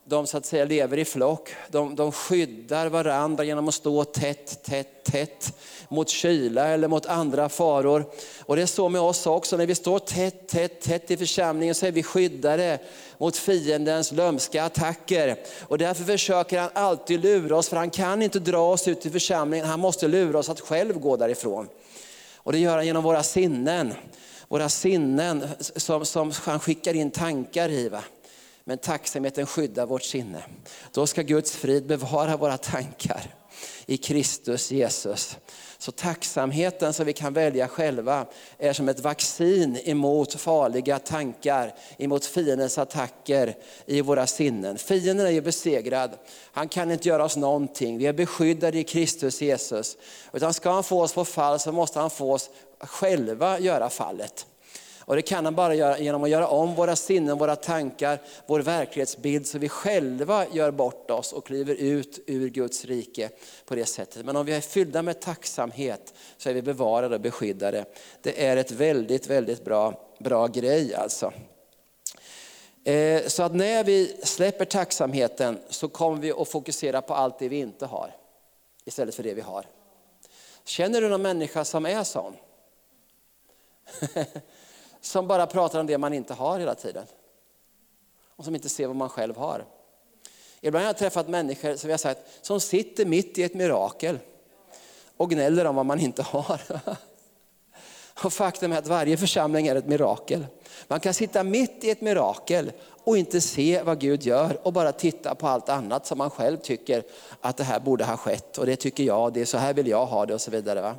de 0.06 0.26
så 0.26 0.36
att 0.36 0.46
säga 0.46 0.64
lever 0.64 0.98
i 0.98 1.04
flock. 1.04 1.50
De, 1.68 1.96
de 1.96 2.12
skyddar 2.12 2.86
varandra 2.86 3.44
genom 3.44 3.68
att 3.68 3.74
stå 3.74 4.04
tätt, 4.04 4.62
tätt, 4.62 5.04
tätt 5.04 5.58
mot 5.88 6.08
kyla 6.08 6.68
eller 6.68 6.88
mot 6.88 7.06
andra 7.06 7.48
faror. 7.48 8.04
Och 8.40 8.56
det 8.56 8.62
är 8.62 8.66
så 8.66 8.88
med 8.88 9.00
oss 9.00 9.26
också, 9.26 9.56
när 9.56 9.66
vi 9.66 9.74
står 9.74 9.98
tätt, 9.98 10.48
tätt, 10.48 10.80
tätt 10.80 11.10
i 11.10 11.16
församlingen 11.16 11.74
så 11.74 11.86
är 11.86 11.92
vi 11.92 12.02
skyddade 12.02 12.78
mot 13.18 13.36
fiendens 13.36 14.12
lömska 14.12 14.64
attacker. 14.64 15.36
Och 15.60 15.78
därför 15.78 16.04
försöker 16.04 16.60
han 16.60 16.70
alltid 16.74 17.20
lura 17.20 17.56
oss, 17.56 17.68
för 17.68 17.76
han 17.76 17.90
kan 17.90 18.22
inte 18.22 18.38
dra 18.38 18.72
oss 18.72 18.88
ut 18.88 19.06
i 19.06 19.10
församlingen, 19.10 19.66
han 19.66 19.80
måste 19.80 20.08
lura 20.08 20.38
oss 20.38 20.48
att 20.48 20.60
själv 20.60 20.98
gå 21.00 21.16
därifrån. 21.16 21.68
Och 22.36 22.52
det 22.52 22.58
gör 22.58 22.76
han 22.76 22.86
genom 22.86 23.02
våra 23.02 23.22
sinnen. 23.22 23.94
Våra 24.48 24.68
sinnen 24.68 25.48
som, 25.60 26.06
som 26.06 26.32
han 26.44 26.60
skickar 26.60 26.94
in 26.94 27.10
tankar 27.10 27.68
i. 27.68 27.88
Va? 27.88 28.02
Men 28.66 28.78
tacksamheten 28.78 29.46
skyddar 29.46 29.86
vårt 29.86 30.02
sinne. 30.02 30.42
Då 30.92 31.06
ska 31.06 31.22
Guds 31.22 31.56
frid 31.56 31.86
bevara 31.86 32.36
våra 32.36 32.58
tankar 32.58 33.34
i 33.86 33.96
Kristus 33.96 34.70
Jesus. 34.70 35.38
Så 35.78 35.92
tacksamheten 35.92 36.92
som 36.92 37.06
vi 37.06 37.12
kan 37.12 37.32
välja 37.32 37.68
själva 37.68 38.26
är 38.58 38.72
som 38.72 38.88
ett 38.88 39.00
vaccin 39.00 39.78
emot 39.84 40.34
farliga 40.34 40.98
tankar, 40.98 41.74
emot 41.98 42.24
fiendens 42.24 42.78
attacker 42.78 43.56
i 43.86 44.00
våra 44.00 44.26
sinnen. 44.26 44.78
Fienden 44.78 45.26
är 45.26 45.30
ju 45.30 45.40
besegrad, 45.40 46.10
han 46.52 46.68
kan 46.68 46.90
inte 46.90 47.08
göra 47.08 47.24
oss 47.24 47.36
någonting. 47.36 47.98
Vi 47.98 48.06
är 48.06 48.12
beskyddade 48.12 48.78
i 48.78 48.84
Kristus 48.84 49.42
Jesus. 49.42 49.96
Utan 50.32 50.54
ska 50.54 50.70
han 50.70 50.84
få 50.84 51.02
oss 51.02 51.12
på 51.12 51.24
fall 51.24 51.60
så 51.60 51.72
måste 51.72 52.00
han 52.00 52.10
få 52.10 52.32
oss 52.32 52.50
själva 52.80 53.58
göra 53.58 53.90
fallet. 53.90 54.46
Och 55.06 55.16
det 55.16 55.22
kan 55.22 55.44
han 55.44 55.54
bara 55.54 55.74
göra 55.74 55.98
genom 55.98 56.24
att 56.24 56.30
göra 56.30 56.48
om 56.48 56.74
våra 56.74 56.96
sinnen, 56.96 57.38
våra 57.38 57.56
tankar, 57.56 58.18
vår 58.46 58.60
verklighetsbild 58.60 59.46
så 59.46 59.58
vi 59.58 59.68
själva 59.68 60.46
gör 60.52 60.70
bort 60.70 61.10
oss 61.10 61.32
och 61.32 61.46
kliver 61.46 61.74
ut 61.74 62.18
ur 62.26 62.48
Guds 62.48 62.84
rike 62.84 63.30
på 63.64 63.74
det 63.74 63.86
sättet. 63.86 64.24
Men 64.24 64.36
om 64.36 64.46
vi 64.46 64.52
är 64.52 64.60
fyllda 64.60 65.02
med 65.02 65.20
tacksamhet 65.20 66.14
så 66.36 66.50
är 66.50 66.54
vi 66.54 66.62
bevarade 66.62 67.14
och 67.14 67.20
beskyddade. 67.20 67.84
Det 68.22 68.46
är 68.46 68.56
ett 68.56 68.70
väldigt, 68.70 69.26
väldigt 69.26 69.64
bra, 69.64 70.00
bra 70.18 70.46
grej 70.46 70.94
alltså. 70.94 71.32
Eh, 72.84 73.26
så 73.26 73.42
att 73.42 73.54
när 73.54 73.84
vi 73.84 74.16
släpper 74.22 74.64
tacksamheten 74.64 75.58
så 75.68 75.88
kommer 75.88 76.20
vi 76.20 76.32
att 76.32 76.48
fokusera 76.48 77.02
på 77.02 77.14
allt 77.14 77.38
det 77.38 77.48
vi 77.48 77.58
inte 77.58 77.86
har 77.86 78.16
istället 78.84 79.14
för 79.14 79.22
det 79.22 79.34
vi 79.34 79.40
har. 79.40 79.66
Känner 80.64 81.00
du 81.00 81.08
någon 81.08 81.22
människa 81.22 81.64
som 81.64 81.86
är 81.86 82.04
sån? 82.04 82.36
som 85.04 85.26
bara 85.26 85.46
pratar 85.46 85.80
om 85.80 85.86
det 85.86 85.98
man 85.98 86.12
inte 86.12 86.34
har 86.34 86.58
hela 86.58 86.74
tiden. 86.74 87.06
Och 88.36 88.44
som 88.44 88.54
inte 88.54 88.68
ser 88.68 88.86
vad 88.86 88.96
man 88.96 89.08
själv 89.08 89.36
har. 89.36 89.64
Ibland 90.60 90.82
har 90.82 90.88
jag 90.88 90.98
träffat 90.98 91.28
människor 91.28 91.76
som, 91.76 91.90
jag 91.90 92.00
sagt, 92.00 92.20
som 92.42 92.60
sitter 92.60 93.04
mitt 93.06 93.38
i 93.38 93.42
ett 93.42 93.54
mirakel 93.54 94.18
och 95.16 95.30
gnäller 95.30 95.64
om 95.64 95.76
vad 95.76 95.86
man 95.86 96.00
inte 96.00 96.22
har. 96.22 96.60
Och 98.22 98.32
faktum 98.32 98.72
är 98.72 98.78
att 98.78 98.86
varje 98.86 99.16
församling 99.16 99.66
är 99.66 99.76
ett 99.76 99.86
mirakel. 99.86 100.46
Man 100.88 101.00
kan 101.00 101.14
sitta 101.14 101.42
mitt 101.44 101.84
i 101.84 101.90
ett 101.90 102.00
mirakel 102.00 102.72
och 103.04 103.18
inte 103.18 103.40
se 103.40 103.82
vad 103.82 104.00
Gud 104.00 104.22
gör 104.22 104.58
och 104.62 104.72
bara 104.72 104.92
titta 104.92 105.34
på 105.34 105.48
allt 105.48 105.68
annat 105.68 106.06
som 106.06 106.18
man 106.18 106.30
själv 106.30 106.56
tycker 106.56 107.02
att 107.40 107.56
det 107.56 107.64
här 107.64 107.80
borde 107.80 108.04
ha 108.04 108.16
skett 108.16 108.58
och 108.58 108.66
det 108.66 108.76
tycker 108.76 109.04
jag, 109.04 109.32
det 109.32 109.40
är 109.40 109.44
så 109.44 109.58
här 109.58 109.74
vill 109.74 109.86
jag 109.86 110.06
ha 110.06 110.26
det 110.26 110.34
och 110.34 110.40
så 110.40 110.50
vidare. 110.50 110.80
Va? 110.80 110.94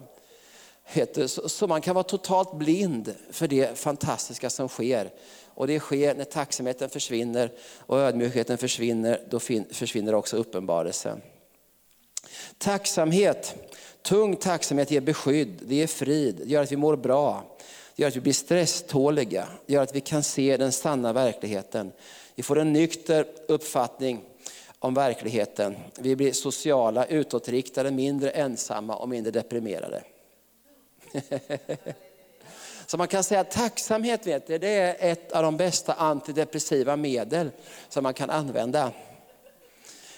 Så 1.48 1.68
man 1.68 1.82
kan 1.82 1.96
vara 1.96 2.04
totalt 2.04 2.54
blind 2.54 3.16
för 3.32 3.48
det 3.48 3.78
fantastiska 3.78 4.50
som 4.50 4.70
sker. 4.70 5.10
Och 5.48 5.68
det 5.68 5.80
sker 5.80 6.16
när 6.16 6.24
tacksamheten 6.24 6.90
försvinner 6.90 7.52
och 7.78 8.00
ödmjukheten 8.00 8.58
försvinner, 8.58 9.22
då 9.30 9.40
försvinner 9.72 10.16
också 10.16 10.38
uppenbarelsen. 10.38 11.22
Tacksamhet, 12.58 13.56
tung 14.02 14.36
tacksamhet 14.36 14.92
ger 14.92 15.02
beskydd, 15.02 15.60
det 15.62 15.76
ger 15.76 15.88
frid, 15.88 16.36
det 16.36 16.50
gör 16.52 16.64
att 16.64 16.72
vi 16.72 16.78
mår 16.78 16.96
bra. 16.96 17.44
Det 17.96 18.02
gör 18.02 18.08
att 18.08 18.16
vi 18.16 18.22
blir 18.22 18.34
stresståliga, 18.34 19.48
det 19.66 19.74
gör 19.74 19.84
att 19.84 19.96
vi 19.96 20.02
kan 20.02 20.24
se 20.24 20.58
den 20.58 20.72
sanna 20.72 21.14
verkligheten. 21.14 21.92
Vi 22.36 22.44
får 22.44 22.60
en 22.60 22.74
nykter 22.74 23.28
uppfattning 23.48 24.22
om 24.80 24.94
verkligheten. 24.94 25.76
Vi 26.00 26.16
blir 26.16 26.32
sociala, 26.32 27.06
utåtriktade, 27.06 27.92
mindre 27.92 28.30
ensamma 28.30 28.96
och 28.96 29.10
mindre 29.10 29.32
deprimerade. 29.32 30.04
Så 32.88 32.98
man 32.98 33.08
kan 33.08 33.24
säga 33.24 33.40
att 33.40 33.52
tacksamhet 33.52 34.28
vet 34.28 34.48
ni, 34.48 34.58
det 34.58 34.68
är 34.70 35.12
ett 35.12 35.32
av 35.32 35.44
de 35.44 35.58
bästa 35.58 35.94
antidepressiva 35.94 36.96
medel 36.96 37.52
som 37.90 38.04
man 38.04 38.14
kan 38.14 38.30
använda. 38.30 38.92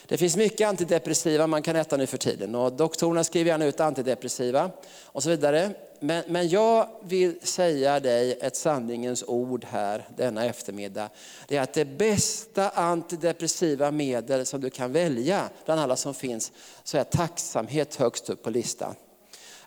Det 0.08 0.18
finns 0.18 0.38
mycket 0.38 0.68
antidepressiva 0.68 1.48
man 1.48 1.62
kan 1.62 1.76
äta 1.76 1.98
nu 1.98 2.08
för 2.08 2.18
tiden 2.18 2.56
och 2.56 2.74
doktorerna 2.74 3.24
skriver 3.24 3.52
gärna 3.52 3.66
ut 3.66 3.80
antidepressiva 3.80 4.72
och 5.04 5.24
så 5.24 5.30
vidare. 5.30 5.72
Men, 6.00 6.24
men 6.28 6.50
jag 6.50 6.90
vill 7.04 7.40
säga 7.42 8.00
dig 8.00 8.40
ett 8.42 8.56
sanningens 8.56 9.24
ord 9.28 9.66
här 9.66 10.08
denna 10.18 10.46
eftermiddag. 10.46 11.10
Det 11.48 11.58
är 11.58 11.62
att 11.62 11.74
det 11.74 11.86
bästa 11.86 12.70
antidepressiva 12.70 13.92
medel 13.92 14.46
som 14.46 14.62
du 14.62 14.70
kan 14.70 14.92
välja 14.92 15.50
bland 15.66 15.82
alla 15.82 15.96
som 15.96 16.14
finns, 16.14 16.52
så 16.84 16.98
är 16.98 17.04
tacksamhet 17.04 17.96
högst 17.96 18.30
upp 18.30 18.44
på 18.44 18.50
listan. 18.50 18.96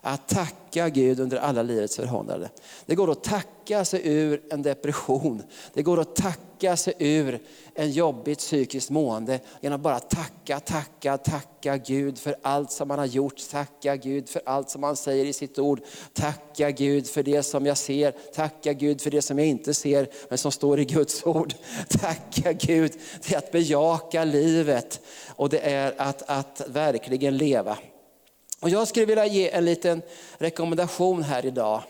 Att 0.03 0.27
tacka 0.27 0.89
Gud 0.89 1.19
under 1.19 1.37
alla 1.37 1.63
livets 1.63 1.95
förhållanden. 1.95 2.49
Det 2.85 2.95
går 2.95 3.11
att 3.11 3.23
tacka 3.23 3.85
sig 3.85 4.01
ur 4.03 4.41
en 4.49 4.61
depression. 4.61 5.43
Det 5.73 5.83
går 5.83 5.99
att 5.99 6.15
tacka 6.15 6.77
sig 6.77 6.93
ur 6.99 7.39
en 7.75 7.91
jobbigt 7.91 8.37
psykiskt 8.37 8.89
mående 8.89 9.39
genom 9.61 9.75
att 9.75 9.81
bara 9.81 9.99
tacka, 9.99 10.59
tacka, 10.59 11.17
tacka 11.17 11.77
Gud 11.77 12.17
för 12.17 12.35
allt 12.41 12.71
som 12.71 12.89
han 12.89 12.99
har 12.99 13.05
gjort. 13.05 13.49
Tacka 13.51 13.95
Gud 13.95 14.29
för 14.29 14.41
allt 14.45 14.69
som 14.69 14.83
han 14.83 14.95
säger 14.95 15.25
i 15.25 15.33
sitt 15.33 15.59
ord. 15.59 15.81
Tacka 16.13 16.71
Gud 16.71 17.07
för 17.07 17.23
det 17.23 17.43
som 17.43 17.65
jag 17.65 17.77
ser. 17.77 18.11
Tacka 18.11 18.73
Gud 18.73 19.01
för 19.01 19.11
det 19.11 19.21
som 19.21 19.39
jag 19.39 19.47
inte 19.47 19.73
ser 19.73 20.07
men 20.29 20.37
som 20.37 20.51
står 20.51 20.79
i 20.79 20.85
Guds 20.85 21.25
ord. 21.25 21.53
Tacka 21.89 22.53
Gud, 22.53 22.91
det 23.27 23.33
är 23.33 23.37
att 23.37 23.51
bejaka 23.51 24.23
livet 24.23 25.01
och 25.27 25.49
det 25.49 25.59
är 25.59 25.93
att, 25.97 26.29
att 26.29 26.61
verkligen 26.67 27.37
leva. 27.37 27.77
Och 28.61 28.69
jag 28.69 28.87
skulle 28.87 29.05
vilja 29.05 29.25
ge 29.25 29.49
en 29.49 29.65
liten 29.65 30.01
rekommendation 30.37 31.23
här 31.23 31.45
idag 31.45 31.83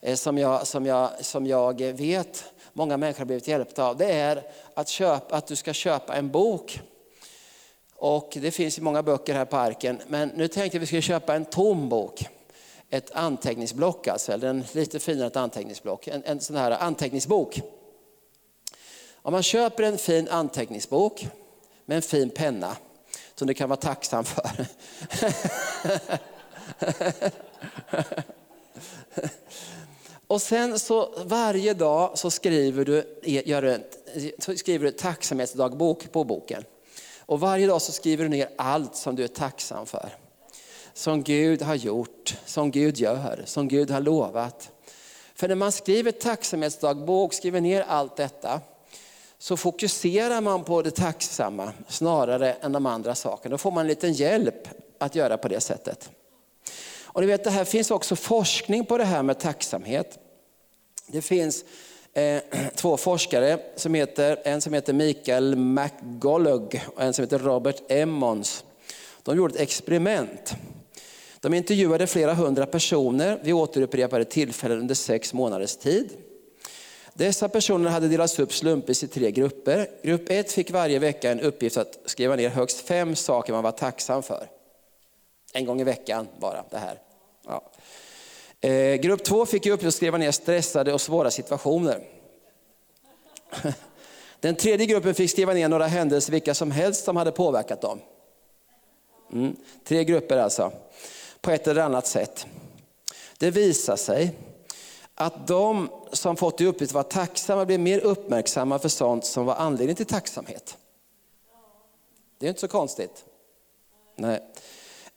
eh, 0.00 0.14
som 0.14 0.38
jag, 0.38 0.66
som 0.66 0.86
jag, 0.86 1.24
som 1.24 1.46
jag 1.46 1.82
vet 1.82 2.44
många 2.72 2.96
människor 2.96 3.18
har 3.18 3.24
blivit 3.24 3.48
hjälpta 3.48 3.84
av. 3.84 3.96
Det 3.96 4.12
är 4.12 4.42
att, 4.74 4.88
köpa, 4.88 5.36
att 5.36 5.46
du 5.46 5.56
ska 5.56 5.72
köpa 5.72 6.16
en 6.16 6.30
bok. 6.30 6.80
Och 7.94 8.38
det 8.40 8.50
finns 8.50 8.78
ju 8.78 8.82
många 8.82 9.02
böcker 9.02 9.34
här 9.34 9.44
på 9.44 9.56
arken, 9.56 10.00
men 10.06 10.28
nu 10.28 10.48
tänkte 10.48 10.76
jag 10.76 10.80
att 10.80 10.82
vi 10.82 10.86
skulle 10.86 11.02
köpa 11.02 11.34
en 11.34 11.44
tom 11.44 11.88
bok. 11.88 12.28
Ett 12.90 13.10
anteckningsblock 13.12 14.08
alltså, 14.08 14.32
eller 14.32 14.48
en 14.48 14.64
lite 14.72 14.98
finare 14.98 15.26
ett 15.26 15.36
anteckningsblock. 15.36 16.06
En, 16.06 16.22
en 16.24 16.40
sån 16.40 16.56
här 16.56 16.70
anteckningsbok. 16.70 17.60
Om 19.14 19.32
man 19.32 19.42
köper 19.42 19.82
en 19.82 19.98
fin 19.98 20.28
anteckningsbok 20.28 21.28
med 21.84 21.96
en 21.96 22.02
fin 22.02 22.30
penna, 22.30 22.76
som 23.34 23.46
du 23.46 23.54
kan 23.54 23.68
vara 23.68 23.80
tacksam 23.80 24.24
för. 24.24 24.66
Och 30.26 30.42
sen 30.42 30.78
så 30.78 31.14
varje 31.24 31.74
dag 31.74 32.18
så 32.18 32.30
skriver 32.30 32.84
du, 32.84 32.98
e- 33.22 33.42
gör 33.46 33.62
en, 33.62 33.82
skriver 34.56 34.84
du 34.84 34.92
tacksamhetsdagbok 34.92 36.12
på 36.12 36.24
boken. 36.24 36.64
Och 37.20 37.40
varje 37.40 37.66
dag 37.66 37.82
så 37.82 37.92
skriver 37.92 38.24
du 38.24 38.28
ner 38.28 38.48
allt 38.56 38.96
som 38.96 39.16
du 39.16 39.24
är 39.24 39.28
tacksam 39.28 39.86
för. 39.86 40.16
Som 40.94 41.22
Gud 41.22 41.62
har 41.62 41.74
gjort, 41.74 42.36
som 42.46 42.70
Gud 42.70 42.98
gör, 42.98 43.42
som 43.46 43.68
Gud 43.68 43.90
har 43.90 44.00
lovat. 44.00 44.70
För 45.34 45.48
när 45.48 45.54
man 45.54 45.72
skriver 45.72 46.12
tacksamhetsdagbok, 46.12 47.34
skriver 47.34 47.60
ner 47.60 47.80
allt 47.80 48.16
detta, 48.16 48.60
så 49.42 49.56
fokuserar 49.56 50.40
man 50.40 50.64
på 50.64 50.82
det 50.82 50.90
tacksamma 50.90 51.72
snarare 51.88 52.52
än 52.52 52.72
de 52.72 52.86
andra 52.86 53.14
sakerna. 53.14 53.52
Då 53.52 53.58
får 53.58 53.70
man 53.70 53.80
en 53.80 53.86
liten 53.86 54.12
hjälp 54.12 54.68
att 54.98 55.14
göra 55.14 55.38
på 55.38 55.48
det 55.48 55.60
sättet. 55.60 56.10
Och 57.02 57.20
ni 57.20 57.26
vet, 57.26 57.44
det 57.44 57.50
här 57.50 57.64
finns 57.64 57.90
också 57.90 58.16
forskning 58.16 58.84
på 58.84 58.98
det 58.98 59.04
här 59.04 59.22
med 59.22 59.40
tacksamhet. 59.40 60.18
Det 61.06 61.22
finns 61.22 61.64
eh, 62.12 62.42
två 62.74 62.96
forskare, 62.96 63.58
som 63.76 63.94
heter, 63.94 64.38
en 64.44 64.60
som 64.60 64.72
heter 64.72 64.92
Mikael 64.92 65.56
McGollug 65.56 66.82
och 66.94 67.02
en 67.02 67.14
som 67.14 67.22
heter 67.22 67.38
Robert 67.38 67.82
Emmons. 67.88 68.64
De 69.22 69.36
gjorde 69.36 69.54
ett 69.54 69.60
experiment. 69.60 70.54
De 71.40 71.54
intervjuade 71.54 72.06
flera 72.06 72.34
hundra 72.34 72.66
personer 72.66 73.40
vid 73.42 73.54
återupprepade 73.54 74.24
tillfällen 74.24 74.78
under 74.78 74.94
sex 74.94 75.32
månaders 75.32 75.76
tid. 75.76 76.10
Dessa 77.14 77.48
personer 77.48 77.90
hade 77.90 78.08
delats 78.08 78.38
upp 78.38 78.52
slumpvis 78.52 79.02
i 79.02 79.08
tre 79.08 79.30
grupper. 79.30 79.90
Grupp 80.02 80.30
1 80.30 80.52
fick 80.52 80.70
varje 80.70 80.98
vecka 80.98 81.30
en 81.30 81.40
uppgift 81.40 81.76
att 81.76 81.98
skriva 82.04 82.36
ner 82.36 82.48
högst 82.48 82.80
fem 82.80 83.16
saker 83.16 83.52
man 83.52 83.62
var 83.62 83.72
tacksam 83.72 84.22
för. 84.22 84.46
En 85.52 85.64
gång 85.64 85.80
i 85.80 85.84
veckan 85.84 86.28
bara 86.40 86.64
det 86.70 86.78
här. 86.78 86.98
Ja. 87.46 87.70
Eh, 88.68 88.94
grupp 88.94 89.24
2 89.24 89.46
fick 89.46 89.66
i 89.66 89.70
uppgift 89.70 89.88
att 89.88 89.94
skriva 89.94 90.18
ner 90.18 90.30
stressade 90.30 90.92
och 90.92 91.00
svåra 91.00 91.30
situationer. 91.30 92.02
Den 94.40 94.54
tredje 94.54 94.86
gruppen 94.86 95.14
fick 95.14 95.30
skriva 95.30 95.52
ner 95.52 95.68
några 95.68 95.86
händelser, 95.86 96.32
vilka 96.32 96.54
som 96.54 96.70
helst, 96.70 97.04
som 97.04 97.16
hade 97.16 97.32
påverkat 97.32 97.80
dem. 97.80 98.00
Mm. 99.32 99.56
Tre 99.84 100.04
grupper 100.04 100.36
alltså, 100.36 100.72
på 101.40 101.50
ett 101.50 101.66
eller 101.66 101.82
annat 101.82 102.06
sätt. 102.06 102.46
Det 103.38 103.50
visar 103.50 103.96
sig 103.96 104.34
att 105.14 105.46
de 105.46 105.88
som 106.12 106.36
fått 106.36 106.60
i 106.60 106.66
uppgift 106.66 106.90
att 106.90 106.94
vara 106.94 107.04
tacksamma 107.04 107.64
blir 107.64 107.78
mer 107.78 107.98
uppmärksamma 107.98 108.78
för 108.78 108.88
sånt 108.88 109.24
som 109.24 109.46
var 109.46 109.54
anledning 109.54 109.96
till 109.96 110.06
tacksamhet. 110.06 110.76
Det 112.38 112.46
är 112.46 112.48
inte 112.48 112.60
så 112.60 112.68
konstigt. 112.68 113.24
Nej. 114.16 114.40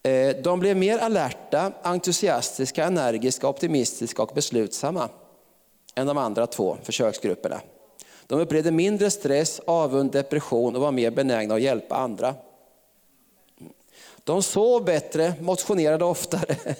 Eh, 0.04 0.36
de 0.36 0.60
blev 0.60 0.78
mer 0.78 0.98
alerta, 0.98 1.72
entusiastiska, 1.82 2.86
energiska, 2.86 3.48
optimistiska 3.48 4.24
och 4.24 4.32
beslutsamma 4.36 5.10
än 5.96 6.08
de 6.08 6.18
andra 6.18 6.48
två 6.48 6.78
försöksgrupperna. 6.84 7.62
De 8.28 8.40
upplevde 8.40 8.72
mindre 8.72 9.12
stress, 9.12 9.62
avund, 9.68 10.12
depression 10.12 10.76
och 10.76 10.82
var 10.82 10.92
mer 10.92 11.12
benägna 11.12 11.56
att 11.56 11.62
hjälpa 11.62 11.96
andra. 11.96 12.36
De 14.24 14.44
sov 14.44 14.86
bättre, 14.86 15.34
motionerade 15.42 16.06
oftare. 16.06 16.56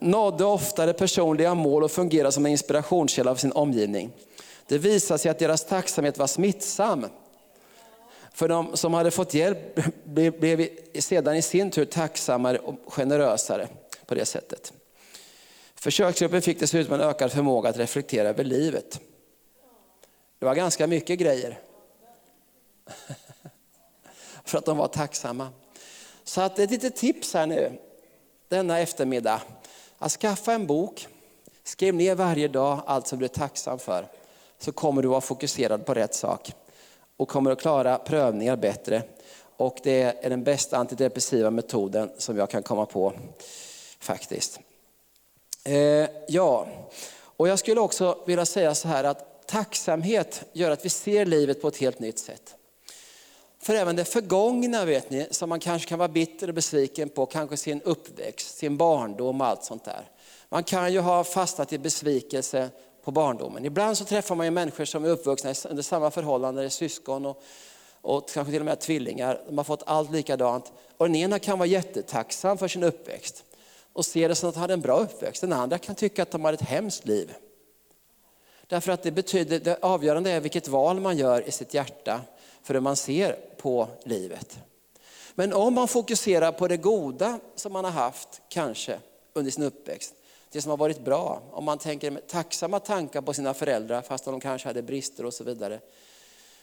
nådde 0.00 0.44
oftare 0.44 0.92
personliga 0.92 1.54
mål 1.54 1.84
och 1.84 1.90
fungerade 1.90 2.32
som 2.32 2.46
en 2.46 2.52
inspirationskälla 2.52 3.34
för 3.34 3.40
sin 3.40 3.52
omgivning. 3.52 4.12
Det 4.66 4.78
visade 4.78 5.18
sig 5.18 5.30
att 5.30 5.38
deras 5.38 5.64
tacksamhet 5.64 6.18
var 6.18 6.26
smittsam. 6.26 7.06
För 8.32 8.48
de 8.48 8.76
som 8.76 8.94
hade 8.94 9.10
fått 9.10 9.34
hjälp 9.34 9.80
blev 10.04 10.68
sedan 10.98 11.36
i 11.36 11.42
sin 11.42 11.70
tur 11.70 11.84
tacksammare 11.84 12.58
och 12.58 12.92
generösare 12.92 13.68
på 14.06 14.14
det 14.14 14.24
sättet. 14.24 14.72
Försöksgruppen 15.74 16.42
fick 16.42 16.60
dessutom 16.60 16.94
en 16.94 17.00
ökad 17.00 17.32
förmåga 17.32 17.68
att 17.68 17.76
reflektera 17.76 18.28
över 18.28 18.44
livet. 18.44 19.00
Det 20.38 20.46
var 20.46 20.54
ganska 20.54 20.86
mycket 20.86 21.18
grejer. 21.18 21.58
För 24.44 24.58
att 24.58 24.64
de 24.64 24.76
var 24.76 24.88
tacksamma. 24.88 25.48
Så 26.28 26.40
att 26.40 26.58
ett 26.58 26.70
litet 26.70 26.96
tips 26.96 27.34
här 27.34 27.46
nu, 27.46 27.72
denna 28.48 28.78
eftermiddag. 28.78 29.40
Att 29.98 30.12
skaffa 30.12 30.52
en 30.52 30.66
bok, 30.66 31.08
skriv 31.64 31.94
ner 31.94 32.14
varje 32.14 32.48
dag 32.48 32.80
allt 32.86 33.06
som 33.06 33.18
du 33.18 33.24
är 33.24 33.28
tacksam 33.28 33.78
för. 33.78 34.08
Så 34.58 34.72
kommer 34.72 35.02
du 35.02 35.08
vara 35.08 35.20
fokuserad 35.20 35.86
på 35.86 35.94
rätt 35.94 36.14
sak 36.14 36.52
och 37.16 37.28
kommer 37.28 37.50
att 37.50 37.60
klara 37.60 37.98
prövningar 37.98 38.56
bättre. 38.56 39.02
Och 39.56 39.78
det 39.82 40.02
är 40.02 40.30
den 40.30 40.44
bästa 40.44 40.76
antidepressiva 40.76 41.50
metoden 41.50 42.10
som 42.18 42.36
jag 42.36 42.50
kan 42.50 42.62
komma 42.62 42.86
på 42.86 43.12
faktiskt. 44.00 44.60
Eh, 45.64 46.08
ja, 46.28 46.66
och 47.18 47.48
jag 47.48 47.58
skulle 47.58 47.80
också 47.80 48.18
vilja 48.26 48.46
säga 48.46 48.74
så 48.74 48.88
här 48.88 49.04
att 49.04 49.46
tacksamhet 49.46 50.44
gör 50.52 50.70
att 50.70 50.84
vi 50.84 50.88
ser 50.88 51.26
livet 51.26 51.62
på 51.62 51.68
ett 51.68 51.76
helt 51.76 51.98
nytt 51.98 52.18
sätt. 52.18 52.55
För 53.66 53.74
även 53.74 53.96
det 53.96 54.04
förgångna 54.04 54.84
vet 54.84 55.10
ni, 55.10 55.26
som 55.30 55.48
man 55.48 55.60
kanske 55.60 55.88
kan 55.88 55.98
vara 55.98 56.08
bitter 56.08 56.48
och 56.48 56.54
besviken 56.54 57.08
på, 57.08 57.26
kanske 57.26 57.56
sin 57.56 57.82
uppväxt, 57.82 58.58
sin 58.58 58.76
barndom 58.76 59.40
och 59.40 59.46
allt 59.46 59.64
sånt 59.64 59.84
där. 59.84 60.10
Man 60.48 60.64
kan 60.64 60.92
ju 60.92 61.00
ha 61.00 61.24
fastnat 61.24 61.72
i 61.72 61.78
besvikelse 61.78 62.70
på 63.04 63.10
barndomen. 63.10 63.64
Ibland 63.64 63.98
så 63.98 64.04
träffar 64.04 64.34
man 64.34 64.46
ju 64.46 64.50
människor 64.50 64.84
som 64.84 65.04
är 65.04 65.08
uppvuxna 65.08 65.54
under 65.70 65.82
samma 65.82 66.10
förhållanden, 66.10 66.70
syskon 66.70 67.26
och, 67.26 67.42
och 68.00 68.28
kanske 68.28 68.52
till 68.52 68.60
och 68.62 68.66
med 68.66 68.80
tvillingar. 68.80 69.40
De 69.46 69.58
har 69.58 69.64
fått 69.64 69.82
allt 69.86 70.10
likadant. 70.10 70.72
Och 70.96 71.06
den 71.06 71.14
ena 71.14 71.38
kan 71.38 71.58
vara 71.58 71.68
jättetacksam 71.68 72.58
för 72.58 72.68
sin 72.68 72.82
uppväxt 72.82 73.44
och 73.92 74.06
se 74.06 74.28
det 74.28 74.34
som 74.34 74.48
att 74.48 74.54
de 74.54 74.60
hade 74.60 74.74
en 74.74 74.80
bra 74.80 74.98
uppväxt. 74.98 75.40
Den 75.40 75.52
andra 75.52 75.78
kan 75.78 75.94
tycka 75.94 76.22
att 76.22 76.30
de 76.30 76.44
har 76.44 76.52
ett 76.52 76.60
hemskt 76.60 77.06
liv. 77.06 77.34
Därför 78.66 78.92
att 78.92 79.02
det 79.02 79.10
betyder, 79.10 79.60
det 79.60 79.78
avgörande 79.82 80.30
är 80.30 80.40
vilket 80.40 80.68
val 80.68 81.00
man 81.00 81.16
gör 81.16 81.48
i 81.48 81.52
sitt 81.52 81.74
hjärta 81.74 82.20
för 82.66 82.74
hur 82.74 82.80
man 82.80 82.96
ser 82.96 83.36
på 83.56 83.88
livet. 84.04 84.58
Men 85.34 85.52
om 85.52 85.74
man 85.74 85.88
fokuserar 85.88 86.52
på 86.52 86.68
det 86.68 86.76
goda 86.76 87.40
som 87.54 87.72
man 87.72 87.84
har 87.84 87.92
haft 87.92 88.42
kanske 88.48 88.98
under 89.32 89.50
sin 89.50 89.62
uppväxt, 89.62 90.14
det 90.50 90.62
som 90.62 90.70
har 90.70 90.76
varit 90.76 91.04
bra, 91.04 91.42
om 91.52 91.64
man 91.64 91.78
tänker 91.78 92.10
med 92.10 92.26
tacksamma 92.26 92.80
tankar 92.80 93.20
på 93.20 93.34
sina 93.34 93.54
föräldrar 93.54 94.02
fast 94.02 94.24
de 94.24 94.40
kanske 94.40 94.68
hade 94.68 94.82
brister 94.82 95.24
och 95.24 95.34
så 95.34 95.44
vidare. 95.44 95.80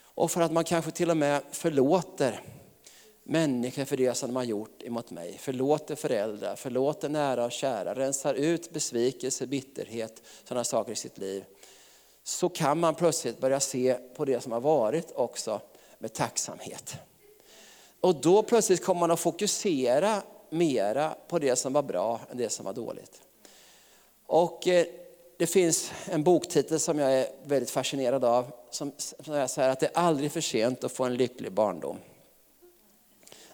Och 0.03 0.31
för 0.31 0.41
att 0.41 0.51
man 0.51 0.63
kanske 0.63 0.91
till 0.91 1.09
och 1.09 1.17
med 1.17 1.41
förlåter 1.51 2.41
människor 3.23 3.85
för 3.85 3.97
det 3.97 4.13
som 4.13 4.29
de 4.29 4.35
har 4.35 4.43
gjort 4.43 4.83
emot 4.83 5.11
mig. 5.11 5.37
Förlåter 5.41 5.95
föräldrar, 5.95 6.55
förlåter 6.55 7.09
nära 7.09 7.45
och 7.45 7.51
kära, 7.51 7.95
rensar 7.95 8.33
ut 8.33 8.73
besvikelse, 8.73 9.47
bitterhet, 9.47 10.21
sådana 10.43 10.63
saker 10.63 10.91
i 10.91 10.95
sitt 10.95 11.17
liv. 11.17 11.43
Så 12.23 12.49
kan 12.49 12.79
man 12.79 12.95
plötsligt 12.95 13.39
börja 13.39 13.59
se 13.59 13.97
på 14.15 14.25
det 14.25 14.41
som 14.41 14.51
har 14.51 14.61
varit 14.61 15.11
också 15.15 15.61
med 16.03 16.13
tacksamhet. 16.13 16.95
Och 18.01 18.15
då 18.15 18.43
plötsligt 18.43 18.83
kommer 18.83 18.99
man 18.99 19.11
att 19.11 19.19
fokusera 19.19 20.21
mera 20.49 21.15
på 21.27 21.39
det 21.39 21.55
som 21.55 21.73
var 21.73 21.83
bra 21.83 22.19
än 22.31 22.37
det 22.37 22.49
som 22.49 22.65
var 22.65 22.73
dåligt. 22.73 23.21
Och 24.25 24.67
eh, 24.67 24.85
det 25.37 25.47
finns 25.47 25.91
en 26.05 26.23
boktitel 26.23 26.79
som 26.79 26.99
jag 26.99 27.13
är 27.13 27.27
väldigt 27.43 27.69
fascinerad 27.69 28.25
av 28.25 28.51
som 28.71 28.91
säger 28.97 29.47
så 29.47 29.61
här 29.61 29.69
att 29.69 29.79
det 29.79 29.85
är 29.85 29.97
aldrig 29.97 30.31
för 30.31 30.41
sent 30.41 30.83
att 30.83 30.91
få 30.91 31.03
en 31.03 31.15
lycklig 31.15 31.51
barndom. 31.51 31.97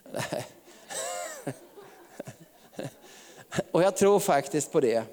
Och 3.71 3.83
jag 3.83 3.97
tror 3.97 4.19
faktiskt 4.19 4.71
på 4.71 4.79
det. 4.79 5.03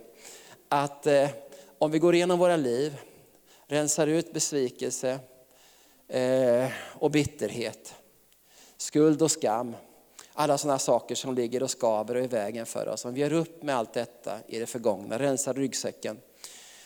Att 0.68 1.07
eh, 1.07 1.28
om 1.78 1.91
vi 1.91 1.99
går 1.99 2.14
igenom 2.14 2.39
våra 2.39 2.57
liv, 2.57 2.97
rensar 3.66 4.07
ut 4.07 4.32
besvikelse 4.32 5.18
Eh, 6.09 6.70
och 6.92 7.11
bitterhet, 7.11 7.94
skuld 8.76 9.22
och 9.22 9.30
skam, 9.30 9.76
alla 10.32 10.59
sådana 10.59 10.78
saker 10.78 11.14
som 11.14 11.34
ligger 11.34 11.62
och 11.62 11.70
skaver 11.70 12.14
och 12.14 12.20
är 12.20 12.24
i 12.24 12.28
vägen 12.28 12.66
för 12.66 12.88
oss. 12.88 13.04
Om 13.04 13.14
vi 13.14 13.20
gör 13.20 13.32
upp 13.32 13.62
med 13.62 13.76
allt 13.76 13.92
detta 13.92 14.38
i 14.46 14.59
det 14.59 14.66
förgångna, 14.66 15.18
rensar 15.18 15.54
ryggsäcken 15.54 16.20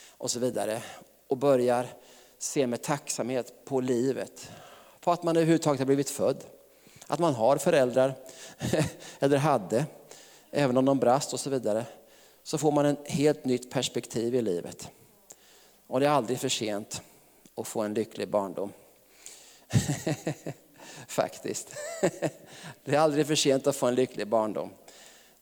och 0.09 0.31
så 0.31 0.39
vidare 0.39 0.81
och 1.27 1.37
börjar 1.37 1.87
se 2.37 2.67
med 2.67 2.81
tacksamhet 2.81 3.65
på 3.65 3.81
livet, 3.81 4.51
på 4.99 5.11
att 5.11 5.23
man 5.23 5.37
överhuvudtaget 5.37 5.79
har 5.79 5.85
blivit 5.85 6.09
född, 6.09 6.43
att 7.07 7.19
man 7.19 7.33
har 7.33 7.57
föräldrar, 7.57 8.13
eller 9.19 9.37
hade, 9.37 9.85
även 10.51 10.77
om 10.77 10.85
de 10.85 10.99
brast 10.99 11.33
och 11.33 11.39
så 11.39 11.49
vidare, 11.49 11.85
så 12.43 12.57
får 12.57 12.71
man 12.71 12.85
ett 12.85 13.07
helt 13.07 13.45
nytt 13.45 13.71
perspektiv 13.71 14.35
i 14.35 14.41
livet. 14.41 14.89
Och 15.87 15.99
det 15.99 16.05
är 16.05 16.09
aldrig 16.09 16.39
för 16.39 16.49
sent 16.49 17.01
att 17.55 17.67
få 17.67 17.81
en 17.81 17.93
lycklig 17.93 18.29
barndom. 18.29 18.71
Faktiskt. 21.07 21.75
Det 22.83 22.95
är 22.95 22.99
aldrig 22.99 23.27
för 23.27 23.35
sent 23.35 23.67
att 23.67 23.75
få 23.75 23.87
en 23.87 23.95
lycklig 23.95 24.27
barndom. 24.27 24.69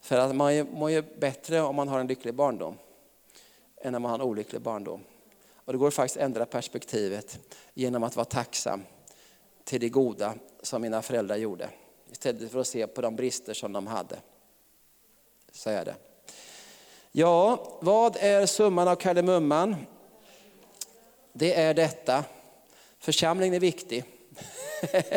För 0.01 0.17
att 0.17 0.35
man 0.35 0.67
mår 0.71 0.91
ju 0.91 1.01
bättre 1.01 1.61
om 1.61 1.75
man 1.75 1.87
har 1.87 1.99
en 1.99 2.07
lycklig 2.07 2.33
barndom 2.33 2.77
än 3.81 3.95
om 3.95 4.01
man 4.01 4.11
har 4.11 4.19
en 4.19 4.25
olycklig 4.25 4.61
barndom. 4.61 5.03
Och 5.53 5.73
det 5.73 5.79
går 5.79 5.91
faktiskt 5.91 6.17
att 6.17 6.23
ändra 6.23 6.45
perspektivet 6.45 7.39
genom 7.73 8.03
att 8.03 8.15
vara 8.15 8.25
tacksam 8.25 8.83
till 9.63 9.81
det 9.81 9.89
goda 9.89 10.33
som 10.61 10.81
mina 10.81 11.01
föräldrar 11.01 11.35
gjorde. 11.35 11.69
Istället 12.11 12.51
för 12.51 12.59
att 12.59 12.67
se 12.67 12.87
på 12.87 13.01
de 13.01 13.15
brister 13.15 13.53
som 13.53 13.73
de 13.73 13.87
hade. 13.87 14.19
Så 15.51 15.69
är 15.69 15.85
det. 15.85 15.95
Ja, 17.11 17.67
vad 17.81 18.17
är 18.19 18.45
summan 18.45 18.87
av 18.87 18.95
kardemumman? 18.95 19.75
Det 21.33 21.53
är 21.53 21.73
detta. 21.73 22.23
Församlingen 22.99 23.53
är 23.53 23.59
viktig. 23.59 24.03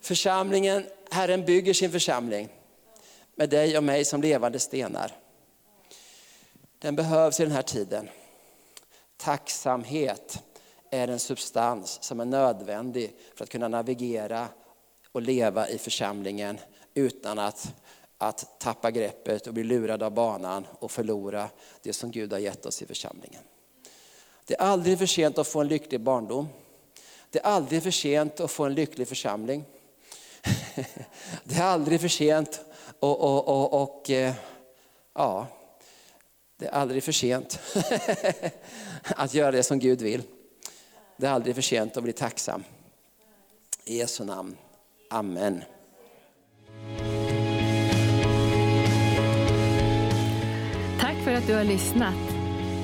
Församlingen, 0.00 0.86
Herren 1.10 1.44
bygger 1.44 1.74
sin 1.74 1.92
församling 1.92 2.48
med 3.34 3.50
dig 3.50 3.76
och 3.76 3.84
mig 3.84 4.04
som 4.04 4.22
levande 4.22 4.58
stenar. 4.58 5.12
Den 6.78 6.96
behövs 6.96 7.40
i 7.40 7.42
den 7.42 7.52
här 7.52 7.62
tiden. 7.62 8.08
Tacksamhet 9.16 10.42
är 10.90 11.08
en 11.08 11.18
substans 11.18 11.98
som 12.02 12.20
är 12.20 12.24
nödvändig 12.24 13.16
för 13.34 13.44
att 13.44 13.50
kunna 13.50 13.68
navigera 13.68 14.48
och 15.12 15.22
leva 15.22 15.68
i 15.68 15.78
församlingen 15.78 16.58
utan 16.94 17.38
att, 17.38 17.74
att 18.18 18.60
tappa 18.60 18.90
greppet 18.90 19.46
och 19.46 19.54
bli 19.54 19.64
lurad 19.64 20.02
av 20.02 20.14
banan 20.14 20.66
och 20.78 20.90
förlora 20.90 21.48
det 21.82 21.92
som 21.92 22.10
Gud 22.10 22.32
har 22.32 22.38
gett 22.38 22.66
oss 22.66 22.82
i 22.82 22.86
församlingen. 22.86 23.42
Det 24.50 24.56
är 24.56 24.64
aldrig 24.64 24.98
för 24.98 25.06
sent 25.06 25.38
att 25.38 25.48
få 25.48 25.60
en 25.60 25.68
lycklig 25.68 26.00
barndom. 26.00 26.48
Det 27.30 27.38
är 27.38 27.42
aldrig 27.42 27.82
för 27.82 27.90
sent 27.90 28.40
att 28.40 28.50
få 28.50 28.64
en 28.64 28.74
lycklig 28.74 29.08
församling. 29.08 29.64
Det 31.44 31.54
är 31.54 31.62
aldrig 31.62 32.00
för 32.00 32.08
sent 32.08 32.60
och, 33.00 33.20
och, 33.20 33.48
och, 33.48 33.82
och 33.82 34.10
eh, 34.10 34.34
ja, 35.14 35.46
det 36.56 36.66
är 36.66 36.70
aldrig 36.70 37.04
för 37.04 37.12
sent 37.12 37.60
att 39.02 39.34
göra 39.34 39.50
det 39.50 39.62
som 39.62 39.78
Gud 39.78 40.02
vill. 40.02 40.22
Det 41.16 41.26
är 41.26 41.30
aldrig 41.30 41.54
för 41.54 41.62
sent 41.62 41.96
att 41.96 42.02
bli 42.02 42.12
tacksam. 42.12 42.64
I 43.84 43.98
Jesu 43.98 44.24
namn. 44.24 44.56
Amen. 45.10 45.62
Tack 51.00 51.16
för 51.24 51.34
att 51.34 51.46
du 51.46 51.54
har 51.54 51.64
lyssnat. 51.64 52.39